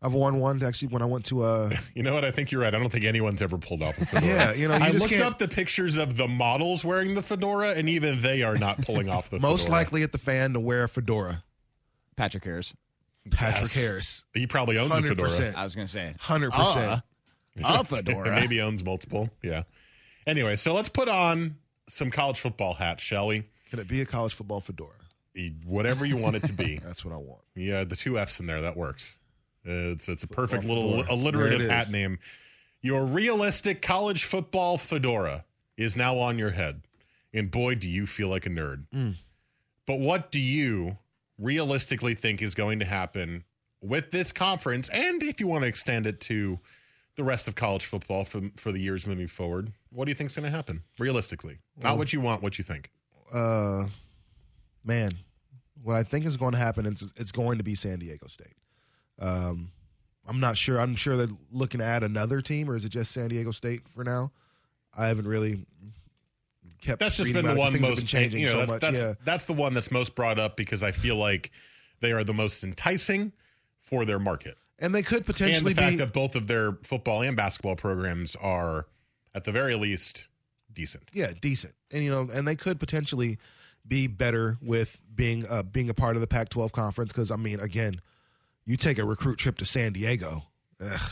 I've 0.00 0.14
worn 0.14 0.38
one 0.40 0.62
actually 0.64 0.88
when 0.88 1.02
I 1.02 1.04
went 1.04 1.24
to 1.26 1.42
uh 1.42 1.70
You 1.94 2.02
know 2.02 2.14
what? 2.14 2.24
I 2.24 2.30
think 2.30 2.50
you're 2.50 2.62
right. 2.62 2.74
I 2.74 2.78
don't 2.78 2.90
think 2.90 3.04
anyone's 3.04 3.42
ever 3.42 3.58
pulled 3.58 3.82
off 3.82 3.98
a 3.98 4.06
fedora. 4.06 4.26
Yeah, 4.32 4.52
you 4.52 4.68
know, 4.68 4.76
you 4.76 4.82
I 4.84 4.90
just 4.92 5.00
looked 5.02 5.12
can't- 5.14 5.24
up 5.26 5.38
the 5.38 5.48
pictures 5.48 5.96
of 5.98 6.16
the 6.16 6.26
models 6.28 6.84
wearing 6.84 7.14
the 7.14 7.22
fedora, 7.22 7.72
and 7.72 7.88
even 7.88 8.20
they 8.22 8.42
are 8.42 8.54
not 8.56 8.80
pulling 8.82 9.08
off 9.10 9.28
the 9.30 9.38
most 9.40 9.64
fedora. 9.64 9.78
likely 9.78 10.02
at 10.04 10.12
the 10.12 10.18
fan 10.18 10.54
to 10.54 10.60
wear 10.60 10.84
a 10.84 10.88
fedora. 10.88 11.44
Patrick 12.16 12.44
Harris. 12.44 12.72
Patrick 13.30 13.62
Yes. 13.62 13.74
Harris, 13.74 14.24
He 14.34 14.46
probably 14.46 14.78
owns 14.78 14.92
a 14.98 15.02
fedora. 15.02 15.52
I 15.56 15.64
was 15.64 15.74
going 15.74 15.86
to 15.86 15.92
say. 15.92 16.14
hundred 16.20 16.52
Uh, 16.54 16.58
percent. 16.64 17.02
a 17.64 17.84
fedora. 17.84 18.30
Maybe 18.40 18.60
owns 18.60 18.82
multiple. 18.84 19.28
Yeah. 19.42 19.62
Anyway, 20.26 20.56
so 20.56 20.72
let's 20.74 20.88
put 20.88 21.08
on 21.08 21.56
some 21.88 22.10
college 22.10 22.38
football 22.40 22.74
hats, 22.74 23.02
shall 23.02 23.26
we? 23.28 23.44
Can 23.70 23.78
it 23.80 23.88
be 23.88 24.00
a 24.00 24.06
college 24.06 24.34
football 24.34 24.60
fedora? 24.60 24.90
Whatever 25.64 26.04
you 26.04 26.16
want 26.16 26.36
it 26.36 26.44
to 26.44 26.52
be. 26.52 26.78
That's 26.84 27.04
what 27.04 27.14
I 27.14 27.18
want. 27.18 27.40
Yeah, 27.54 27.84
the 27.84 27.96
two 27.96 28.18
F's 28.18 28.40
in 28.40 28.46
there. 28.46 28.60
That 28.62 28.76
works. 28.76 29.18
It's 29.64 30.08
it's 30.08 30.24
a 30.24 30.28
perfect 30.28 30.62
Football 30.64 30.84
little 30.90 31.02
fedora. 31.02 31.14
alliterative 31.14 31.70
hat 31.70 31.90
name. 31.90 32.18
Your 32.82 33.04
realistic 33.06 33.80
college 33.80 34.24
football 34.24 34.76
fedora 34.76 35.44
is 35.76 35.96
now 35.96 36.18
on 36.18 36.38
your 36.38 36.50
head, 36.50 36.82
and 37.32 37.50
boy, 37.50 37.76
do 37.76 37.88
you 37.88 38.06
feel 38.06 38.28
like 38.28 38.44
a 38.46 38.50
nerd. 38.50 38.84
Mm. 38.94 39.14
But 39.86 40.00
what 40.00 40.30
do 40.32 40.40
you 40.40 40.98
realistically 41.38 42.14
think 42.14 42.42
is 42.42 42.54
going 42.54 42.78
to 42.80 42.84
happen 42.84 43.44
with 43.80 44.10
this 44.10 44.32
conference, 44.32 44.88
and 44.90 45.22
if 45.22 45.40
you 45.40 45.46
want 45.46 45.62
to 45.62 45.68
extend 45.68 46.06
it 46.06 46.20
to 46.22 46.58
the 47.16 47.24
rest 47.24 47.46
of 47.48 47.54
college 47.54 47.84
football 47.86 48.24
for 48.24 48.40
for 48.56 48.72
the 48.72 48.80
years 48.80 49.06
moving 49.06 49.28
forward? 49.28 49.72
What 49.90 50.06
do 50.06 50.10
you 50.10 50.14
think 50.14 50.30
is 50.30 50.36
going 50.36 50.50
to 50.50 50.54
happen 50.56 50.82
realistically? 50.98 51.58
Not 51.76 51.90
Well- 51.90 51.98
what 51.98 52.12
you 52.12 52.20
want, 52.20 52.42
what 52.42 52.58
you 52.58 52.64
think. 52.64 52.90
Uh, 53.32 53.84
man, 54.84 55.12
what 55.82 55.96
I 55.96 56.02
think 56.02 56.26
is 56.26 56.36
going 56.36 56.52
to 56.52 56.58
happen 56.58 56.86
is 56.86 57.12
it's 57.16 57.32
going 57.32 57.58
to 57.58 57.64
be 57.64 57.74
San 57.74 57.98
Diego 57.98 58.26
State. 58.26 58.54
Um, 59.18 59.70
I'm 60.26 60.40
not 60.40 60.56
sure. 60.56 60.80
I'm 60.80 60.94
sure 60.96 61.16
they're 61.16 61.36
looking 61.50 61.80
to 61.80 61.84
add 61.84 62.02
another 62.02 62.40
team, 62.40 62.70
or 62.70 62.76
is 62.76 62.84
it 62.84 62.90
just 62.90 63.10
San 63.12 63.28
Diego 63.28 63.50
State 63.50 63.88
for 63.88 64.04
now? 64.04 64.30
I 64.96 65.06
haven't 65.06 65.26
really 65.26 65.66
kept. 66.80 67.00
That's 67.00 67.16
just 67.16 67.32
been 67.32 67.44
the 67.44 67.52
about 67.52 67.68
it 67.68 67.72
'cause 67.72 67.80
one 67.80 67.90
most 67.90 67.98
been 68.00 68.06
changing 68.06 68.40
You 68.40 68.46
know, 68.46 68.52
so 68.52 68.58
that's 68.60 68.72
much. 68.72 68.80
that's, 68.82 68.98
yeah, 68.98 69.14
that's 69.24 69.44
the 69.46 69.52
one 69.52 69.74
that's 69.74 69.90
most 69.90 70.14
brought 70.14 70.38
up 70.38 70.56
because 70.56 70.82
I 70.82 70.92
feel 70.92 71.16
like 71.16 71.50
they 72.00 72.12
are 72.12 72.24
the 72.24 72.34
most 72.34 72.62
enticing 72.64 73.32
for 73.80 74.04
their 74.04 74.18
market. 74.18 74.56
and 74.78 74.92
they 74.94 75.02
could 75.02 75.18
and 75.18 75.26
potentially 75.26 75.72
the 75.74 75.80
fact 75.80 75.92
be 75.92 75.96
that 75.98 76.12
both 76.12 76.34
of 76.34 76.46
their 76.48 76.72
football 76.82 77.22
and 77.22 77.36
basketball 77.36 77.76
programs 77.76 78.34
are, 78.36 78.86
at 79.34 79.44
the 79.44 79.52
very 79.52 79.76
least, 79.76 80.26
decent. 80.72 81.08
yeah 81.12 81.32
decent, 81.40 81.74
and 81.92 82.02
you 82.02 82.10
know, 82.10 82.28
and 82.32 82.46
they 82.48 82.56
could 82.56 82.80
potentially 82.80 83.38
be 83.86 84.06
better 84.06 84.58
with 84.60 85.00
being 85.14 85.46
uh, 85.48 85.62
being 85.62 85.88
a 85.90 85.94
part 85.94 86.16
of 86.16 86.20
the 86.20 86.26
Pac-12 86.26 86.72
conference. 86.72 87.12
Because 87.12 87.30
I 87.30 87.36
mean, 87.36 87.60
again, 87.60 88.00
you 88.64 88.76
take 88.76 88.98
a 88.98 89.04
recruit 89.04 89.38
trip 89.38 89.58
to 89.58 89.64
San 89.64 89.92
Diego, 89.92 90.44
ugh, 90.84 91.10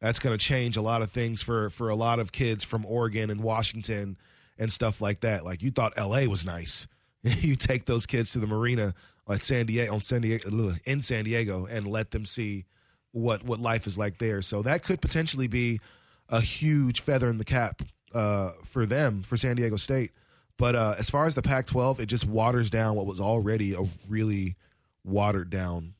that's 0.00 0.18
going 0.18 0.36
to 0.36 0.42
change 0.42 0.76
a 0.76 0.82
lot 0.82 1.02
of 1.02 1.10
things 1.10 1.42
for 1.42 1.70
for 1.70 1.88
a 1.88 1.94
lot 1.94 2.18
of 2.18 2.32
kids 2.32 2.64
from 2.64 2.84
Oregon 2.86 3.30
and 3.30 3.42
Washington 3.42 4.16
and 4.58 4.72
stuff 4.72 5.00
like 5.00 5.20
that. 5.20 5.44
Like 5.44 5.62
you 5.62 5.70
thought 5.70 5.92
L.A. 5.96 6.26
was 6.26 6.44
nice, 6.44 6.86
you 7.22 7.56
take 7.56 7.86
those 7.86 8.06
kids 8.06 8.32
to 8.32 8.38
the 8.38 8.46
marina 8.46 8.94
at 9.28 9.42
San 9.44 9.66
Diego 9.66 9.94
on 9.94 10.00
San 10.00 10.22
Diego 10.22 10.74
in 10.84 11.02
San 11.02 11.24
Diego 11.24 11.66
and 11.66 11.86
let 11.86 12.10
them 12.10 12.24
see 12.24 12.64
what 13.12 13.42
what 13.42 13.60
life 13.60 13.86
is 13.86 13.98
like 13.98 14.18
there. 14.18 14.42
So 14.42 14.62
that 14.62 14.82
could 14.82 15.00
potentially 15.00 15.48
be 15.48 15.80
a 16.28 16.40
huge 16.40 17.00
feather 17.00 17.28
in 17.28 17.38
the 17.38 17.44
cap 17.44 17.82
uh, 18.14 18.52
for 18.64 18.86
them 18.86 19.22
for 19.22 19.36
San 19.36 19.56
Diego 19.56 19.76
State. 19.76 20.12
But 20.58 20.74
uh, 20.74 20.94
as 20.98 21.10
far 21.10 21.26
as 21.26 21.34
the 21.34 21.42
Pac-12, 21.42 22.00
it 22.00 22.06
just 22.06 22.26
waters 22.26 22.70
down 22.70 22.96
what 22.96 23.06
was 23.06 23.20
already 23.20 23.74
a 23.74 23.82
really 24.08 24.56
watered 25.04 25.50
down 25.50 25.94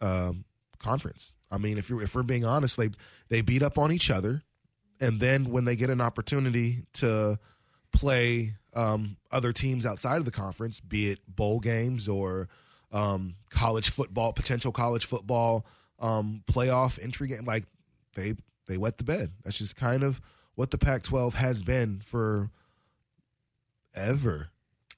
um, 0.00 0.44
conference. 0.78 1.34
I 1.50 1.58
mean, 1.58 1.78
if 1.78 1.90
you're 1.90 2.02
if 2.02 2.14
we're 2.14 2.22
being 2.22 2.44
honest, 2.44 2.76
they 2.76 2.90
they 3.28 3.40
beat 3.40 3.62
up 3.62 3.78
on 3.78 3.92
each 3.92 4.10
other, 4.10 4.42
and 5.00 5.20
then 5.20 5.50
when 5.50 5.64
they 5.64 5.76
get 5.76 5.90
an 5.90 6.00
opportunity 6.00 6.84
to 6.94 7.38
play 7.92 8.54
um, 8.74 9.16
other 9.30 9.52
teams 9.52 9.86
outside 9.86 10.18
of 10.18 10.24
the 10.24 10.30
conference, 10.30 10.80
be 10.80 11.10
it 11.10 11.20
bowl 11.26 11.60
games 11.60 12.08
or 12.08 12.48
um, 12.92 13.36
college 13.50 13.90
football, 13.90 14.32
potential 14.32 14.72
college 14.72 15.04
football 15.04 15.66
um, 16.00 16.42
playoff 16.46 17.02
entry 17.02 17.28
game, 17.28 17.44
like 17.44 17.64
they 18.14 18.34
they 18.66 18.76
wet 18.76 18.98
the 18.98 19.04
bed. 19.04 19.32
That's 19.44 19.58
just 19.58 19.76
kind 19.76 20.02
of 20.02 20.20
what 20.54 20.70
the 20.70 20.78
Pac-12 20.78 21.34
has 21.34 21.62
been 21.62 22.00
for 22.00 22.50
ever. 23.94 24.48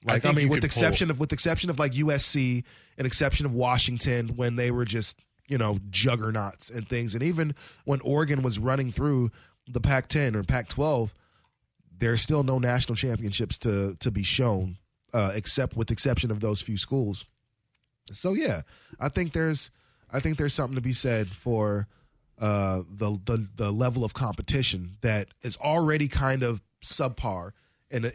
Like 0.03 0.17
I, 0.17 0.19
think 0.19 0.37
mean, 0.37 0.49
with 0.49 0.61
the 0.61 0.65
exception 0.65 1.11
of 1.11 1.19
with 1.19 1.29
the 1.29 1.35
exception 1.35 1.69
of 1.69 1.77
like 1.77 1.93
USC, 1.93 2.63
an 2.97 3.05
exception 3.05 3.45
of 3.45 3.53
Washington 3.53 4.29
when 4.35 4.55
they 4.55 4.71
were 4.71 4.85
just 4.85 5.19
you 5.47 5.57
know 5.57 5.79
juggernauts 5.89 6.69
and 6.69 6.87
things, 6.87 7.13
and 7.13 7.23
even 7.23 7.53
when 7.85 8.01
Oregon 8.01 8.41
was 8.41 8.57
running 8.57 8.91
through 8.91 9.31
the 9.67 9.79
Pac-10 9.79 10.35
or 10.35 10.43
Pac-12, 10.43 11.11
there's 11.99 12.21
still 12.21 12.43
no 12.43 12.57
national 12.57 12.95
championships 12.95 13.59
to 13.59 13.95
to 13.99 14.09
be 14.09 14.23
shown, 14.23 14.77
uh, 15.13 15.31
except 15.35 15.75
with 15.75 15.91
exception 15.91 16.31
of 16.31 16.39
those 16.39 16.61
few 16.61 16.77
schools. 16.77 17.25
So 18.11 18.33
yeah, 18.33 18.61
I 18.99 19.09
think 19.09 19.33
there's 19.33 19.69
I 20.11 20.19
think 20.19 20.39
there's 20.39 20.53
something 20.53 20.75
to 20.75 20.81
be 20.81 20.93
said 20.93 21.29
for 21.29 21.87
uh, 22.39 22.81
the 22.89 23.19
the 23.25 23.47
the 23.55 23.71
level 23.71 24.03
of 24.03 24.15
competition 24.15 24.97
that 25.01 25.27
is 25.43 25.57
already 25.57 26.07
kind 26.07 26.41
of 26.41 26.61
subpar 26.83 27.51
in 27.91 28.05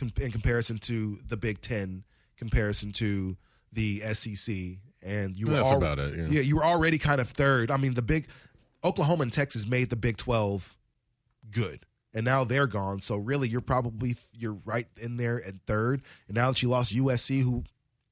in 0.00 0.12
in 0.20 0.32
comparison 0.32 0.78
to 0.78 1.18
the 1.26 1.36
Big 1.36 1.60
Ten, 1.60 2.04
comparison 2.36 2.92
to 2.92 3.36
the 3.72 4.00
SEC, 4.12 4.54
and 5.02 5.36
you 5.36 5.46
were 5.46 5.54
That's 5.54 5.70
al- 5.72 5.78
about 5.78 5.98
it, 5.98 6.16
yeah. 6.16 6.26
yeah, 6.28 6.40
you 6.40 6.56
were 6.56 6.64
already 6.64 6.98
kind 6.98 7.20
of 7.20 7.28
third. 7.28 7.70
I 7.70 7.76
mean, 7.76 7.94
the 7.94 8.02
big 8.02 8.28
Oklahoma 8.84 9.22
and 9.22 9.32
Texas 9.32 9.66
made 9.66 9.90
the 9.90 9.96
Big 9.96 10.16
Twelve 10.16 10.76
good. 11.50 11.86
And 12.14 12.24
now 12.24 12.44
they're 12.44 12.66
gone. 12.66 13.02
So 13.02 13.16
really 13.16 13.46
you're 13.46 13.60
probably 13.60 14.16
you're 14.32 14.56
right 14.64 14.86
in 14.98 15.18
there 15.18 15.42
at 15.46 15.54
third. 15.66 16.00
And 16.28 16.34
now 16.34 16.48
that 16.48 16.62
you 16.62 16.70
lost 16.70 16.96
USC 16.96 17.42
who 17.42 17.64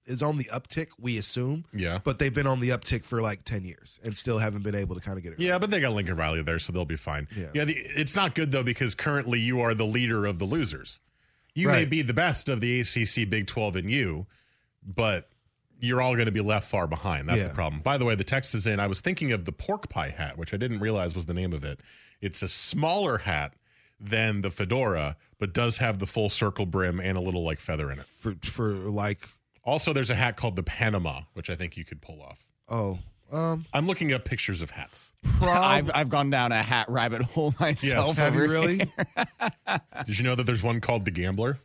is 0.05 0.23
on 0.23 0.37
the 0.37 0.45
uptick, 0.45 0.89
we 0.99 1.17
assume. 1.17 1.65
Yeah. 1.73 2.01
But 2.05 2.19
they've 2.19 2.35
been 2.35 2.47
on 2.47 2.61
the 2.61 2.69
uptick 2.69 3.03
for 3.05 3.23
like 3.23 3.45
10 3.45 3.65
years 3.65 3.99
and 4.05 4.15
still 4.15 4.39
haven't 4.39 4.63
been 4.63 4.75
able 4.75 4.95
to 4.95 5.01
kind 5.01 5.17
of 5.17 5.25
get 5.25 5.33
it. 5.33 5.41
Yeah, 5.41 5.59
but 5.59 5.71
they 5.71 5.81
got 5.81 5.93
Lincoln 5.93 6.17
Riley 6.19 6.43
there, 6.43 6.59
so 6.59 6.73
they'll 6.75 6.85
be 6.85 6.97
fine. 6.97 7.29
Yeah. 7.35 7.65
the, 7.65 7.73
it's 7.75 8.15
not 8.15 8.35
good 8.35 8.53
though 8.53 8.63
because 8.63 8.95
currently 8.95 9.41
you 9.41 9.63
are 9.63 9.73
the 9.73 9.87
leader 9.87 10.27
of 10.27 10.39
the 10.39 10.45
losers. 10.45 11.01
You 11.55 11.69
may 11.69 11.85
be 11.85 12.03
the 12.03 12.15
best 12.15 12.49
of 12.49 12.61
the 12.61 12.81
ACC, 12.81 13.29
Big 13.31 13.47
Twelve, 13.47 13.77
and 13.77 13.91
you, 13.91 14.27
but 14.85 15.29
you're 15.81 16.01
all 16.01 16.15
going 16.15 16.27
to 16.27 16.33
be 16.33 16.41
left 16.41 16.69
far 16.71 16.87
behind. 16.87 17.29
That's 17.29 17.43
Yeah. 17.43 17.49
the 17.49 17.55
problem. 17.55 17.83
By 17.83 17.99
the 17.99 18.05
way, 18.05 18.15
the 18.15 18.25
text 18.25 18.55
is 18.55 18.67
in. 18.67 18.81
I 18.81 18.87
was 18.87 19.01
thinking 19.01 19.33
of 19.33 19.45
the 19.45 19.53
pork 19.53 19.89
pie 19.89 20.09
hat, 20.11 20.39
which 20.39 20.53
I 20.55 20.57
didn't 20.57 20.81
realize 20.81 21.15
was 21.15 21.27
the 21.27 21.35
name 21.35 21.53
of 21.53 21.63
it. 21.65 21.81
It's 22.21 22.43
a 22.43 22.49
smaller 22.49 23.19
hat 23.19 23.55
than 24.01 24.41
the 24.41 24.51
fedora, 24.51 25.17
but 25.39 25.53
does 25.53 25.79
have 25.79 25.99
the 25.99 26.07
full 26.07 26.29
circle 26.31 26.67
brim 26.67 27.01
and 27.01 27.17
a 27.17 27.21
little 27.21 27.45
like 27.45 27.61
feather 27.61 27.91
in 27.93 27.99
it. 27.99 28.05
For 28.05 28.35
for 28.43 28.71
like 28.73 29.29
Also, 29.63 29.93
there's 29.93 30.11
a 30.11 30.15
hat 30.15 30.37
called 30.37 30.57
the 30.57 30.63
Panama, 30.63 31.23
which 31.35 31.49
I 31.51 31.57
think 31.57 31.77
you 31.77 31.85
could 31.85 32.01
pull 32.03 32.21
off. 32.23 32.39
oh, 32.69 32.99
um 33.35 33.67
I'm 33.73 33.87
looking 33.87 34.13
up 34.13 34.25
pictures 34.25 34.63
of 34.63 34.71
hats. 34.71 35.11
I've 35.43 35.91
I've 35.95 36.09
gone 36.09 36.31
down 36.31 36.53
a 36.53 36.63
hat 36.63 36.89
rabbit 36.89 37.23
hole 37.23 37.55
myself. 37.61 38.09
Yes. 38.09 38.17
have 38.19 38.35
you 38.35 38.49
really? 38.49 38.77
Did 40.07 40.19
you 40.19 40.25
know 40.25 40.35
that 40.35 40.45
there's 40.45 40.63
one 40.63 40.81
called 40.81 41.05
the 41.05 41.11
Gambler? 41.11 41.59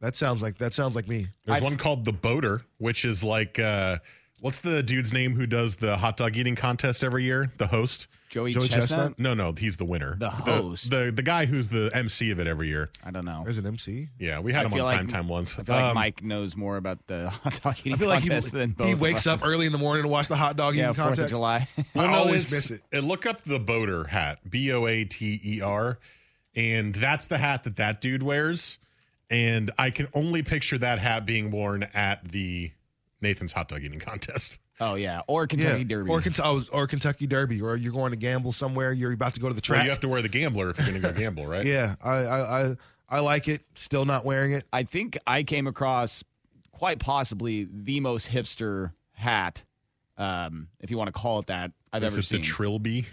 that 0.00 0.14
sounds 0.14 0.42
like 0.42 0.58
that 0.58 0.74
sounds 0.74 0.94
like 0.94 1.08
me. 1.08 1.28
There's 1.44 1.56
I've- 1.56 1.64
one 1.64 1.76
called 1.76 2.04
the 2.04 2.12
Boater, 2.12 2.62
which 2.78 3.04
is 3.04 3.22
like 3.24 3.58
uh 3.58 3.98
what's 4.40 4.58
the 4.58 4.82
dude's 4.82 5.12
name 5.12 5.34
who 5.34 5.46
does 5.46 5.76
the 5.76 5.96
hot 5.96 6.16
dog 6.16 6.36
eating 6.36 6.54
contest 6.56 7.02
every 7.04 7.24
year? 7.24 7.50
The 7.58 7.66
host? 7.66 8.06
Joey, 8.28 8.52
Joey 8.52 8.62
Chestnut? 8.66 8.80
Chestnut? 9.12 9.18
No, 9.20 9.34
no, 9.34 9.52
he's 9.52 9.76
the 9.76 9.84
winner. 9.84 10.16
The 10.18 10.28
host. 10.28 10.90
The, 10.90 11.12
the 11.14 11.22
guy 11.22 11.46
who's 11.46 11.68
the 11.68 11.90
MC 11.94 12.32
of 12.32 12.40
it 12.40 12.48
every 12.48 12.66
year. 12.68 12.90
I 13.04 13.12
don't 13.12 13.24
know. 13.24 13.42
There's 13.44 13.58
an 13.58 13.66
MC. 13.66 14.08
Yeah, 14.18 14.40
we 14.40 14.52
had 14.52 14.66
I 14.66 14.68
him 14.68 14.74
on 14.74 14.78
like- 14.80 15.00
primetime 15.00 15.26
once. 15.28 15.56
I 15.58 15.62
feel 15.62 15.74
like 15.76 15.84
Um, 15.84 15.94
Mike 15.94 16.22
knows 16.24 16.56
more 16.56 16.76
about 16.76 17.06
the 17.06 17.30
hot 17.30 17.60
dog 17.62 17.76
eating 17.80 17.92
I 17.94 17.96
feel 17.96 18.08
like 18.08 18.24
he, 18.24 18.28
contest 18.28 18.52
than 18.52 18.72
both 18.72 18.86
he 18.88 18.92
of 18.94 19.00
wakes 19.00 19.26
up 19.28 19.40
early 19.44 19.66
in 19.66 19.72
the 19.72 19.78
morning 19.78 20.02
to 20.02 20.08
watch 20.08 20.26
the 20.28 20.36
hot 20.36 20.56
dog 20.56 20.74
Yeah, 20.74 20.90
eating 20.90 20.94
Fourth 20.94 21.12
of 21.12 21.16
contest. 21.16 21.30
July. 21.30 21.68
I 21.94 22.06
no, 22.06 22.14
always 22.14 22.46
it's- 22.46 22.70
miss 22.70 22.70
it. 22.72 22.82
uh, 22.92 22.98
Look 23.06 23.26
up 23.26 23.44
the 23.44 23.60
boater 23.60 24.04
hat, 24.04 24.38
B 24.50 24.72
O 24.72 24.86
A 24.86 25.04
T 25.04 25.40
E 25.44 25.60
R, 25.60 25.98
and 26.56 26.94
that's 26.94 27.28
the 27.28 27.38
hat 27.38 27.62
that 27.64 27.76
that 27.76 28.00
dude 28.00 28.22
wears. 28.24 28.78
And 29.30 29.70
I 29.78 29.90
can 29.90 30.08
only 30.14 30.42
picture 30.42 30.78
that 30.78 30.98
hat 30.98 31.26
being 31.26 31.50
worn 31.52 31.84
at 31.94 32.28
the 32.30 32.70
Nathan's 33.20 33.52
hot 33.52 33.68
dog 33.68 33.82
eating 33.82 33.98
contest. 34.10 34.58
oh 34.80 34.94
yeah, 34.94 35.22
or 35.26 35.46
Kentucky 35.46 35.84
Derby. 35.84 36.10
Or, 36.10 36.20
Kent- 36.20 36.40
oh, 36.42 36.60
or 36.72 36.86
Kentucky 36.86 37.26
Derby, 37.26 37.60
or 37.62 37.76
you're 37.76 37.92
going 37.92 38.10
to 38.10 38.16
gamble 38.16 38.52
somewhere. 38.52 38.92
You're 38.92 39.12
about 39.12 39.34
to 39.34 39.40
go 39.40 39.48
to 39.48 39.54
the 39.54 39.58
Well, 39.68 39.76
track. 39.78 39.84
you 39.84 39.90
have 39.90 40.00
to 40.00 40.08
wear 40.08 40.22
the 40.22 40.28
gambler 40.28 40.70
if 40.70 40.78
you're 40.78 40.88
going 40.88 41.00
to 41.00 41.12
go 41.12 41.14
gamble, 41.18 41.46
right? 41.46 41.64
yeah, 41.64 41.94
I, 42.02 42.10
I, 42.16 42.62
I, 42.70 42.76
I 43.08 43.20
like 43.20 43.48
it. 43.48 43.62
Still 43.74 44.04
not 44.04 44.24
wearing 44.24 44.52
it. 44.52 44.64
I 44.72 44.82
think 44.82 45.16
I 45.26 45.42
came 45.44 45.66
across 45.66 46.22
quite 46.72 46.98
possibly 46.98 47.66
the 47.72 48.00
most 48.00 48.28
hipster 48.28 48.92
hat, 49.12 49.62
um, 50.18 50.68
if 50.80 50.90
you 50.90 50.98
want 50.98 51.08
to 51.08 51.12
call 51.12 51.38
it 51.38 51.46
that, 51.46 51.72
I've 51.92 52.02
Is 52.02 52.06
ever 52.08 52.16
this 52.16 52.28
seen. 52.28 52.40
the 52.42 52.46
Trilby? 52.46 53.06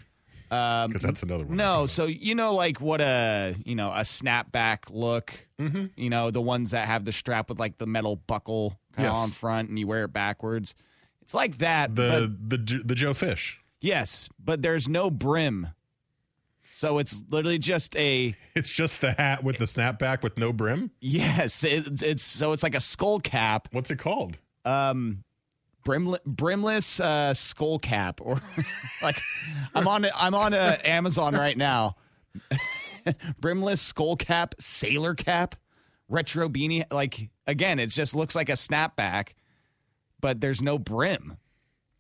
Um, 0.52 0.90
Because 0.90 1.02
that's 1.04 1.24
another 1.24 1.46
one. 1.46 1.58
No, 1.58 1.86
so 1.88 2.06
you 2.06 2.36
know, 2.36 2.54
like 2.54 2.80
what 2.82 3.02
a 3.02 3.56
you 3.66 3.76
know 3.76 3.90
a 3.92 4.02
snapback 4.02 4.90
look. 4.90 5.48
Mm-hmm. 5.60 5.86
You 5.96 6.10
know, 6.10 6.32
the 6.32 6.42
ones 6.42 6.72
that 6.72 6.88
have 6.88 7.06
the 7.06 7.12
strap 7.12 7.50
with 7.50 7.60
like 7.60 7.78
the 7.78 7.88
metal 7.88 8.16
buckle 8.16 8.78
kind 8.96 9.08
of 9.08 9.14
Yes. 9.16 9.24
on 9.24 9.30
front, 9.32 9.70
and 9.70 9.80
you 9.80 9.88
wear 9.88 10.04
it 10.06 10.14
backwards. 10.14 10.76
It's 11.22 11.34
like 11.34 11.58
that, 11.60 11.96
The 11.96 12.34
but 12.50 12.50
the 12.68 12.82
the 12.86 12.96
Joe 12.96 13.14
Fish. 13.14 13.60
yes, 13.82 14.30
but 14.44 14.62
there's 14.62 14.88
no 14.90 15.10
brim. 15.10 15.68
So 16.76 16.98
it's 16.98 17.24
literally 17.30 17.60
just 17.60 17.96
a 17.96 18.36
It's 18.56 18.70
just 18.70 19.00
the 19.00 19.14
hat 19.14 19.44
with 19.44 19.58
the 19.58 19.66
snapback 19.66 20.22
with 20.24 20.38
no 20.38 20.52
brim. 20.52 20.92
yes. 21.00 21.64
It's, 21.64 22.02
it's 22.02 22.24
so 22.24 22.52
it's 22.52 22.64
like 22.64 22.76
a 22.76 22.80
skull 22.80 23.20
cap. 23.20 23.68
What's 23.72 23.90
it 23.92 24.00
called? 24.00 24.38
Um, 24.66 25.24
brimless, 25.84 26.20
brimless 26.26 27.00
uh, 27.00 27.34
skull 27.34 27.80
cap, 27.80 28.20
or 28.24 28.42
like 29.02 29.22
I'm 29.76 29.88
on 29.88 30.06
I'm 30.16 30.34
on 30.36 30.54
uh, 30.54 30.78
Amazon 30.84 31.34
right 31.34 31.58
now. 31.58 31.96
brimless 33.40 33.82
skull 33.82 34.16
cap, 34.16 34.56
sailor 34.60 35.14
cap, 35.16 35.56
retro 36.10 36.50
beanie. 36.50 36.84
Like 36.92 37.30
again, 37.48 37.80
it 37.80 37.88
just 37.88 38.16
looks 38.16 38.36
like 38.36 38.50
a 38.50 38.54
snapback, 38.54 39.30
but 40.20 40.42
there's 40.42 40.62
no 40.62 40.78
brim. 40.78 41.38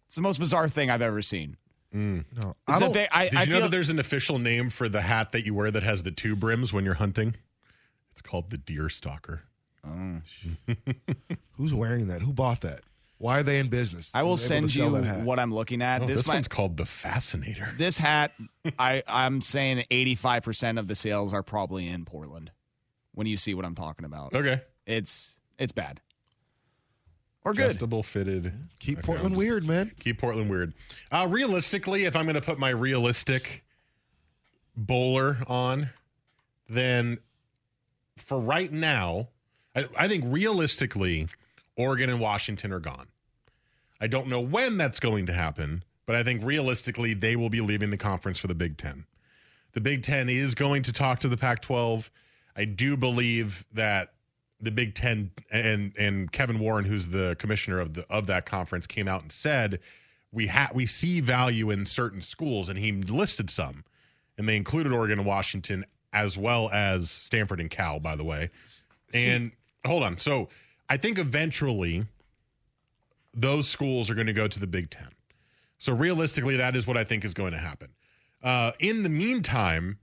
It's 0.07 0.15
the 0.15 0.21
most 0.21 0.39
bizarre 0.39 0.69
thing 0.69 0.89
I've 0.89 1.01
ever 1.01 1.21
seen. 1.21 1.57
No, 1.91 2.23
I 2.67 2.71
It's 2.71 2.79
don't- 2.79 2.93
ve- 2.93 3.07
I, 3.11 3.25
Did 3.29 3.35
I 3.35 3.41
you 3.43 3.49
know 3.49 3.53
feel 3.57 3.61
that 3.65 3.71
there's 3.71 3.91
an 3.91 3.99
official 3.99 4.39
name 4.39 4.71
for 4.71 4.89
the 4.89 5.01
hat 5.01 5.31
that 5.33 5.45
you 5.45 5.53
wear 5.53 5.69
that 5.69 5.83
has 5.83 6.01
the 6.01 6.11
two 6.11 6.35
brims 6.35 6.73
when 6.73 6.85
you're 6.85 6.95
hunting? 6.95 7.35
It's 8.11 8.21
called 8.21 8.49
the 8.49 8.57
deer 8.57 8.89
stalker. 8.89 9.41
Oh. 9.87 10.17
Who's 11.57 11.73
wearing 11.73 12.07
that? 12.07 12.23
Who 12.23 12.33
bought 12.33 12.61
that? 12.61 12.81
Why 13.23 13.39
are 13.39 13.43
they 13.43 13.59
in 13.59 13.69
business? 13.69 14.11
I 14.13 14.23
will 14.23 14.35
send 14.35 14.75
you 14.75 14.89
what 14.91 15.39
I'm 15.39 15.53
looking 15.53 15.81
at. 15.81 16.01
Oh, 16.01 16.07
this 16.07 16.17
this 16.17 16.27
might, 16.27 16.33
one's 16.33 16.49
called 16.49 16.75
the 16.75 16.85
Fascinator. 16.85 17.73
this 17.77 17.97
hat, 17.97 18.33
I 18.77 19.01
I'm 19.07 19.39
saying 19.39 19.85
85 19.89 20.43
percent 20.43 20.77
of 20.77 20.87
the 20.87 20.95
sales 20.95 21.33
are 21.33 21.41
probably 21.41 21.87
in 21.87 22.03
Portland. 22.03 22.51
When 23.13 23.25
you 23.25 23.37
see 23.37 23.53
what 23.53 23.63
I'm 23.63 23.75
talking 23.75 24.03
about, 24.05 24.33
Okay. 24.33 24.59
it's 24.85 25.37
it's 25.57 25.71
bad 25.71 26.01
or 27.45 27.53
good. 27.53 27.67
Adjustable 27.67 28.03
fitted. 28.03 28.51
Keep 28.79 28.97
Okay, 28.97 29.05
Portland 29.05 29.35
just- 29.35 29.39
weird, 29.39 29.63
man. 29.63 29.93
Keep 30.01 30.17
Portland 30.19 30.49
weird. 30.49 30.73
Uh, 31.09 31.25
realistically, 31.29 32.03
if 32.03 32.17
I'm 32.17 32.25
going 32.25 32.35
to 32.35 32.41
put 32.41 32.59
my 32.59 32.71
realistic 32.71 33.63
bowler 34.75 35.37
on, 35.47 35.91
then 36.67 37.19
for 38.17 38.37
right 38.37 38.69
now, 38.71 39.29
I, 39.73 39.85
I 39.97 40.07
think 40.09 40.25
realistically, 40.27 41.29
Oregon 41.77 42.09
and 42.09 42.19
Washington 42.19 42.73
are 42.73 42.81
gone. 42.81 43.07
I 44.03 44.07
don't 44.07 44.27
know 44.27 44.41
when 44.41 44.77
that's 44.77 44.99
going 44.99 45.27
to 45.27 45.33
happen, 45.33 45.81
but 46.05 46.17
I 46.17 46.23
think 46.23 46.43
realistically 46.43 47.13
they 47.13 47.37
will 47.37 47.49
be 47.49 47.61
leaving 47.61 47.89
the 47.89 47.95
conference 47.95 48.37
for 48.37 48.47
the 48.47 48.53
Big 48.53 48.77
Ten. 48.77 49.05
The 49.71 49.79
Big 49.79 50.03
Ten 50.03 50.27
is 50.27 50.55
going 50.55 50.83
to 50.83 50.91
talk 50.91 51.21
to 51.21 51.29
the 51.29 51.37
Pac 51.37 51.61
12. 51.61 52.11
I 52.57 52.65
do 52.65 52.97
believe 52.97 53.63
that 53.71 54.11
the 54.59 54.71
Big 54.71 54.93
Ten 54.93 55.31
and 55.51 55.93
and 55.97 56.29
Kevin 56.33 56.59
Warren, 56.59 56.83
who's 56.83 57.07
the 57.07 57.37
commissioner 57.39 57.79
of 57.79 57.93
the 57.93 58.05
of 58.09 58.27
that 58.27 58.45
conference, 58.45 58.87
came 58.87 59.07
out 59.07 59.21
and 59.21 59.31
said 59.31 59.79
we 60.33 60.47
ha- 60.47 60.71
we 60.73 60.85
see 60.85 61.21
value 61.21 61.69
in 61.69 61.85
certain 61.85 62.21
schools, 62.21 62.67
and 62.67 62.77
he 62.77 62.91
listed 62.91 63.49
some, 63.49 63.85
and 64.37 64.49
they 64.49 64.57
included 64.57 64.91
Oregon 64.91 65.19
and 65.19 65.25
Washington 65.25 65.85
as 66.11 66.37
well 66.37 66.69
as 66.73 67.09
Stanford 67.09 67.61
and 67.61 67.69
Cal, 67.69 68.01
by 68.01 68.17
the 68.17 68.25
way. 68.25 68.49
And 69.13 69.53
hold 69.85 70.03
on, 70.03 70.17
so 70.17 70.49
I 70.89 70.97
think 70.97 71.17
eventually 71.17 72.05
those 73.33 73.67
schools 73.67 74.09
are 74.09 74.15
going 74.15 74.27
to 74.27 74.33
go 74.33 74.47
to 74.47 74.59
the 74.59 74.67
Big 74.67 74.89
Ten. 74.89 75.09
So 75.77 75.93
realistically, 75.93 76.57
that 76.57 76.75
is 76.75 76.87
what 76.87 76.97
I 76.97 77.03
think 77.03 77.25
is 77.25 77.33
going 77.33 77.51
to 77.51 77.57
happen. 77.57 77.89
Uh, 78.41 78.71
in 78.79 79.03
the 79.03 79.09
meantime, 79.09 79.99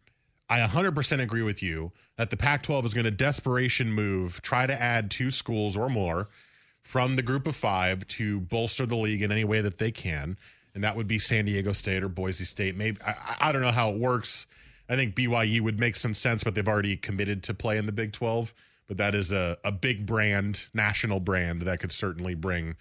I 0.49 0.59
100% 0.61 1.23
agree 1.23 1.43
with 1.43 1.63
you 1.63 1.93
that 2.17 2.31
the 2.31 2.37
Pac 2.37 2.63
12 2.65 2.87
is 2.87 2.95
going 2.95 3.05
to 3.05 3.11
desperation 3.11 3.93
move, 3.93 4.43
try 4.43 4.67
to 4.67 4.83
add 4.83 5.11
two 5.11 5.31
schools 5.31 5.77
or 5.77 5.89
more 5.89 6.29
from 6.83 7.17
the 7.17 7.23
group 7.23 7.47
of 7.47 7.55
five 7.55 8.07
to 8.09 8.41
bolster 8.41 8.85
the 8.85 8.97
league 8.97 9.23
in 9.23 9.31
any 9.31 9.45
way 9.45 9.61
that 9.61 9.79
they 9.79 9.91
can. 9.91 10.37
And 10.75 10.83
that 10.83 10.97
would 10.97 11.07
be 11.07 11.19
San 11.19 11.45
Diego 11.45 11.73
State 11.73 12.03
or 12.03 12.09
Boise 12.09 12.45
State. 12.45 12.77
Maybe 12.77 13.01
I, 13.03 13.37
I 13.41 13.53
don't 13.53 13.63
know 13.63 13.71
how 13.71 13.91
it 13.91 13.99
works. 13.99 14.47
I 14.89 14.97
think 14.97 15.15
BYU 15.15 15.61
would 15.61 15.79
make 15.79 15.95
some 15.95 16.15
sense, 16.15 16.43
but 16.43 16.55
they've 16.55 16.67
already 16.67 16.97
committed 16.97 17.43
to 17.45 17.55
play 17.55 17.79
in 17.79 17.87
the 17.87 17.93
Big 17.93 18.13
12. 18.13 18.53
But 18.89 18.97
that 18.97 19.15
is 19.15 19.31
a, 19.31 19.57
a 19.65 19.71
big 19.71 20.05
brand, 20.05 20.67
national 20.75 21.21
brand 21.21 21.63
that 21.63 21.79
could 21.79 21.93
certainly 21.93 22.35
bring 22.35 22.77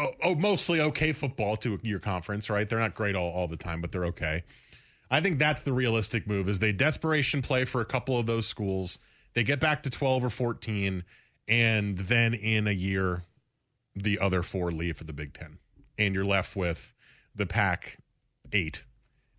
oh, 0.00 0.14
oh, 0.22 0.34
mostly 0.34 0.80
okay 0.80 1.12
football 1.12 1.56
to 1.58 1.78
your 1.82 2.00
conference, 2.00 2.48
right? 2.50 2.68
They're 2.68 2.78
not 2.78 2.94
great 2.94 3.14
all, 3.14 3.30
all 3.30 3.48
the 3.48 3.56
time, 3.56 3.80
but 3.80 3.92
they're 3.92 4.06
okay. 4.06 4.42
I 5.10 5.20
think 5.20 5.38
that's 5.38 5.62
the 5.62 5.72
realistic 5.72 6.26
move 6.26 6.48
is 6.48 6.58
they 6.58 6.72
desperation 6.72 7.42
play 7.42 7.64
for 7.64 7.80
a 7.80 7.84
couple 7.84 8.18
of 8.18 8.26
those 8.26 8.46
schools. 8.46 8.98
They 9.34 9.42
get 9.42 9.60
back 9.60 9.82
to 9.82 9.90
12 9.90 10.24
or 10.24 10.30
14 10.30 11.04
and 11.48 11.98
then 11.98 12.34
in 12.34 12.68
a 12.68 12.72
year 12.72 13.24
the 13.96 14.18
other 14.20 14.42
four 14.42 14.70
leave 14.70 14.96
for 14.96 15.04
the 15.04 15.12
Big 15.12 15.34
10. 15.34 15.58
And 15.98 16.14
you're 16.14 16.24
left 16.24 16.54
with 16.54 16.94
the 17.34 17.46
pack 17.46 17.98
8 18.52 18.82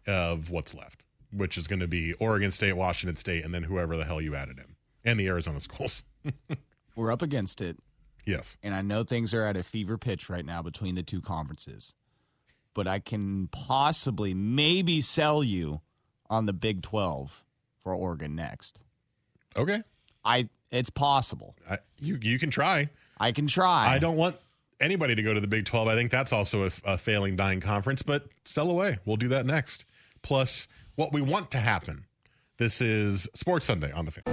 of 0.07 0.49
what's 0.49 0.73
left, 0.73 1.03
which 1.33 1.57
is 1.57 1.67
going 1.67 1.79
to 1.79 1.87
be 1.87 2.13
Oregon 2.13 2.51
State, 2.51 2.73
Washington 2.73 3.15
State 3.15 3.45
and 3.45 3.53
then 3.53 3.63
whoever 3.63 3.95
the 3.95 4.05
hell 4.05 4.21
you 4.21 4.35
added 4.35 4.59
in 4.59 4.75
and 5.05 5.19
the 5.19 5.27
Arizona 5.27 5.61
schools. 5.61 6.03
We're 6.95 7.11
up 7.11 7.21
against 7.21 7.61
it. 7.61 7.77
Yes. 8.25 8.57
And 8.61 8.73
I 8.75 8.81
know 8.81 9.03
things 9.03 9.33
are 9.33 9.45
at 9.45 9.57
a 9.57 9.63
fever 9.63 9.97
pitch 9.97 10.29
right 10.29 10.45
now 10.45 10.61
between 10.61 10.95
the 10.95 11.03
two 11.03 11.21
conferences. 11.21 11.93
But 12.73 12.87
I 12.87 12.99
can 12.99 13.47
possibly 13.47 14.33
maybe 14.33 15.01
sell 15.01 15.43
you 15.43 15.81
on 16.29 16.45
the 16.45 16.53
Big 16.53 16.81
12 16.81 17.43
for 17.83 17.93
Oregon 17.93 18.35
next. 18.35 18.79
Okay. 19.55 19.83
I 20.23 20.49
it's 20.71 20.89
possible. 20.89 21.55
I, 21.69 21.79
you 21.99 22.17
you 22.21 22.39
can 22.39 22.49
try. 22.49 22.89
I 23.19 23.33
can 23.33 23.47
try. 23.47 23.93
I 23.93 23.99
don't 23.99 24.15
want 24.15 24.37
anybody 24.79 25.15
to 25.15 25.21
go 25.21 25.33
to 25.33 25.39
the 25.39 25.47
Big 25.47 25.65
12. 25.65 25.87
I 25.87 25.95
think 25.95 26.11
that's 26.11 26.31
also 26.31 26.65
a, 26.67 26.71
a 26.85 26.97
failing 26.97 27.35
dying 27.35 27.59
conference, 27.59 28.01
but 28.01 28.27
sell 28.45 28.69
away. 28.71 28.97
We'll 29.05 29.17
do 29.17 29.27
that 29.29 29.45
next. 29.45 29.85
Plus 30.21 30.67
what 30.95 31.11
we 31.11 31.21
want 31.21 31.51
to 31.51 31.57
happen. 31.57 32.05
This 32.57 32.81
is 32.81 33.27
Sports 33.33 33.65
Sunday 33.65 33.91
on 33.91 34.05
the 34.05 34.11
fan. 34.11 34.23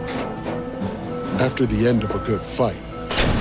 After 1.41 1.67
the 1.67 1.89
end 1.89 2.05
of 2.05 2.15
a 2.15 2.19
good 2.19 2.45
fight, 2.45 2.77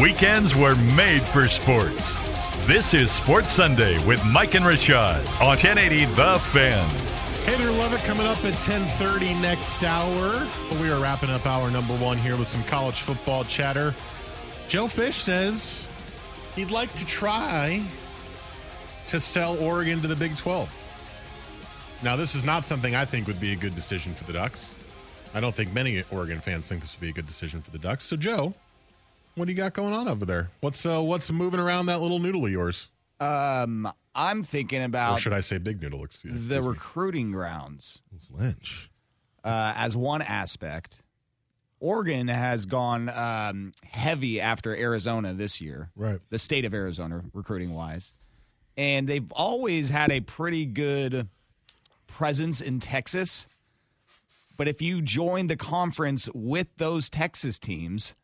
Weekends 0.00 0.56
were 0.56 0.74
made 0.76 1.20
for 1.20 1.46
sports. 1.46 2.14
This 2.66 2.94
is 2.94 3.10
Sports 3.10 3.50
Sunday 3.50 4.02
with 4.06 4.24
Mike 4.24 4.54
and 4.54 4.64
Rashad 4.64 5.20
on 5.42 5.58
1080 5.58 6.06
The 6.14 6.38
Fan. 6.38 6.88
Hey 7.44 7.54
there, 7.58 7.70
love 7.70 7.92
it. 7.92 8.00
Coming 8.04 8.26
up 8.26 8.42
at 8.42 8.54
10:30 8.64 9.38
next 9.42 9.84
hour. 9.84 10.48
We 10.80 10.90
are 10.90 10.98
wrapping 10.98 11.28
up 11.28 11.46
hour 11.46 11.70
number 11.70 11.94
one 11.98 12.16
here 12.16 12.38
with 12.38 12.48
some 12.48 12.64
college 12.64 13.02
football 13.02 13.44
chatter. 13.44 13.94
Joe 14.68 14.88
Fish 14.88 15.16
says 15.16 15.86
he'd 16.56 16.70
like 16.70 16.94
to 16.94 17.04
try 17.04 17.84
to 19.08 19.20
sell 19.20 19.58
Oregon 19.58 20.00
to 20.00 20.08
the 20.08 20.16
Big 20.16 20.34
12. 20.34 20.70
Now, 22.02 22.16
this 22.16 22.34
is 22.34 22.42
not 22.42 22.64
something 22.64 22.94
I 22.94 23.04
think 23.04 23.26
would 23.26 23.40
be 23.40 23.52
a 23.52 23.56
good 23.56 23.74
decision 23.74 24.14
for 24.14 24.24
the 24.24 24.32
Ducks. 24.32 24.70
I 25.34 25.40
don't 25.40 25.54
think 25.54 25.74
many 25.74 26.02
Oregon 26.10 26.40
fans 26.40 26.68
think 26.68 26.80
this 26.80 26.96
would 26.96 27.02
be 27.02 27.10
a 27.10 27.12
good 27.12 27.26
decision 27.26 27.60
for 27.60 27.70
the 27.70 27.78
Ducks. 27.78 28.04
So, 28.04 28.16
Joe, 28.16 28.54
what 29.34 29.46
do 29.46 29.52
you 29.52 29.56
got 29.56 29.72
going 29.72 29.92
on 29.92 30.08
over 30.08 30.24
there? 30.24 30.50
What's 30.60 30.84
uh, 30.84 31.00
what's 31.02 31.30
moving 31.30 31.60
around 31.60 31.86
that 31.86 32.00
little 32.00 32.18
noodle 32.18 32.44
of 32.44 32.50
yours? 32.50 32.88
Um, 33.18 33.90
I'm 34.14 34.42
thinking 34.42 34.82
about 34.82 35.18
Or 35.18 35.20
should 35.20 35.32
I 35.32 35.40
say 35.40 35.58
big 35.58 35.82
noodle? 35.82 36.04
Excuse, 36.04 36.48
the 36.48 36.62
recruiting 36.62 37.32
grounds. 37.32 38.00
Lynch. 38.30 38.90
Uh, 39.42 39.72
as 39.76 39.96
one 39.96 40.22
aspect, 40.22 41.02
Oregon 41.80 42.28
has 42.28 42.66
gone 42.66 43.08
um, 43.08 43.72
heavy 43.84 44.40
after 44.40 44.76
Arizona 44.76 45.32
this 45.32 45.60
year. 45.60 45.90
Right. 45.96 46.20
The 46.28 46.38
state 46.38 46.64
of 46.64 46.74
Arizona, 46.74 47.22
recruiting 47.32 47.72
wise. 47.72 48.12
And 48.76 49.08
they've 49.08 49.30
always 49.32 49.88
had 49.88 50.10
a 50.10 50.20
pretty 50.20 50.66
good 50.66 51.28
presence 52.06 52.60
in 52.60 52.80
Texas. 52.80 53.48
But 54.56 54.68
if 54.68 54.82
you 54.82 55.00
join 55.00 55.46
the 55.46 55.56
conference 55.56 56.28
with 56.34 56.68
those 56.76 57.08
Texas 57.08 57.58
teams, 57.58 58.14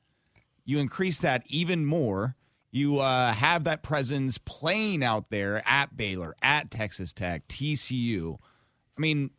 you 0.66 0.78
increase 0.78 1.20
that 1.20 1.44
even 1.46 1.86
more. 1.86 2.36
You 2.70 2.98
uh, 2.98 3.32
have 3.32 3.64
that 3.64 3.82
presence 3.82 4.36
playing 4.36 5.02
out 5.02 5.30
there 5.30 5.62
at 5.64 5.96
Baylor, 5.96 6.34
at 6.42 6.70
Texas 6.70 7.14
Tech, 7.14 7.48
TCU. 7.48 8.36
I 8.98 9.00
mean, 9.00 9.30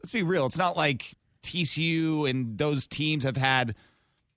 let's 0.00 0.12
be 0.12 0.22
real. 0.22 0.46
It's 0.46 0.58
not 0.58 0.76
like 0.76 1.16
TCU 1.42 2.30
and 2.30 2.58
those 2.58 2.86
teams 2.86 3.24
have 3.24 3.36
had 3.36 3.74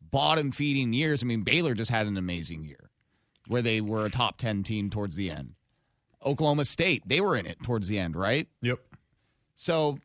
bottom 0.01 0.51
feeding 0.51 0.93
years. 0.93 1.21
I 1.21 1.25
mean, 1.25 1.43
Baylor 1.43 1.75
just 1.75 1.91
had 1.91 2.07
an 2.07 2.17
amazing 2.17 2.63
year 2.63 2.89
where 3.47 3.61
they 3.61 3.81
were 3.81 4.05
a 4.05 4.09
top 4.09 4.37
10 4.37 4.63
team 4.63 4.89
towards 4.89 5.15
the 5.15 5.29
end. 5.29 5.53
Oklahoma 6.25 6.65
State, 6.65 7.03
they 7.05 7.19
were 7.19 7.35
in 7.35 7.45
it 7.45 7.61
towards 7.61 7.89
the 7.89 7.99
end, 7.99 8.15
right? 8.15 8.47
Yep. 8.61 8.79
So 9.55 9.99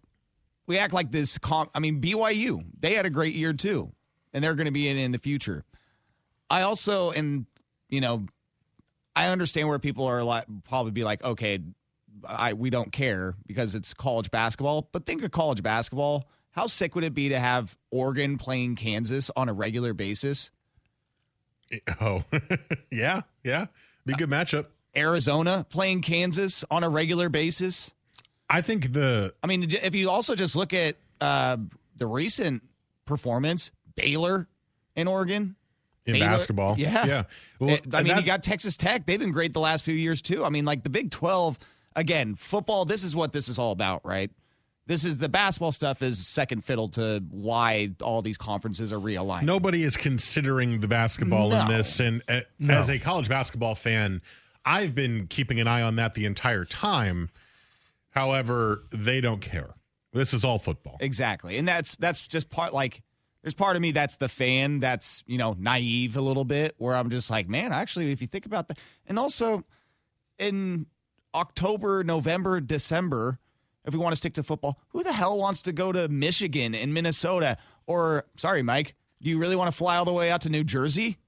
we 0.67 0.77
act 0.77 0.93
like 0.93 1.13
this. 1.13 1.39
Com- 1.39 1.71
I 1.75 1.79
mean, 1.79 2.01
BYU, 2.01 2.65
they 2.79 2.95
had 2.95 3.07
a 3.07 3.11
great 3.11 3.35
year 3.35 3.53
too, 3.53 3.93
and 4.33 4.43
they're 4.43 4.57
going 4.57 4.67
to 4.67 4.73
be 4.73 4.89
in 4.89 4.99
in 4.99 5.13
the 5.13 5.19
future. 5.19 5.65
I 6.51 6.63
also, 6.63 7.11
and 7.11 7.47
you 7.89 8.01
know, 8.01 8.27
I 9.15 9.29
understand 9.29 9.69
where 9.69 9.79
people 9.79 10.07
are 10.07 10.23
like, 10.23 10.45
probably 10.65 10.93
be 10.93 11.05
like, 11.05 11.23
okay, 11.25 11.61
I 12.27 12.53
we 12.53 12.71
don't 12.71 12.93
care 12.93 13.35
because 13.47 13.75
it's 13.75 13.95
college 13.95 14.31
basketball. 14.31 14.89
But 14.93 15.07
think 15.07 15.23
of 15.23 15.31
college 15.31 15.63
basketball. 15.63 16.29
How 16.51 16.67
sick 16.67 16.95
would 16.95 17.05
it 17.05 17.15
be 17.15 17.29
to 17.29 17.39
have 17.39 17.77
Oregon 17.91 18.39
playing 18.39 18.77
Kansas 18.77 19.31
on 19.37 19.49
a 19.49 19.53
regular 19.53 19.95
basis? 19.95 20.51
Oh, 22.01 22.25
yeah, 22.91 23.21
yeah, 23.45 23.67
be 24.07 24.15
a 24.15 24.17
good 24.17 24.31
matchup. 24.31 24.69
Arizona 24.97 25.67
playing 25.69 26.01
Kansas 26.01 26.65
on 26.71 26.83
a 26.83 26.89
regular 26.89 27.29
basis. 27.29 27.93
I 28.49 28.63
think 28.63 28.95
the. 28.95 29.35
I 29.43 29.47
mean, 29.47 29.65
if 29.71 29.95
you 29.95 30.09
also 30.09 30.35
just 30.35 30.57
look 30.57 30.73
at 30.73 30.97
uh, 31.21 31.59
the 31.95 32.07
recent 32.07 32.63
performance, 33.05 33.71
Baylor 33.97 34.49
in 34.97 35.09
Oregon. 35.09 35.57
In 36.07 36.15
Baylor- 36.15 36.27
basketball. 36.27 36.79
Yeah. 36.79 37.07
yeah. 37.07 37.23
Well, 37.59 37.75
It- 37.75 37.95
I 37.95 38.03
mean, 38.03 38.17
you 38.17 38.23
got 38.23 38.43
Texas 38.43 38.77
Tech. 38.77 39.07
They've 39.07 39.19
been 39.21 39.33
great 39.33 39.53
the 39.53 39.61
last 39.61 39.85
few 39.85 39.95
years, 39.95 40.23
too. 40.23 40.45
I 40.45 40.49
mean, 40.51 40.65
like 40.65 40.83
the 40.85 40.91
Big 40.91 41.11
12, 41.11 41.59
again, 41.97 42.35
football, 42.35 42.85
this 42.85 43.05
is 43.05 43.15
what 43.17 43.33
this 43.33 43.49
is 43.49 43.59
all 43.59 43.73
about, 43.73 44.05
right? 44.07 44.31
This 44.87 45.05
is 45.05 45.19
the 45.19 45.29
basketball 45.29 45.73
stuff 45.73 46.01
is 46.01 46.27
second 46.27 46.65
fiddle 46.65 46.89
to 46.91 47.23
why 47.31 47.91
all 48.01 48.23
these 48.23 48.39
conferences 48.39 48.91
are 48.91 48.99
realigned. 48.99 49.43
nobody 49.43 49.83
is 49.85 49.99
considering 49.99 50.81
the 50.81 50.89
basketball 50.89 51.53
in 51.55 51.69
this. 51.69 52.01
And 52.01 52.23
uh, 52.27 52.41
No. 52.59 52.79
as 52.79 52.89
a 52.89 52.99
college 52.99 53.29
basketball 53.29 53.75
fan, 53.75 54.23
I've 54.65 54.95
been 54.95 55.27
keeping 55.27 55.61
an 55.61 55.69
eye 55.69 55.83
on 55.83 55.97
that 55.97 56.15
the 56.15 56.25
entire 56.25 56.65
time. 56.65 57.29
However, 58.11 58.85
they 58.91 59.21
don't 59.21 59.41
care. 59.41 59.75
This 60.13 60.33
is 60.33 60.45
all 60.45 60.59
football. 60.59 60.97
Exactly. 61.01 61.59
And 61.59 61.69
that's 61.69 61.95
that's 61.97 62.27
just 62.27 62.49
part 62.51 62.73
like 62.73 63.03
there's 63.43 63.55
part 63.55 63.77
of 63.77 63.83
me 63.83 63.93
that's 63.93 64.17
the 64.17 64.29
fan 64.29 64.81
that's, 64.81 65.23
you 65.27 65.39
know, 65.39 65.55
naive 65.59 66.17
a 66.17 66.21
little 66.21 66.45
bit 66.45 66.75
where 66.79 66.95
I'm 66.95 67.11
just 67.11 67.31
like, 67.31 67.49
man, 67.49 67.73
actually 67.73 68.11
if 68.11 68.21
you 68.21 68.27
think 68.27 68.47
about 68.47 68.69
that 68.69 68.79
and 69.07 69.19
also 69.19 69.65
in 70.39 70.87
October, 71.35 72.03
November, 72.05 72.61
December, 72.61 73.39
if 73.85 73.95
we 73.95 74.01
want 74.01 74.13
to 74.13 74.17
stick 74.17 74.35
to 74.35 74.43
football, 74.43 74.79
who 74.89 75.03
the 75.03 75.13
hell 75.13 75.39
wants 75.39 75.63
to 75.63 75.73
go 75.73 75.93
to 75.93 76.09
Michigan 76.09 76.75
and 76.75 76.93
Minnesota 76.93 77.57
or 77.87 78.25
sorry, 78.37 78.63
Mike, 78.63 78.95
do 79.23 79.31
you 79.31 79.39
really 79.39 79.57
want 79.57 79.73
to 79.73 79.77
fly 79.77 79.97
all 79.97 80.05
the 80.05 80.13
way 80.13 80.31
out 80.31 80.43
to 80.43 80.51
New 80.51 80.65
Jersey? 80.65 81.19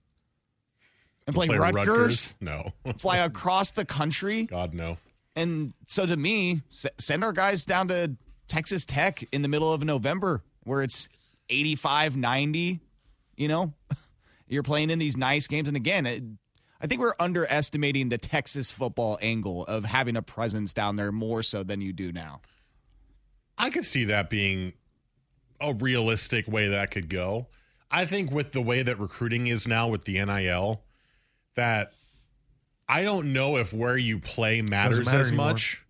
And 1.26 1.34
play, 1.34 1.46
Play 1.46 1.58
Rutgers? 1.58 2.34
No. 2.40 2.72
fly 2.98 3.18
across 3.18 3.70
the 3.70 3.84
country? 3.84 4.44
God 4.44 4.74
no. 4.74 4.98
And 5.36 5.74
so 5.86 6.06
to 6.06 6.16
me, 6.16 6.62
send 6.98 7.22
our 7.22 7.32
guys 7.32 7.64
down 7.64 7.88
to 7.88 8.16
Texas 8.48 8.84
Tech 8.84 9.24
in 9.30 9.42
the 9.42 9.48
middle 9.48 9.72
of 9.72 9.84
November 9.84 10.42
where 10.64 10.82
it's 10.82 11.08
85, 11.50 12.16
90, 12.16 12.80
you 13.36 13.48
know? 13.48 13.74
You're 14.48 14.62
playing 14.62 14.90
in 14.90 14.98
these 14.98 15.16
nice 15.16 15.46
games. 15.46 15.68
And 15.68 15.76
again, 15.76 16.06
it, 16.06 16.22
I 16.80 16.86
think 16.86 17.00
we're 17.00 17.14
underestimating 17.20 18.08
the 18.08 18.18
Texas 18.18 18.70
football 18.70 19.18
angle 19.20 19.64
of 19.66 19.84
having 19.84 20.16
a 20.16 20.22
presence 20.22 20.72
down 20.72 20.96
there 20.96 21.12
more 21.12 21.42
so 21.42 21.62
than 21.62 21.80
you 21.80 21.92
do 21.92 22.10
now. 22.10 22.40
I 23.58 23.70
could 23.70 23.84
see 23.84 24.04
that 24.04 24.30
being 24.30 24.72
a 25.60 25.74
realistic 25.74 26.48
way 26.48 26.68
that 26.68 26.90
could 26.90 27.08
go. 27.10 27.48
I 27.90 28.06
think 28.06 28.30
with 28.30 28.52
the 28.52 28.62
way 28.62 28.82
that 28.82 28.98
recruiting 28.98 29.48
is 29.48 29.68
now 29.68 29.88
with 29.88 30.04
the 30.04 30.24
NIL, 30.24 30.82
that 31.56 31.92
I 32.88 33.02
don't 33.02 33.32
know 33.32 33.56
if 33.56 33.72
where 33.72 33.98
you 33.98 34.18
play 34.18 34.62
matters 34.62 35.06
matter 35.06 35.20
as 35.20 35.28
anymore. 35.28 35.46
much 35.46 35.82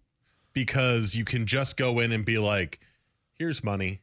because 0.53 1.15
you 1.15 1.25
can 1.25 1.47
just 1.47 1.77
go 1.77 2.01
in 2.01 2.13
and 2.13 2.25
be 2.25 2.39
like, 2.39 2.81
here's 3.39 3.63
money, 3.63 4.01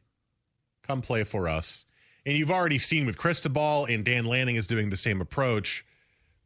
come 0.88 1.02
play 1.02 1.24
for 1.24 1.48
us. 1.48 1.84
And 2.26 2.36
you've 2.36 2.50
already 2.50 2.78
seen 2.78 3.06
with 3.06 3.16
Cristobal 3.18 3.84
and 3.86 4.04
Dan 4.04 4.24
Lanning 4.24 4.56
is 4.56 4.66
doing 4.66 4.90
the 4.90 4.96
same 4.96 5.20
approach, 5.20 5.84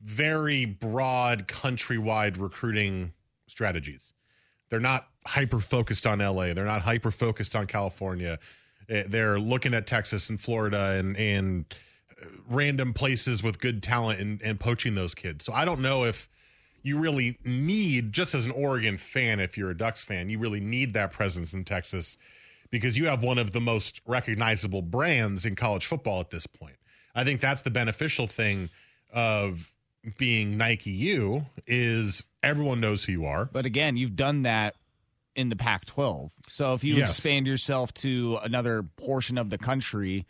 very 0.03 0.65
broad 0.65 1.49
countrywide 1.49 2.39
recruiting 2.41 3.13
strategies. 3.47 4.13
They're 4.69 4.81
not 4.81 5.09
hyper 5.27 5.61
focused 5.61 6.07
on 6.07 6.19
LA. 6.19 6.55
They're 6.55 6.65
not 6.65 6.83
hyper 6.83 7.11
focused 7.11 7.55
on 7.55 7.67
California. 7.67 8.39
Eh, 8.89 9.05
They're 9.07 9.39
looking 9.39 9.75
at 9.75 9.87
Texas 9.87 10.29
and 10.31 10.41
Florida 10.41 10.97
and 10.99 11.17
and 11.17 11.75
uh, 12.21 12.27
random 12.49 12.93
places 12.93 13.43
with 13.43 13.59
good 13.61 13.83
talent 13.83 14.21
and, 14.21 14.41
and 14.43 14.59
poaching 14.59 14.95
those 14.95 15.15
kids. 15.15 15.45
So 15.45 15.53
I 15.53 15.65
don't 15.65 15.81
know 15.81 16.05
if 16.05 16.29
you 16.83 16.99
really 16.99 17.39
need, 17.45 18.13
just 18.13 18.35
as 18.35 18.45
an 18.45 18.53
Oregon 18.53 18.99
fan, 18.99 19.39
if 19.39 19.57
you're 19.57 19.71
a 19.71 19.77
Ducks 19.77 20.03
fan, 20.03 20.29
you 20.29 20.39
really 20.39 20.59
need 20.61 20.95
that 20.95 21.13
presence 21.13 21.53
in 21.53 21.65
Texas 21.65 22.17
because 22.73 22.99
you 22.99 23.07
have 23.07 23.23
one 23.23 23.39
of 23.39 23.53
the 23.53 23.61
most 23.61 24.01
recognizable 24.07 24.83
brands 24.83 25.47
in 25.47 25.55
college 25.55 25.87
football 25.87 26.19
at 26.21 26.31
this 26.31 26.47
point. 26.49 26.75
I 27.15 27.23
think 27.23 27.41
that's 27.41 27.63
the 27.63 27.71
beneficial 27.71 28.27
thing 28.27 28.71
of 29.13 29.73
being 30.19 30.57
Nike 30.57 30.91
U 30.91 31.47
is 31.69 32.25
everyone 32.43 32.81
knows 32.81 33.05
who 33.05 33.13
you 33.13 33.27
are. 33.27 33.45
But 33.45 33.67
again, 33.67 33.97
you've 33.97 34.17
done 34.17 34.43
that 34.43 34.75
in 35.37 35.49
the 35.51 35.55
Pac 35.57 35.85
12. 35.85 36.33
So 36.49 36.75
if 36.75 36.83
you 36.83 36.97
Yes. 36.97 37.11
expand 37.11 37.47
yourself 37.47 37.93
to 37.95 38.39
another 38.43 38.83
portion 38.83 39.39
of 39.39 39.51
the 39.51 39.59
country, 39.59 40.27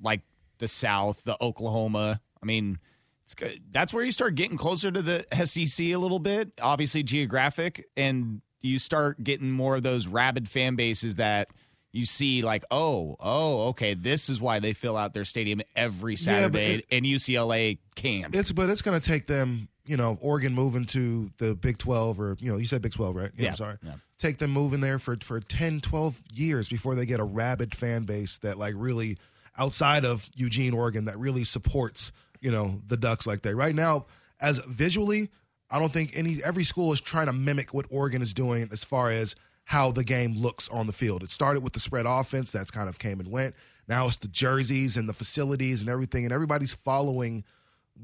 like 0.00 0.22
the 0.58 0.66
South, 0.68 1.24
the 1.24 1.36
Oklahoma, 1.42 2.20
I 2.42 2.46
mean, 2.46 2.78
it's 3.22 3.34
good. 3.34 3.62
that's 3.70 3.92
where 3.94 4.04
you 4.04 4.12
start 4.12 4.34
getting 4.34 4.56
closer 4.56 4.90
to 4.90 5.00
the 5.02 5.24
SEC 5.46 5.92
a 5.92 5.96
little 5.96 6.18
bit, 6.18 6.52
obviously 6.60 7.02
geographic, 7.02 7.86
and 7.96 8.40
you 8.64 8.78
start 8.78 9.22
getting 9.22 9.50
more 9.50 9.76
of 9.76 9.82
those 9.82 10.06
rabid 10.06 10.48
fan 10.48 10.74
bases 10.76 11.16
that 11.16 11.48
you 11.92 12.06
see 12.06 12.42
like, 12.42 12.64
oh, 12.70 13.16
oh, 13.20 13.68
okay, 13.68 13.94
this 13.94 14.28
is 14.28 14.40
why 14.40 14.58
they 14.58 14.72
fill 14.72 14.96
out 14.96 15.14
their 15.14 15.24
stadium 15.24 15.60
every 15.76 16.14
Yeah, 16.14 16.18
Saturday, 16.18 16.74
it- 16.76 16.86
and 16.90 17.04
UCLA 17.04 17.78
can't. 17.94 18.34
It's 18.34 18.50
but 18.50 18.68
it's 18.70 18.82
going 18.82 18.98
to 19.00 19.06
take 19.06 19.26
them, 19.28 19.68
you 19.86 19.96
know, 19.96 20.18
Oregon 20.20 20.54
moving 20.54 20.86
to 20.86 21.30
the 21.38 21.54
Big 21.54 21.78
12 21.78 22.18
or 22.20 22.36
you 22.40 22.50
know, 22.50 22.58
you 22.58 22.64
said 22.66 22.82
Big 22.82 22.92
12, 22.92 23.14
right? 23.14 23.30
Yeah, 23.36 23.50
I'm 23.50 23.56
sorry. 23.56 23.76
yeah. 23.82 23.94
Take 24.18 24.38
them 24.38 24.50
moving 24.50 24.80
there 24.80 24.98
for 24.98 25.16
for 25.22 25.38
10, 25.40 25.80
12 25.82 26.22
years 26.32 26.68
before 26.68 26.94
they 26.94 27.04
get 27.06 27.20
a 27.20 27.24
rabid 27.24 27.74
fan 27.74 28.04
base 28.04 28.38
that 28.38 28.58
like 28.58 28.74
really 28.76 29.18
outside 29.58 30.04
of 30.04 30.28
Eugene, 30.34 30.72
Oregon 30.74 31.04
that 31.04 31.18
really 31.18 31.44
supports, 31.44 32.10
you 32.40 32.50
know, 32.50 32.80
the 32.86 32.96
Ducks 32.96 33.26
like 33.26 33.42
that. 33.42 33.54
Right 33.54 33.74
now, 33.74 34.06
as 34.40 34.58
visually, 34.58 35.30
I 35.74 35.80
don't 35.80 35.92
think 35.92 36.12
any 36.14 36.40
every 36.44 36.62
school 36.62 36.92
is 36.92 37.00
trying 37.00 37.26
to 37.26 37.32
mimic 37.32 37.74
what 37.74 37.86
Oregon 37.90 38.22
is 38.22 38.32
doing 38.32 38.68
as 38.70 38.84
far 38.84 39.10
as 39.10 39.34
how 39.64 39.90
the 39.90 40.04
game 40.04 40.34
looks 40.34 40.68
on 40.68 40.86
the 40.86 40.92
field. 40.92 41.24
It 41.24 41.32
started 41.32 41.64
with 41.64 41.72
the 41.72 41.80
spread 41.80 42.06
offense, 42.06 42.52
that's 42.52 42.70
kind 42.70 42.88
of 42.88 43.00
came 43.00 43.18
and 43.18 43.28
went. 43.28 43.56
Now 43.88 44.06
it's 44.06 44.18
the 44.18 44.28
jerseys 44.28 44.96
and 44.96 45.08
the 45.08 45.12
facilities 45.12 45.80
and 45.80 45.90
everything, 45.90 46.22
and 46.24 46.32
everybody's 46.32 46.72
following 46.72 47.42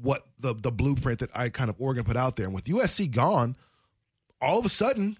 what 0.01 0.25
the 0.37 0.53
the 0.53 0.69
blueprint 0.69 1.19
that 1.19 1.29
I 1.33 1.47
kind 1.47 1.69
of 1.69 1.77
Oregon 1.79 2.03
put 2.03 2.17
out 2.17 2.35
there. 2.35 2.45
And 2.45 2.53
with 2.53 2.65
USC 2.65 3.09
gone, 3.09 3.55
all 4.41 4.59
of 4.59 4.65
a 4.65 4.69
sudden, 4.69 5.17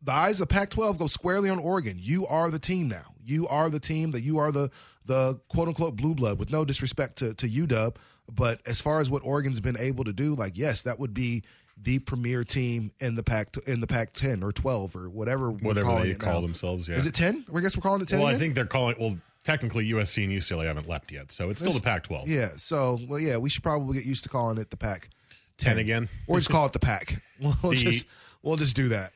the 0.00 0.12
eyes 0.12 0.40
of 0.40 0.48
Pac-12 0.48 0.96
go 0.96 1.06
squarely 1.06 1.50
on 1.50 1.58
Oregon. 1.58 1.96
You 1.98 2.26
are 2.26 2.50
the 2.50 2.58
team 2.58 2.88
now. 2.88 3.14
You 3.22 3.46
are 3.48 3.68
the 3.68 3.80
team 3.80 4.12
that 4.12 4.22
you 4.22 4.38
are 4.38 4.50
the 4.50 4.70
the 5.04 5.38
quote 5.48 5.68
unquote 5.68 5.96
blue 5.96 6.14
blood. 6.14 6.38
With 6.38 6.50
no 6.50 6.64
disrespect 6.64 7.16
to 7.16 7.34
to 7.34 7.46
UW, 7.46 7.94
but 8.32 8.62
as 8.64 8.80
far 8.80 9.00
as 9.00 9.10
what 9.10 9.22
Oregon's 9.22 9.60
been 9.60 9.76
able 9.76 10.04
to 10.04 10.14
do, 10.14 10.34
like 10.34 10.56
yes, 10.56 10.80
that 10.80 10.98
would 10.98 11.12
be 11.12 11.42
the 11.76 11.98
premier 11.98 12.44
team 12.44 12.92
in 13.00 13.14
the 13.14 13.22
pack 13.22 13.56
in 13.66 13.80
the 13.80 13.86
Pac-10 13.86 14.42
or 14.42 14.52
12 14.52 14.96
or 14.96 15.10
whatever 15.10 15.50
Whatever 15.50 16.02
they 16.02 16.14
call 16.14 16.34
now. 16.34 16.40
themselves, 16.40 16.88
yeah. 16.88 16.96
Is 16.96 17.06
it 17.06 17.14
10? 17.14 17.46
I 17.54 17.60
guess 17.60 17.76
we're 17.76 17.82
calling 17.82 18.00
it 18.00 18.08
10. 18.08 18.20
Well, 18.20 18.28
I 18.28 18.36
think 18.36 18.54
they're 18.54 18.64
calling. 18.64 18.96
Well, 18.98 19.16
technically, 19.44 19.90
USC 19.90 20.24
and 20.24 20.32
UCLA 20.32 20.66
haven't 20.66 20.88
left 20.88 21.10
yet, 21.12 21.32
so 21.32 21.50
it's 21.50 21.60
still 21.60 21.72
the 21.72 21.80
Pac-12. 21.80 22.26
Yeah. 22.28 22.50
So, 22.56 22.98
well, 23.08 23.18
yeah, 23.18 23.36
we 23.36 23.50
should 23.50 23.62
probably 23.62 23.94
get 23.98 24.06
used 24.06 24.22
to 24.22 24.28
calling 24.30 24.56
it 24.58 24.70
the 24.70 24.76
Pac. 24.76 25.10
10 25.58 25.78
again? 25.78 26.08
or 26.26 26.38
just 26.38 26.50
call 26.50 26.66
it 26.66 26.72
the 26.72 26.78
Pac. 26.80 27.22
We'll 27.40 27.52
The- 27.62 27.76
just 27.76 28.06
we'll 28.42 28.56
just 28.56 28.74
do 28.76 28.88
that. 28.90 29.12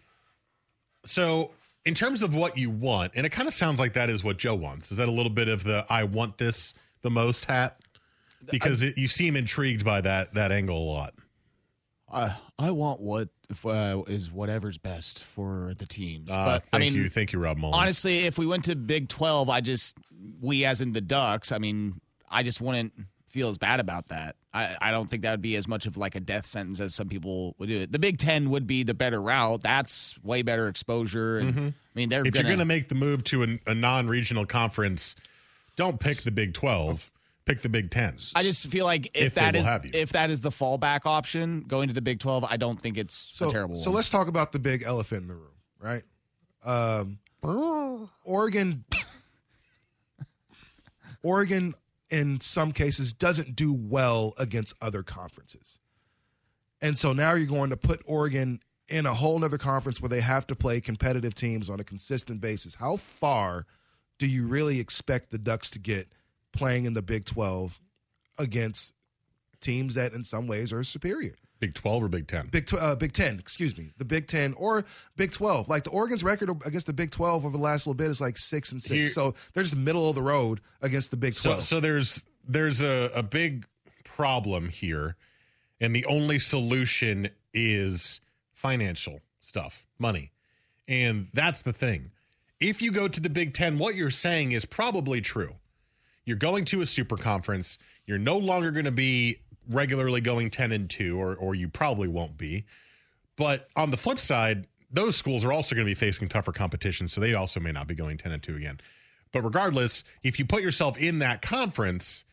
So, 1.05 1.53
in 1.85 1.95
terms 1.95 2.23
of 2.23 2.35
what 2.35 2.59
you 2.59 2.71
want, 2.71 3.13
and 3.15 3.25
it 3.25 3.31
kind 3.31 3.49
of 3.49 3.55
sounds 3.55 3.81
like 3.81 3.95
that 3.95 4.11
is 4.11 4.23
what 4.25 4.37
Joe 4.37 4.55
wants. 4.55 4.91
Is 4.91 4.99
that 4.99 5.09
a 5.09 5.13
little 5.13 5.31
bit 5.31 5.49
of 5.49 5.65
the 5.65 5.87
"I 5.89 6.05
want 6.05 6.39
this 6.39 6.75
the 7.03 7.11
most" 7.11 7.45
hat? 7.47 7.79
Because 8.51 8.83
it, 8.83 8.97
you 8.99 9.09
seem 9.09 9.37
intrigued 9.37 9.85
by 9.85 10.01
that 10.03 10.35
that 10.35 10.53
angle 10.53 10.77
a 10.79 10.87
lot. 10.93 11.15
Uh, 12.11 12.33
I 12.59 12.71
want 12.71 13.01
what 13.01 13.29
uh, 13.65 14.03
is 14.07 14.33
whatever's 14.33 14.79
best 14.79 15.23
for 15.25 15.75
the 15.77 15.87
teams. 15.87 16.31
Uh, 16.31 16.45
but 16.45 16.65
thank 16.65 16.75
I 16.75 16.79
mean, 16.79 16.95
you, 16.95 17.09
thank 17.09 17.33
you, 17.33 17.39
Rob 17.39 17.59
Mullins. 17.59 17.77
honestly, 17.77 18.21
if 18.27 18.39
we 18.39 18.47
went 18.47 18.65
to 18.65 18.77
Big 18.77 19.09
Twelve, 19.09 19.49
I 19.51 19.61
just 19.61 19.97
we 20.41 20.65
as 20.65 20.81
in 20.81 20.93
the 20.93 21.01
Ducks. 21.01 21.53
I 21.53 21.59
mean, 21.59 22.01
I 22.31 22.43
just 22.43 22.61
wouldn't 22.61 22.93
feel 23.29 23.51
as 23.51 23.59
bad 23.59 23.79
about 23.79 24.09
that. 24.09 24.37
I, 24.55 24.75
I 24.81 24.91
don't 24.91 25.09
think 25.09 25.23
that 25.23 25.33
would 25.33 25.43
be 25.43 25.55
as 25.57 25.69
much 25.69 25.85
of 25.85 25.99
like 25.99 26.15
a 26.15 26.21
death 26.21 26.47
sentence 26.47 26.81
as 26.81 26.95
some 26.95 27.09
people 27.09 27.55
would 27.59 27.69
do 27.69 27.83
it. 27.83 27.93
The 27.93 27.99
Big 27.99 28.17
Ten 28.17 28.49
would 28.51 28.67
be 28.67 28.83
the 28.85 28.95
better 28.95 29.21
route. 29.21 29.61
That's 29.63 30.15
way 30.25 30.41
better 30.41 30.67
exposure. 30.69 31.39
And 31.39 31.55
Mhm. 31.55 31.69
I 31.69 31.75
mean, 31.95 32.09
they're 32.09 32.27
if 32.27 32.33
gonna, 32.33 32.45
you're 32.45 32.49
going 32.57 32.59
to 32.61 32.65
make 32.65 32.89
the 32.89 32.95
move 32.95 33.23
to 33.25 33.43
an, 33.43 33.61
a 33.67 33.75
non-regional 33.75 34.47
conference, 34.47 35.15
don't 35.77 36.01
pick 36.01 36.23
the 36.23 36.31
Big 36.31 36.55
Twelve. 36.55 37.11
Pick 37.49 37.63
the 37.63 37.69
Big 37.71 37.91
Ten. 37.91 38.15
I 38.37 38.43
just 38.43 38.69
feel 38.69 38.85
like 38.85 39.07
if, 39.15 39.29
If 39.29 39.35
they 39.35 39.41
that 39.41 39.55
will 39.55 39.61
is 39.61 39.67
have 39.67 39.85
you. 39.87 39.91
if 39.95 40.11
that 40.13 40.31
is 40.31 40.43
the 40.43 40.51
fallback 40.51 41.01
option, 41.07 41.63
going 41.67 41.89
to 41.89 41.95
the 41.95 42.03
Big 42.03 42.21
Twelve, 42.21 42.45
I 42.45 42.59
don't 42.59 42.79
think 42.81 42.99
it's 42.99 43.31
So, 43.33 43.49
a 43.49 43.51
terrible. 43.51 43.75
One. 43.75 43.83
So 43.83 43.91
one. 43.91 43.97
let's 43.97 44.11
talk 44.11 44.29
about 44.29 44.53
the 44.53 44.59
big 44.59 44.83
elephant 44.83 45.23
in 45.23 45.29
the 45.29 45.35
room, 45.35 45.55
right? 45.81 46.03
Um, 46.65 47.19
Oregon, 48.25 48.85
Oregon, 51.23 51.75
in 52.11 52.41
some 52.41 52.73
cases, 52.73 53.13
doesn't 53.15 53.57
do 53.57 53.73
well 53.73 54.35
against 54.39 54.75
other 54.81 55.03
conferences, 55.03 55.79
and 56.81 56.99
so 56.99 57.13
now 57.13 57.35
you're 57.35 57.47
going 57.47 57.71
to 57.71 57.77
put 57.77 58.03
Oregon 58.05 58.61
in 58.89 59.05
a 59.07 59.15
whole 59.15 59.43
other 59.45 59.59
conference 59.59 60.01
where 60.01 60.09
they 60.09 60.21
have 60.21 60.47
to 60.47 60.55
play 60.55 60.81
competitive 60.81 61.35
teams 61.35 61.69
on 61.69 61.81
a 61.81 61.85
consistent 61.85 62.41
basis. 62.41 62.75
How 62.77 62.97
far 62.97 63.67
do 64.19 64.27
you 64.27 64.47
really 64.47 64.81
expect 64.81 65.31
the 65.31 65.39
Ducks 65.39 65.71
to 65.71 65.79
get 65.79 66.09
playing 66.53 66.85
in 66.85 66.95
the 66.95 67.03
Big 67.03 67.25
Twelve 67.25 67.81
against 68.39 68.95
teams 69.61 69.95
that, 69.95 70.13
in 70.13 70.25
some 70.25 70.47
ways, 70.47 70.73
are 70.73 70.83
superior? 70.85 71.35
Big 71.61 71.75
Twelve 71.75 72.03
or 72.05 72.09
Big 72.09 72.29
Ten? 72.29 72.47
Big 72.49 72.67
tw- 72.67 72.75
uh, 72.75 72.95
Big 72.95 73.13
Ten, 73.13 73.39
excuse 73.39 73.77
me, 73.77 73.91
the 73.99 74.05
Big 74.05 74.29
Ten 74.29 74.53
or 74.55 74.85
Big 75.17 75.33
Twelve. 75.33 75.69
Like 75.69 75.83
the 75.85 75.91
Oregon's 75.91 76.23
record 76.23 76.51
against 76.65 76.87
the 76.87 76.93
Big 76.93 77.11
Twelve 77.11 77.45
over 77.45 77.57
the 77.57 77.63
last 77.63 77.87
little 77.87 77.95
bit 77.95 78.09
is 78.11 78.21
like 78.21 78.39
six 78.39 78.71
and 78.73 78.81
six. 78.81 78.95
Here- 78.95 79.07
so 79.09 79.35
they're 79.55 79.65
just 79.65 79.77
middle 79.77 80.09
of 80.09 80.15
the 80.15 80.23
road 80.23 80.61
against 80.83 81.11
the 81.11 81.17
Big 81.17 81.35
So, 81.35 81.51
Twelve. 81.51 81.65
so 81.65 81.81
there's 81.81 82.25
there's 82.47 82.81
a, 82.81 83.11
a 83.15 83.23
big 83.23 83.67
problem 84.05 84.69
here, 84.69 85.17
and 85.81 85.95
the 85.95 86.07
only 86.07 86.39
solution 86.39 87.29
is 87.53 88.21
financial 88.53 89.21
stuff, 89.41 89.85
money. 89.99 90.31
And 90.87 91.29
that's 91.35 91.63
the 91.63 91.73
thing. 91.73 92.13
If 92.61 92.81
you 92.83 92.91
go 92.93 93.09
to 93.09 93.21
the 93.21 93.29
Big 93.31 93.53
Ten, 93.53 93.79
what 93.79 93.95
you're 93.97 94.11
saying 94.11 94.53
is 94.53 94.65
probably 94.65 95.21
true. 95.21 95.57
You're 96.29 96.37
going 96.37 96.67
to 96.67 96.83
a 96.83 96.87
super 96.87 97.17
conference. 97.17 97.79
You're 98.05 98.19
no 98.19 98.37
longer 98.37 98.71
going 98.71 98.85
to 98.85 98.91
be 98.91 99.39
regularly 99.71 100.21
going 100.21 100.51
10 100.51 100.73
and 100.73 100.91
2, 100.91 101.19
or, 101.19 101.35
or 101.37 101.55
you 101.55 101.69
probably 101.69 102.07
won't 102.07 102.37
be. 102.37 102.67
But 103.37 103.69
on 103.77 103.91
the 103.91 103.97
flip 103.97 104.19
side, 104.19 104.67
those 104.91 105.17
schools 105.17 105.43
are 105.43 105.55
also 105.55 105.75
going 105.75 105.87
to 105.87 105.91
be 105.91 105.95
facing 105.95 106.29
tougher 106.29 106.53
competition, 106.53 107.09
so 107.09 107.23
they 107.23 107.33
also 107.33 107.61
may 107.61 107.73
not 107.73 107.87
be 107.87 107.95
going 107.95 108.19
10 108.19 108.31
and 108.31 108.43
2 108.43 108.57
again. 108.57 108.79
But 109.33 109.41
regardless, 109.41 110.05
if 110.23 110.39
you 110.39 110.45
put 110.45 110.61
yourself 110.61 110.99
in 110.99 111.21
that 111.21 111.41
conference, 111.41 112.27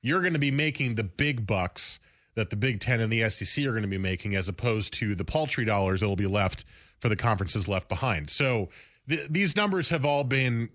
you're 0.00 0.22
going 0.22 0.32
to 0.32 0.38
be 0.38 0.50
making 0.50 0.94
the 0.94 1.04
big 1.04 1.46
bucks 1.46 2.00
that 2.36 2.48
the 2.48 2.56
Big 2.56 2.80
Ten 2.80 3.00
and 3.00 3.12
the 3.12 3.28
SEC 3.28 3.66
are 3.66 3.72
going 3.72 3.82
to 3.82 3.88
be 3.88 3.98
making, 3.98 4.34
as 4.34 4.48
opposed 4.48 4.94
to 4.94 5.14
the 5.14 5.26
paltry 5.26 5.66
dollars 5.66 6.00
that 6.00 6.08
will 6.08 6.16
be 6.16 6.26
left 6.26 6.64
for 7.00 7.10
the 7.10 7.16
conferences 7.16 7.68
left 7.68 7.90
behind. 7.90 8.30
So 8.30 8.70
th- 9.10 9.28
these 9.28 9.56
numbers 9.56 9.90
have 9.90 10.06
all 10.06 10.24
been 10.24 10.70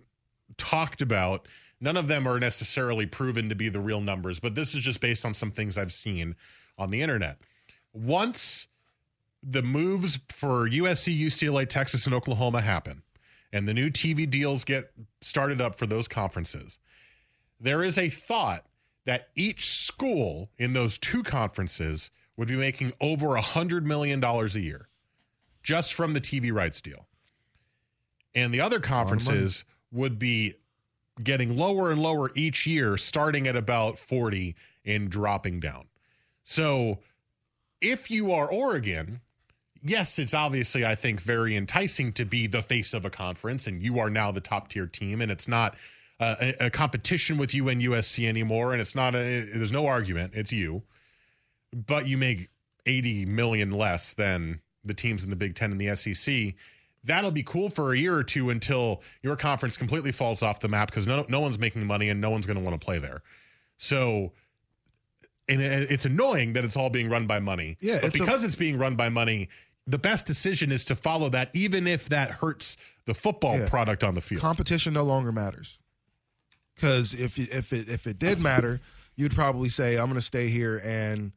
talked 0.57 1.01
about. 1.01 1.47
None 1.81 1.97
of 1.97 2.07
them 2.07 2.27
are 2.27 2.39
necessarily 2.39 3.07
proven 3.07 3.49
to 3.49 3.55
be 3.55 3.67
the 3.67 3.79
real 3.79 4.01
numbers, 4.01 4.39
but 4.39 4.53
this 4.53 4.75
is 4.75 4.81
just 4.81 5.01
based 5.01 5.25
on 5.25 5.33
some 5.33 5.51
things 5.51 5.77
I've 5.77 5.91
seen 5.91 6.35
on 6.77 6.91
the 6.91 7.01
internet. 7.01 7.39
Once 7.91 8.67
the 9.43 9.63
moves 9.63 10.19
for 10.29 10.69
USC, 10.69 11.19
UCLA, 11.19 11.67
Texas, 11.67 12.05
and 12.05 12.13
Oklahoma 12.13 12.61
happen, 12.61 13.01
and 13.51 13.67
the 13.67 13.73
new 13.73 13.89
TV 13.89 14.29
deals 14.29 14.63
get 14.63 14.93
started 15.21 15.59
up 15.59 15.77
for 15.77 15.87
those 15.87 16.07
conferences, 16.07 16.77
there 17.59 17.83
is 17.83 17.97
a 17.97 18.09
thought 18.09 18.65
that 19.05 19.29
each 19.35 19.67
school 19.67 20.49
in 20.57 20.73
those 20.73 20.99
two 20.99 21.23
conferences 21.23 22.11
would 22.37 22.47
be 22.47 22.55
making 22.55 22.93
over 23.01 23.35
a 23.35 23.41
$100 23.41 23.83
million 23.83 24.23
a 24.23 24.45
year 24.59 24.87
just 25.63 25.93
from 25.93 26.13
the 26.13 26.21
TV 26.21 26.53
rights 26.53 26.81
deal. 26.81 27.07
And 28.33 28.53
the 28.53 28.61
other 28.61 28.79
conferences 28.79 29.65
would 29.91 30.17
be 30.17 30.55
getting 31.23 31.57
lower 31.57 31.91
and 31.91 32.01
lower 32.01 32.31
each 32.35 32.65
year, 32.65 32.97
starting 32.97 33.47
at 33.47 33.55
about 33.55 33.99
40 33.99 34.55
and 34.85 35.09
dropping 35.09 35.59
down. 35.59 35.85
So 36.43 36.99
if 37.81 38.09
you 38.11 38.31
are 38.31 38.49
Oregon, 38.51 39.21
yes, 39.83 40.19
it's 40.19 40.33
obviously, 40.33 40.85
I 40.85 40.95
think, 40.95 41.21
very 41.21 41.55
enticing 41.55 42.13
to 42.13 42.25
be 42.25 42.47
the 42.47 42.61
face 42.61 42.93
of 42.93 43.05
a 43.05 43.09
conference, 43.09 43.67
and 43.67 43.81
you 43.81 43.99
are 43.99 44.09
now 44.09 44.31
the 44.31 44.41
top 44.41 44.69
tier 44.69 44.87
team, 44.87 45.21
and 45.21 45.31
it's 45.31 45.47
not 45.47 45.75
uh, 46.19 46.35
a, 46.39 46.65
a, 46.65 46.69
competition 46.69 47.37
with 47.37 47.53
you 47.53 47.67
and 47.69 47.81
USC 47.81 48.27
anymore, 48.27 48.73
and 48.73 48.81
it's 48.81 48.95
not 48.95 49.15
a, 49.15 49.41
there's 49.41 49.71
no 49.71 49.87
argument, 49.87 50.33
it's 50.35 50.51
you, 50.51 50.83
but 51.73 52.07
you 52.07 52.17
make 52.17 52.49
80 52.85 53.25
million 53.25 53.71
less 53.71 54.13
than 54.13 54.61
the 54.83 54.93
teams 54.93 55.23
in 55.23 55.29
the 55.29 55.35
Big 55.35 55.55
Ten 55.55 55.71
and 55.71 55.81
the 55.81 55.95
SEC. 55.95 56.53
That'll 57.03 57.31
be 57.31 57.43
cool 57.43 57.69
for 57.69 57.93
a 57.93 57.97
year 57.97 58.15
or 58.15 58.23
two 58.23 58.51
until 58.51 59.01
your 59.23 59.35
conference 59.35 59.75
completely 59.77 60.11
falls 60.11 60.43
off 60.43 60.59
the 60.59 60.67
map 60.67 60.89
because 60.91 61.07
no, 61.07 61.25
no 61.29 61.39
one's 61.39 61.57
making 61.57 61.85
money 61.85 62.09
and 62.09 62.21
no 62.21 62.29
one's 62.29 62.45
going 62.45 62.57
to 62.57 62.63
want 62.63 62.79
to 62.79 62.83
play 62.85 62.99
there. 62.99 63.23
So, 63.77 64.33
and 65.49 65.61
it's 65.61 66.05
annoying 66.05 66.53
that 66.53 66.63
it's 66.63 66.77
all 66.77 66.89
being 66.91 67.09
run 67.09 67.25
by 67.25 67.39
money. 67.39 67.77
Yeah, 67.81 67.95
but 67.95 68.03
it's 68.05 68.19
because 68.19 68.43
a- 68.43 68.47
it's 68.47 68.55
being 68.55 68.77
run 68.77 68.95
by 68.95 69.09
money, 69.09 69.49
the 69.87 69.97
best 69.97 70.27
decision 70.27 70.71
is 70.71 70.85
to 70.85 70.95
follow 70.95 71.27
that, 71.29 71.49
even 71.53 71.87
if 71.87 72.07
that 72.09 72.31
hurts 72.31 72.77
the 73.05 73.15
football 73.15 73.57
Yeah. 73.57 73.67
product 73.67 74.03
on 74.03 74.13
the 74.13 74.21
field. 74.21 74.41
competition 74.41 74.93
no 74.93 75.03
longer 75.03 75.31
matters. 75.31 75.79
Because 76.75 77.13
if 77.15 77.37
if 77.39 77.73
it 77.73 77.89
if 77.89 78.05
it 78.07 78.17
did 78.19 78.39
matter, 78.39 78.79
you'd 79.15 79.33
probably 79.35 79.69
say, 79.69 79.97
"I'm 79.97 80.05
going 80.05 80.15
to 80.15 80.21
stay 80.21 80.49
here 80.49 80.79
and 80.83 81.31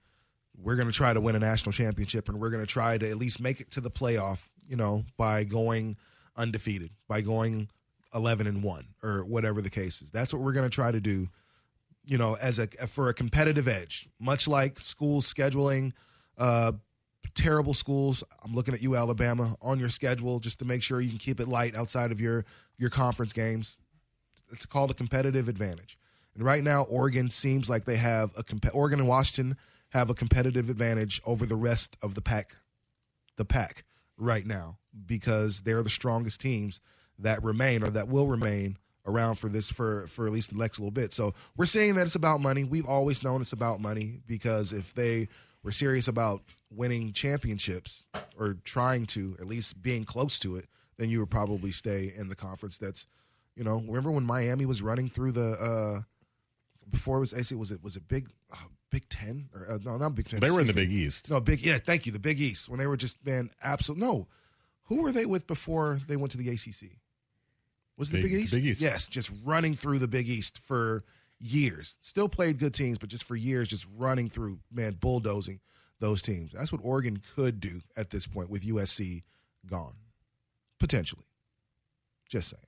we're 0.57 0.77
going 0.77 0.87
to 0.89 0.93
try 0.95 1.13
to 1.13 1.21
win 1.21 1.35
a 1.35 1.39
national 1.41 1.73
championship, 1.73 2.29
and 2.29 2.39
we're 2.39 2.51
going 2.51 2.63
to 2.63 2.71
try 2.71 2.97
to 2.99 3.09
at 3.11 3.17
least 3.17 3.41
make 3.41 3.61
it 3.61 3.71
to 3.73 3.81
the 3.81 3.91
playoff." 3.91 4.49
You 4.69 4.77
know, 4.77 5.05
by 5.17 5.45
going 5.45 5.97
undefeated, 6.37 6.91
by 7.09 7.21
going 7.21 7.69
11 8.15 8.47
and 8.47 8.63
one, 8.63 8.87
or 9.03 9.25
whatever 9.25 9.61
the 9.61 9.71
case 9.71 10.03
is. 10.03 10.11
That's 10.11 10.33
what 10.33 10.43
we're 10.43 10.53
going 10.53 10.69
to 10.69 10.75
try 10.75 10.91
to 10.91 11.01
do. 11.01 11.29
You 12.07 12.19
know, 12.19 12.35
as 12.35 12.59
a 12.59 12.67
for 12.87 13.09
a 13.09 13.15
competitive 13.15 13.67
edge, 13.67 14.09
much 14.19 14.47
like 14.47 14.79
schools 14.79 15.33
scheduling. 15.33 15.93
Uh, 16.37 16.73
terrible 17.35 17.75
schools. 17.75 18.23
I'm 18.43 18.55
looking 18.55 18.75
at 18.75 18.83
you, 18.83 18.97
Alabama, 18.97 19.57
on 19.61 19.79
your 19.79 19.89
schedule 19.89 20.39
just 20.39 20.59
to 20.61 20.65
make 20.65 20.83
sure 20.83 21.01
you 21.01 21.09
can 21.09 21.19
keep 21.19 21.41
it 21.41 21.49
light 21.49 21.75
outside 21.75 22.13
of 22.13 22.21
your 22.21 22.45
your 22.79 22.91
conference 22.91 23.33
games. 23.33 23.77
It's 24.53 24.67
called 24.67 24.91
a 24.91 24.95
competitive 24.95 25.49
advantage. 25.49 25.99
And 26.35 26.43
right 26.45 26.63
now, 26.63 26.83
Oregon 26.83 27.31
seems 27.31 27.71
like 27.71 27.85
they 27.85 27.97
have 27.97 28.33
a 28.37 28.43
comp- 28.43 28.75
Oregon 28.75 29.01
and 29.01 29.09
Washington 29.09 29.57
have 29.91 30.11
a 30.11 30.15
competitive 30.15 30.69
advantage 30.69 31.21
over 31.25 31.47
the 31.47 31.57
rest 31.57 31.97
of 32.03 32.15
the 32.15 32.21
pack, 32.21 32.57
the 33.37 33.45
pack 33.45 33.85
right 34.17 34.47
now 34.47 34.79
because 35.07 35.63
they're 35.63 35.83
the 35.83 35.91
strongest 35.91 36.41
teams 36.41 36.81
that 37.19 37.43
remain 37.43 37.83
or 37.83 37.91
that 37.91 38.09
will 38.09 38.27
remain 38.27 38.77
around 39.07 39.37
for 39.37 39.49
this 39.49 39.71
for 39.71 40.07
for 40.07 40.27
at 40.27 40.33
least 40.33 40.51
the 40.51 40.57
next 40.57 40.79
little 40.79 40.91
bit. 40.91 41.13
So 41.13 41.35
we're 41.57 41.67
saying 41.67 41.95
that 41.97 42.07
it's 42.07 42.15
about 42.15 42.41
money. 42.41 42.65
We've 42.65 42.87
always 42.87 43.23
known 43.23 43.41
it's 43.41 43.53
about 43.53 43.81
money 43.81 44.21
because 44.27 44.73
if 44.73 44.95
they 44.95 45.29
were 45.63 45.73
serious 45.73 46.09
about 46.09 46.43
winning 46.71 47.13
championships 47.13 48.05
or 48.39 48.55
trying 48.65 49.07
to 49.07 49.37
at 49.41 49.47
least 49.47 49.83
being 49.83 50.05
close 50.05 50.39
to 50.41 50.57
it, 50.57 50.67
then 50.99 51.09
you 51.09 51.21
would 51.21 51.31
probably 51.31 51.71
stay 51.71 52.13
in 52.17 52.29
the 52.29 52.37
conference 52.37 52.79
that's 52.79 53.07
you 53.57 53.63
know, 53.63 53.77
remember 53.87 54.11
when 54.11 54.25
Miami 54.25 54.67
was 54.67 54.83
running 54.83 55.09
through 55.09 55.33
the 55.33 55.53
uh 55.53 56.03
before 56.91 57.19
it 57.19 57.21
was 57.21 57.35
AC 57.35 57.55
was 57.55 57.71
it 57.71 57.83
was 57.83 57.97
it 57.97 58.09
Big 58.09 58.29
uh, 58.53 58.57
Big 58.95 59.09
10 59.09 59.49
or 59.53 59.73
uh, 59.73 59.79
no, 59.85 59.97
not 59.97 60.15
Big 60.15 60.29
10. 60.29 60.39
They 60.39 60.53
were 60.53 60.61
in 60.61 60.69
the 60.69 60.73
Big. 60.73 60.93
East. 60.93 61.29
No, 61.29 61.41
Big 61.41 61.61
Yeah, 61.61 61.79
thank 61.79 62.07
you. 62.07 62.13
The 62.13 62.21
Big 62.21 62.41
East 62.41 62.69
when 62.69 62.79
they 62.79 62.87
were 62.87 62.97
just 62.97 63.25
man 63.27 63.51
absolute 63.61 63.99
No. 63.99 64.29
Who 64.85 65.03
were 65.03 65.11
they 65.11 65.27
with 65.27 65.49
before 65.49 66.01
they 66.07 66.15
went 66.15 66.31
to 66.31 66.39
the 66.39 66.49
ACC? 66.49 66.93
Was 67.97 68.11
it 68.11 68.13
the 68.13 68.23
Big- 68.23 68.31
Big 68.31 68.43
East? 68.45 68.55
Big 68.55 68.67
East. 68.67 68.81
Yes, 68.81 69.09
just 69.09 69.33
running 69.45 69.75
through 69.75 69.99
the 69.99 70.07
Big 70.07 70.29
East 70.29 70.59
for 70.59 71.03
years. 71.41 71.97
Still 72.01 72.29
played 72.29 72.59
good 72.59 72.73
teams, 72.73 72.99
but 72.99 73.09
just 73.09 73.25
for 73.25 73.35
years, 73.35 73.69
just 73.69 73.87
running 73.97 74.29
through, 74.29 74.61
man, 74.73 74.93
bulldozing 75.01 75.59
those 75.99 76.23
teams. 76.23 76.53
That's 76.53 76.71
what 76.71 76.81
Oregon 76.85 77.21
could 77.35 77.59
do 77.59 77.83
at 77.97 78.11
this 78.11 78.29
point 78.29 78.49
with 78.49 78.63
USC 78.63 79.25
gone, 79.67 79.95
potentially. 80.79 81.25
Just 82.29 82.51
saying. 82.51 82.63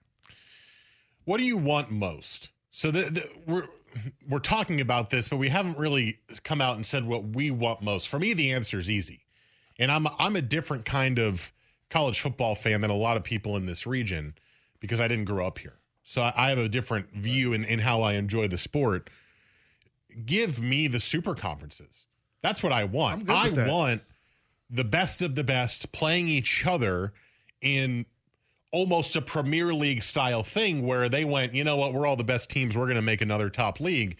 What 1.24 1.38
do 1.38 1.44
you 1.44 1.56
want 1.56 1.92
most? 1.92 2.50
So 2.70 2.90
the, 2.90 3.02
the, 3.02 3.28
we're 3.46 3.68
we're 4.28 4.38
talking 4.38 4.80
about 4.80 5.10
this, 5.10 5.28
but 5.28 5.36
we 5.36 5.48
haven't 5.48 5.78
really 5.78 6.18
come 6.44 6.60
out 6.60 6.76
and 6.76 6.84
said 6.84 7.06
what 7.06 7.24
we 7.24 7.50
want 7.50 7.82
most. 7.82 8.08
For 8.08 8.18
me, 8.18 8.32
the 8.32 8.52
answer 8.52 8.78
is 8.78 8.90
easy, 8.90 9.20
and 9.78 9.90
I'm 9.90 10.06
I'm 10.18 10.36
a 10.36 10.42
different 10.42 10.84
kind 10.84 11.18
of 11.18 11.52
college 11.90 12.20
football 12.20 12.54
fan 12.54 12.80
than 12.80 12.90
a 12.90 12.96
lot 12.96 13.16
of 13.16 13.24
people 13.24 13.56
in 13.56 13.66
this 13.66 13.86
region 13.86 14.34
because 14.80 15.00
I 15.00 15.08
didn't 15.08 15.24
grow 15.26 15.46
up 15.46 15.58
here. 15.58 15.74
So 16.02 16.22
I, 16.22 16.32
I 16.36 16.48
have 16.50 16.58
a 16.58 16.68
different 16.68 17.10
view 17.12 17.52
in, 17.52 17.64
in 17.64 17.78
how 17.78 18.02
I 18.02 18.14
enjoy 18.14 18.48
the 18.48 18.58
sport. 18.58 19.10
Give 20.24 20.60
me 20.60 20.88
the 20.88 21.00
super 21.00 21.34
conferences. 21.34 22.06
That's 22.42 22.62
what 22.62 22.72
I 22.72 22.84
want. 22.84 23.28
I 23.28 23.50
want 23.68 24.02
the 24.70 24.84
best 24.84 25.22
of 25.22 25.34
the 25.34 25.44
best 25.44 25.92
playing 25.92 26.28
each 26.28 26.66
other 26.66 27.12
in 27.60 28.06
almost 28.72 29.16
a 29.16 29.22
Premier 29.22 29.72
League 29.72 30.02
style 30.02 30.42
thing 30.42 30.86
where 30.86 31.08
they 31.08 31.24
went, 31.24 31.54
you 31.54 31.64
know 31.64 31.76
what, 31.76 31.92
we're 31.94 32.06
all 32.06 32.16
the 32.16 32.24
best 32.24 32.50
teams. 32.50 32.76
We're 32.76 32.84
going 32.86 32.96
to 32.96 33.02
make 33.02 33.20
another 33.22 33.48
top 33.50 33.80
league. 33.80 34.16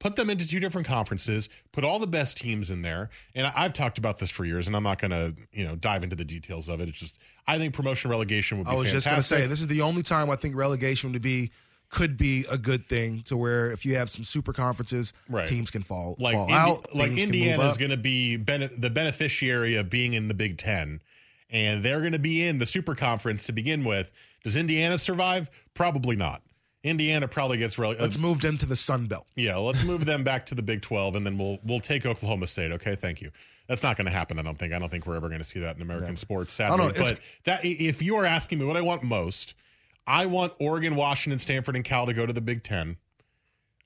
Put 0.00 0.16
them 0.16 0.28
into 0.28 0.46
two 0.46 0.60
different 0.60 0.86
conferences, 0.86 1.48
put 1.72 1.82
all 1.84 1.98
the 1.98 2.06
best 2.06 2.36
teams 2.36 2.70
in 2.70 2.82
there. 2.82 3.08
And 3.34 3.46
I've 3.46 3.72
talked 3.72 3.96
about 3.96 4.18
this 4.18 4.28
for 4.28 4.44
years, 4.44 4.66
and 4.66 4.76
I'm 4.76 4.82
not 4.82 5.00
going 5.00 5.12
to, 5.12 5.34
you 5.52 5.64
know, 5.64 5.76
dive 5.76 6.02
into 6.02 6.16
the 6.16 6.24
details 6.24 6.68
of 6.68 6.80
it. 6.82 6.88
It's 6.90 6.98
just, 6.98 7.16
I 7.46 7.56
think 7.56 7.72
promotion 7.72 8.10
relegation 8.10 8.58
would 8.58 8.66
be 8.66 8.72
I 8.72 8.74
was 8.74 8.90
just 8.90 9.06
going 9.06 9.16
to 9.16 9.22
say, 9.22 9.46
this 9.46 9.60
is 9.60 9.66
the 9.68 9.80
only 9.80 10.02
time 10.02 10.28
I 10.28 10.36
think 10.36 10.56
relegation 10.56 11.12
would 11.12 11.22
be 11.22 11.52
could 11.90 12.16
be 12.16 12.44
a 12.50 12.58
good 12.58 12.88
thing 12.88 13.22
to 13.22 13.36
where 13.36 13.70
if 13.70 13.86
you 13.86 13.94
have 13.94 14.10
some 14.10 14.24
super 14.24 14.52
conferences, 14.52 15.12
Right. 15.28 15.46
teams 15.46 15.70
can 15.70 15.82
fall, 15.82 16.16
like 16.18 16.34
fall 16.34 16.42
Indi- 16.48 16.52
out. 16.54 16.92
like 16.94 17.10
things 17.10 17.20
can 17.20 17.30
move 17.30 17.34
Indiana 17.36 17.68
is 17.68 17.76
going 17.76 17.92
to 17.92 17.96
be 17.96 18.36
bene- 18.36 18.70
the 18.76 18.90
beneficiary 18.90 19.76
of 19.76 19.88
being 19.90 20.12
in 20.14 20.26
the 20.26 20.34
Big 20.34 20.58
Ten, 20.58 21.00
and 21.54 21.82
they're 21.82 22.00
going 22.00 22.12
to 22.12 22.18
be 22.18 22.44
in 22.44 22.58
the 22.58 22.66
Super 22.66 22.94
Conference 22.94 23.46
to 23.46 23.52
begin 23.52 23.84
with. 23.84 24.10
Does 24.42 24.56
Indiana 24.56 24.98
survive? 24.98 25.48
Probably 25.72 26.16
not. 26.16 26.42
Indiana 26.82 27.26
probably 27.26 27.56
gets 27.56 27.78
really. 27.78 27.96
Let's 27.96 28.18
move 28.18 28.42
them 28.42 28.58
to 28.58 28.66
the 28.66 28.76
Sun 28.76 29.06
Belt. 29.06 29.26
Yeah, 29.36 29.56
let's 29.56 29.82
move 29.82 30.04
them 30.04 30.22
back 30.22 30.44
to 30.46 30.54
the 30.54 30.62
Big 30.62 30.82
Twelve, 30.82 31.16
and 31.16 31.24
then 31.24 31.38
we'll 31.38 31.58
we'll 31.64 31.80
take 31.80 32.04
Oklahoma 32.04 32.46
State. 32.46 32.72
Okay, 32.72 32.94
thank 32.94 33.22
you. 33.22 33.30
That's 33.68 33.82
not 33.82 33.96
going 33.96 34.04
to 34.04 34.12
happen. 34.12 34.38
I 34.38 34.42
don't 34.42 34.58
think. 34.58 34.74
I 34.74 34.78
don't 34.78 34.90
think 34.90 35.06
we're 35.06 35.16
ever 35.16 35.28
going 35.28 35.40
to 35.40 35.44
see 35.44 35.60
that 35.60 35.76
in 35.76 35.80
American 35.80 36.18
sports. 36.18 36.60
Oh, 36.60 36.64
I 36.64 36.68
Sadly, 36.68 36.86
know, 36.86 36.92
but 36.92 37.20
that 37.44 37.64
if 37.64 38.02
you 38.02 38.16
are 38.16 38.26
asking 38.26 38.58
me 38.58 38.66
what 38.66 38.76
I 38.76 38.82
want 38.82 39.02
most, 39.02 39.54
I 40.06 40.26
want 40.26 40.52
Oregon, 40.58 40.94
Washington, 40.96 41.38
Stanford, 41.38 41.74
and 41.74 41.84
Cal 41.84 42.04
to 42.04 42.12
go 42.12 42.26
to 42.26 42.32
the 42.34 42.42
Big 42.42 42.62
Ten. 42.62 42.98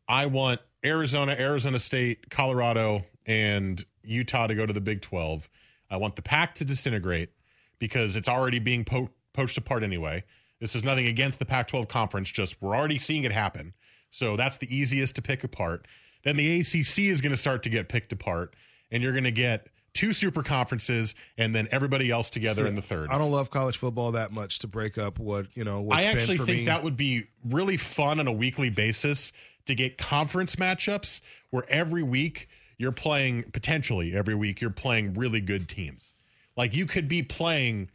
I 0.09 0.27
want 0.27 0.61
Arizona, 0.85 1.37
Arizona 1.39 1.79
State, 1.79 2.31
Colorado, 2.31 3.05
and 3.27 3.85
Utah 4.03 4.49
to 4.49 4.57
go 4.57 4.67
to 4.67 4.73
the 4.73 4.81
Big 4.81 5.03
12. 5.03 5.49
I 5.91 5.99
want 5.99 6.17
the 6.17 6.23
pack 6.23 6.55
to 6.57 6.65
disintegrate 6.65 7.31
because 7.79 8.17
it's 8.17 8.29
already 8.29 8.59
being 8.59 8.85
po- 8.85 9.11
poached 9.33 9.59
apart 9.59 9.83
anyway. 9.83 10.25
This 10.61 10.75
is 10.75 10.85
nothing 10.85 11.07
against 11.07 11.39
the 11.39 11.45
Pac 11.45 11.69
12 11.69 11.89
conference, 11.89 12.31
just 12.31 12.61
we're 12.61 12.77
already 12.77 12.99
seeing 12.99 13.25
it 13.25 13.33
happen. 13.33 13.75
So 14.11 14.37
that's 14.37 14.59
the 14.59 14.75
easiest 14.75 15.17
to 15.17 15.23
pick 15.23 15.45
apart. 15.45 15.87
then 16.25 16.37
the 16.37 16.61
ACC 16.61 17.01
is 17.01 17.21
going 17.21 17.33
to 17.33 17.37
start 17.37 17.63
to 17.63 17.69
get 17.69 17.89
picked 17.89 18.13
apart, 18.13 18.57
and 18.91 19.03
you're 19.03 19.13
going 19.13 19.25
to 19.25 19.31
get 19.31 19.69
two 19.95 20.13
super 20.13 20.43
conferences 20.43 21.15
and 21.37 21.55
then 21.55 21.69
everybody 21.71 22.11
else 22.11 22.31
together 22.31 22.67
in 22.67 22.75
the 22.75 22.83
third. 22.83 23.11
I 23.11 23.19
don't 23.19 23.31
love 23.31 23.51
college 23.51 23.77
football 23.77 24.13
that 24.13 24.33
much 24.33 24.61
to 24.61 24.67
break 24.67 24.99
up 24.99 25.19
what 25.19 25.47
you 25.57 25.65
know. 25.65 25.81
What's 25.81 26.05
I 26.05 26.09
actually 26.09 26.39
think 26.39 26.49
me. 26.49 26.65
that 26.67 26.83
would 26.83 26.97
be 26.97 27.25
really 27.45 27.77
fun 27.77 28.21
on 28.21 28.27
a 28.27 28.33
weekly 28.33 28.71
basis 28.71 29.33
to 29.67 29.75
get 29.75 29.99
conference 29.99 30.57
matchups 30.57 31.21
where 31.51 31.65
every 31.69 32.03
week 32.03 32.49
you're 32.79 32.93
playing 32.93 33.45
potentially 33.53 34.15
every 34.15 34.35
week 34.35 34.61
you're 34.61 34.71
playing 34.71 35.15
really 35.15 35.41
good 35.41 35.69
teams. 35.69 36.15
Like 36.59 36.75
you 36.75 36.85
could 36.87 37.07
be 37.09 37.23
playing 37.23 37.89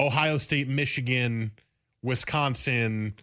Ohio 0.00 0.38
State, 0.38 0.66
Michigan, 0.68 1.52
Wisconsin, 2.02 3.14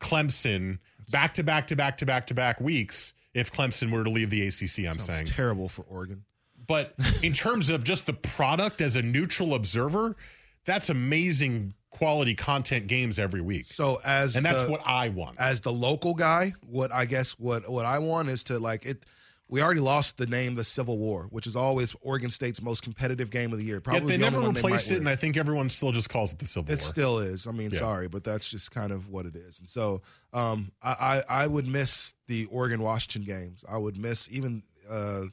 Clemson 0.00 0.78
back 1.10 1.34
to 1.34 1.42
back 1.44 1.66
to 1.68 1.76
back 1.76 1.98
to 1.98 2.06
back 2.06 2.26
to 2.28 2.34
back 2.34 2.60
weeks 2.60 3.12
if 3.34 3.52
Clemson 3.52 3.92
were 3.92 4.04
to 4.04 4.10
leave 4.10 4.30
the 4.30 4.46
ACC, 4.46 4.78
I'm 4.90 4.98
Sounds 4.98 5.04
saying. 5.06 5.24
terrible 5.26 5.68
for 5.68 5.82
Oregon. 5.82 6.24
But 6.66 6.94
in 7.22 7.34
terms 7.34 7.68
of 7.68 7.84
just 7.84 8.06
the 8.06 8.12
product 8.14 8.80
as 8.80 8.96
a 8.96 9.02
neutral 9.02 9.54
observer, 9.54 10.16
that's 10.64 10.88
amazing 10.88 11.74
quality 11.90 12.34
content 12.34 12.86
games 12.86 13.18
every 13.18 13.42
week. 13.42 13.66
So 13.66 14.00
as 14.02 14.34
and 14.34 14.46
that's 14.46 14.62
the- 14.62 14.70
what 14.70 14.80
I 14.86 15.10
want. 15.10 15.38
as 15.38 15.60
the 15.60 15.72
local 15.72 16.14
guy, 16.14 16.54
what 16.66 16.90
I 16.90 17.04
guess 17.04 17.32
what 17.32 17.68
what 17.68 17.84
I 17.84 17.98
want 17.98 18.30
is 18.30 18.44
to 18.44 18.58
like 18.58 18.86
it. 18.86 19.04
We 19.48 19.62
already 19.62 19.80
lost 19.80 20.16
the 20.16 20.26
name 20.26 20.54
the 20.54 20.64
Civil 20.64 20.96
War, 20.96 21.26
which 21.30 21.46
is 21.46 21.54
always 21.54 21.94
Oregon 22.00 22.30
State's 22.30 22.62
most 22.62 22.82
competitive 22.82 23.30
game 23.30 23.52
of 23.52 23.58
the 23.58 23.64
year. 23.64 23.80
Probably 23.80 24.08
they 24.08 24.16
the 24.16 24.30
never 24.30 24.40
they 24.40 24.46
replaced 24.48 24.90
might 24.90 24.96
it, 24.96 25.00
and. 25.00 25.08
I 25.08 25.16
think 25.16 25.36
everyone 25.36 25.68
still 25.68 25.92
just 25.92 26.08
calls 26.08 26.32
it 26.32 26.38
the 26.38 26.46
Civil 26.46 26.64
It 26.72 26.76
War. 26.76 26.78
It 26.78 26.80
still 26.80 27.18
is. 27.18 27.46
I 27.46 27.52
mean, 27.52 27.70
Yeah. 27.70 27.78
sorry, 27.80 28.08
but 28.08 28.24
that's 28.24 28.48
just 28.48 28.70
kind 28.70 28.90
of 28.90 29.08
what 29.10 29.26
it 29.26 29.36
is. 29.36 29.58
And 29.60 29.68
so, 29.68 30.00
um, 30.32 30.72
I, 30.82 31.22
I 31.28 31.42
I 31.42 31.46
would 31.46 31.68
miss 31.68 32.14
the 32.26 32.46
Oregon 32.46 32.80
Washington 32.80 33.22
games. 33.22 33.64
I 33.68 33.76
would 33.76 33.98
miss 33.98 34.28
even 34.30 34.62
uh, 34.90 35.24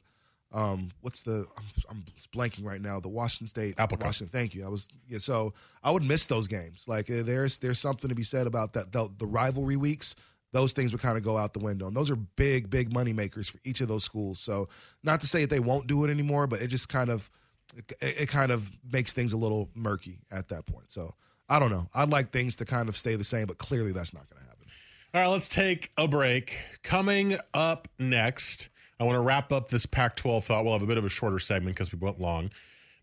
um, 0.52 0.90
what's 1.00 1.22
the 1.22 1.46
I'm, 1.56 1.64
I'm 1.88 2.04
blanking 2.34 2.64
right 2.66 2.80
now. 2.82 3.00
The 3.00 3.08
Washington 3.08 3.48
State 3.48 3.76
Apple. 3.78 3.96
Washington. 3.98 4.30
Thank 4.30 4.54
you. 4.54 4.66
I 4.66 4.68
was 4.68 4.88
yeah. 5.08 5.18
So 5.18 5.54
I 5.82 5.90
would 5.90 6.02
miss 6.02 6.26
those 6.26 6.46
games. 6.48 6.84
Like 6.86 7.10
uh, 7.10 7.22
there's 7.22 7.56
there's 7.58 7.78
something 7.78 8.10
to 8.10 8.14
be 8.14 8.22
said 8.24 8.46
about 8.46 8.74
that. 8.74 8.92
The, 8.92 9.08
the 9.16 9.26
rivalry 9.26 9.76
weeks. 9.76 10.14
Those 10.52 10.72
things 10.72 10.92
would 10.92 11.00
kind 11.00 11.16
of 11.16 11.24
go 11.24 11.38
out 11.38 11.54
the 11.54 11.60
window, 11.60 11.86
and 11.86 11.96
those 11.96 12.10
are 12.10 12.16
big, 12.16 12.68
big 12.70 12.92
money 12.92 13.12
makers 13.12 13.48
for 13.48 13.58
each 13.64 13.80
of 13.80 13.88
those 13.88 14.04
schools. 14.04 14.38
So, 14.38 14.68
not 15.02 15.20
to 15.22 15.26
say 15.26 15.42
that 15.42 15.50
they 15.50 15.60
won't 15.60 15.86
do 15.86 16.04
it 16.04 16.10
anymore, 16.10 16.46
but 16.46 16.60
it 16.60 16.66
just 16.68 16.88
kind 16.88 17.08
of, 17.08 17.30
it, 17.74 17.94
it 18.00 18.28
kind 18.28 18.52
of 18.52 18.70
makes 18.90 19.12
things 19.12 19.32
a 19.32 19.36
little 19.38 19.70
murky 19.74 20.18
at 20.30 20.48
that 20.48 20.66
point. 20.66 20.90
So, 20.90 21.14
I 21.48 21.58
don't 21.58 21.70
know. 21.70 21.88
I'd 21.94 22.10
like 22.10 22.32
things 22.32 22.56
to 22.56 22.64
kind 22.64 22.88
of 22.88 22.96
stay 22.96 23.16
the 23.16 23.24
same, 23.24 23.46
but 23.46 23.58
clearly 23.58 23.92
that's 23.92 24.14
not 24.14 24.28
going 24.28 24.42
to 24.42 24.48
happen. 24.48 24.66
All 25.14 25.20
right, 25.20 25.28
let's 25.28 25.48
take 25.48 25.90
a 25.98 26.08
break. 26.08 26.56
Coming 26.82 27.36
up 27.52 27.88
next, 27.98 28.70
I 28.98 29.04
want 29.04 29.16
to 29.16 29.20
wrap 29.20 29.52
up 29.52 29.68
this 29.68 29.84
Pac 29.84 30.16
12 30.16 30.44
thought. 30.46 30.64
We'll 30.64 30.72
have 30.72 30.82
a 30.82 30.86
bit 30.86 30.96
of 30.96 31.04
a 31.04 31.10
shorter 31.10 31.38
segment 31.38 31.76
because 31.76 31.92
we 31.92 31.98
went 31.98 32.20
long. 32.20 32.50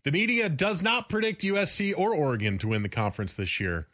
The 0.02 0.12
media 0.12 0.48
does 0.48 0.82
not 0.82 1.08
predict 1.08 1.42
USC 1.42 1.94
or 1.96 2.14
Oregon 2.14 2.58
to 2.58 2.68
win 2.68 2.82
the 2.82 2.88
conference 2.88 3.34
this 3.34 3.60
year. 3.60 3.86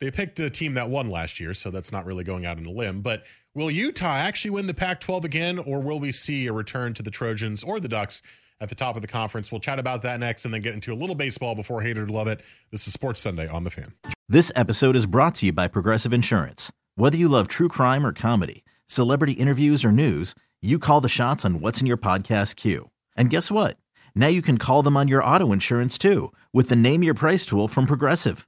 They 0.00 0.12
picked 0.12 0.38
a 0.38 0.48
team 0.48 0.74
that 0.74 0.88
won 0.88 1.10
last 1.10 1.40
year, 1.40 1.54
so 1.54 1.70
that's 1.70 1.90
not 1.90 2.06
really 2.06 2.22
going 2.22 2.46
out 2.46 2.56
on 2.56 2.66
a 2.66 2.70
limb. 2.70 3.00
But 3.00 3.24
will 3.54 3.70
Utah 3.70 4.14
actually 4.14 4.52
win 4.52 4.66
the 4.66 4.74
Pac 4.74 5.00
12 5.00 5.24
again, 5.24 5.58
or 5.58 5.80
will 5.80 5.98
we 5.98 6.12
see 6.12 6.46
a 6.46 6.52
return 6.52 6.94
to 6.94 7.02
the 7.02 7.10
Trojans 7.10 7.64
or 7.64 7.80
the 7.80 7.88
Ducks 7.88 8.22
at 8.60 8.68
the 8.68 8.76
top 8.76 8.94
of 8.94 9.02
the 9.02 9.08
conference? 9.08 9.50
We'll 9.50 9.60
chat 9.60 9.80
about 9.80 10.02
that 10.02 10.20
next 10.20 10.44
and 10.44 10.54
then 10.54 10.62
get 10.62 10.74
into 10.74 10.92
a 10.92 10.94
little 10.94 11.16
baseball 11.16 11.56
before 11.56 11.82
Hater 11.82 12.06
to 12.06 12.12
Love 12.12 12.28
It. 12.28 12.42
This 12.70 12.86
is 12.86 12.92
Sports 12.92 13.20
Sunday 13.20 13.48
on 13.48 13.64
the 13.64 13.70
fan. 13.70 13.92
This 14.28 14.52
episode 14.54 14.94
is 14.94 15.06
brought 15.06 15.34
to 15.36 15.46
you 15.46 15.52
by 15.52 15.66
Progressive 15.66 16.12
Insurance. 16.12 16.70
Whether 16.94 17.16
you 17.16 17.28
love 17.28 17.48
true 17.48 17.68
crime 17.68 18.06
or 18.06 18.12
comedy, 18.12 18.64
celebrity 18.86 19.32
interviews 19.32 19.84
or 19.84 19.90
news, 19.90 20.36
you 20.62 20.78
call 20.78 21.00
the 21.00 21.08
shots 21.08 21.44
on 21.44 21.60
what's 21.60 21.80
in 21.80 21.86
your 21.88 21.96
podcast 21.96 22.54
queue. 22.54 22.90
And 23.16 23.30
guess 23.30 23.50
what? 23.50 23.76
Now 24.14 24.28
you 24.28 24.42
can 24.42 24.58
call 24.58 24.82
them 24.82 24.96
on 24.96 25.08
your 25.08 25.24
auto 25.24 25.52
insurance 25.52 25.98
too 25.98 26.32
with 26.52 26.68
the 26.68 26.76
Name 26.76 27.02
Your 27.02 27.14
Price 27.14 27.44
tool 27.44 27.66
from 27.66 27.86
Progressive. 27.86 28.47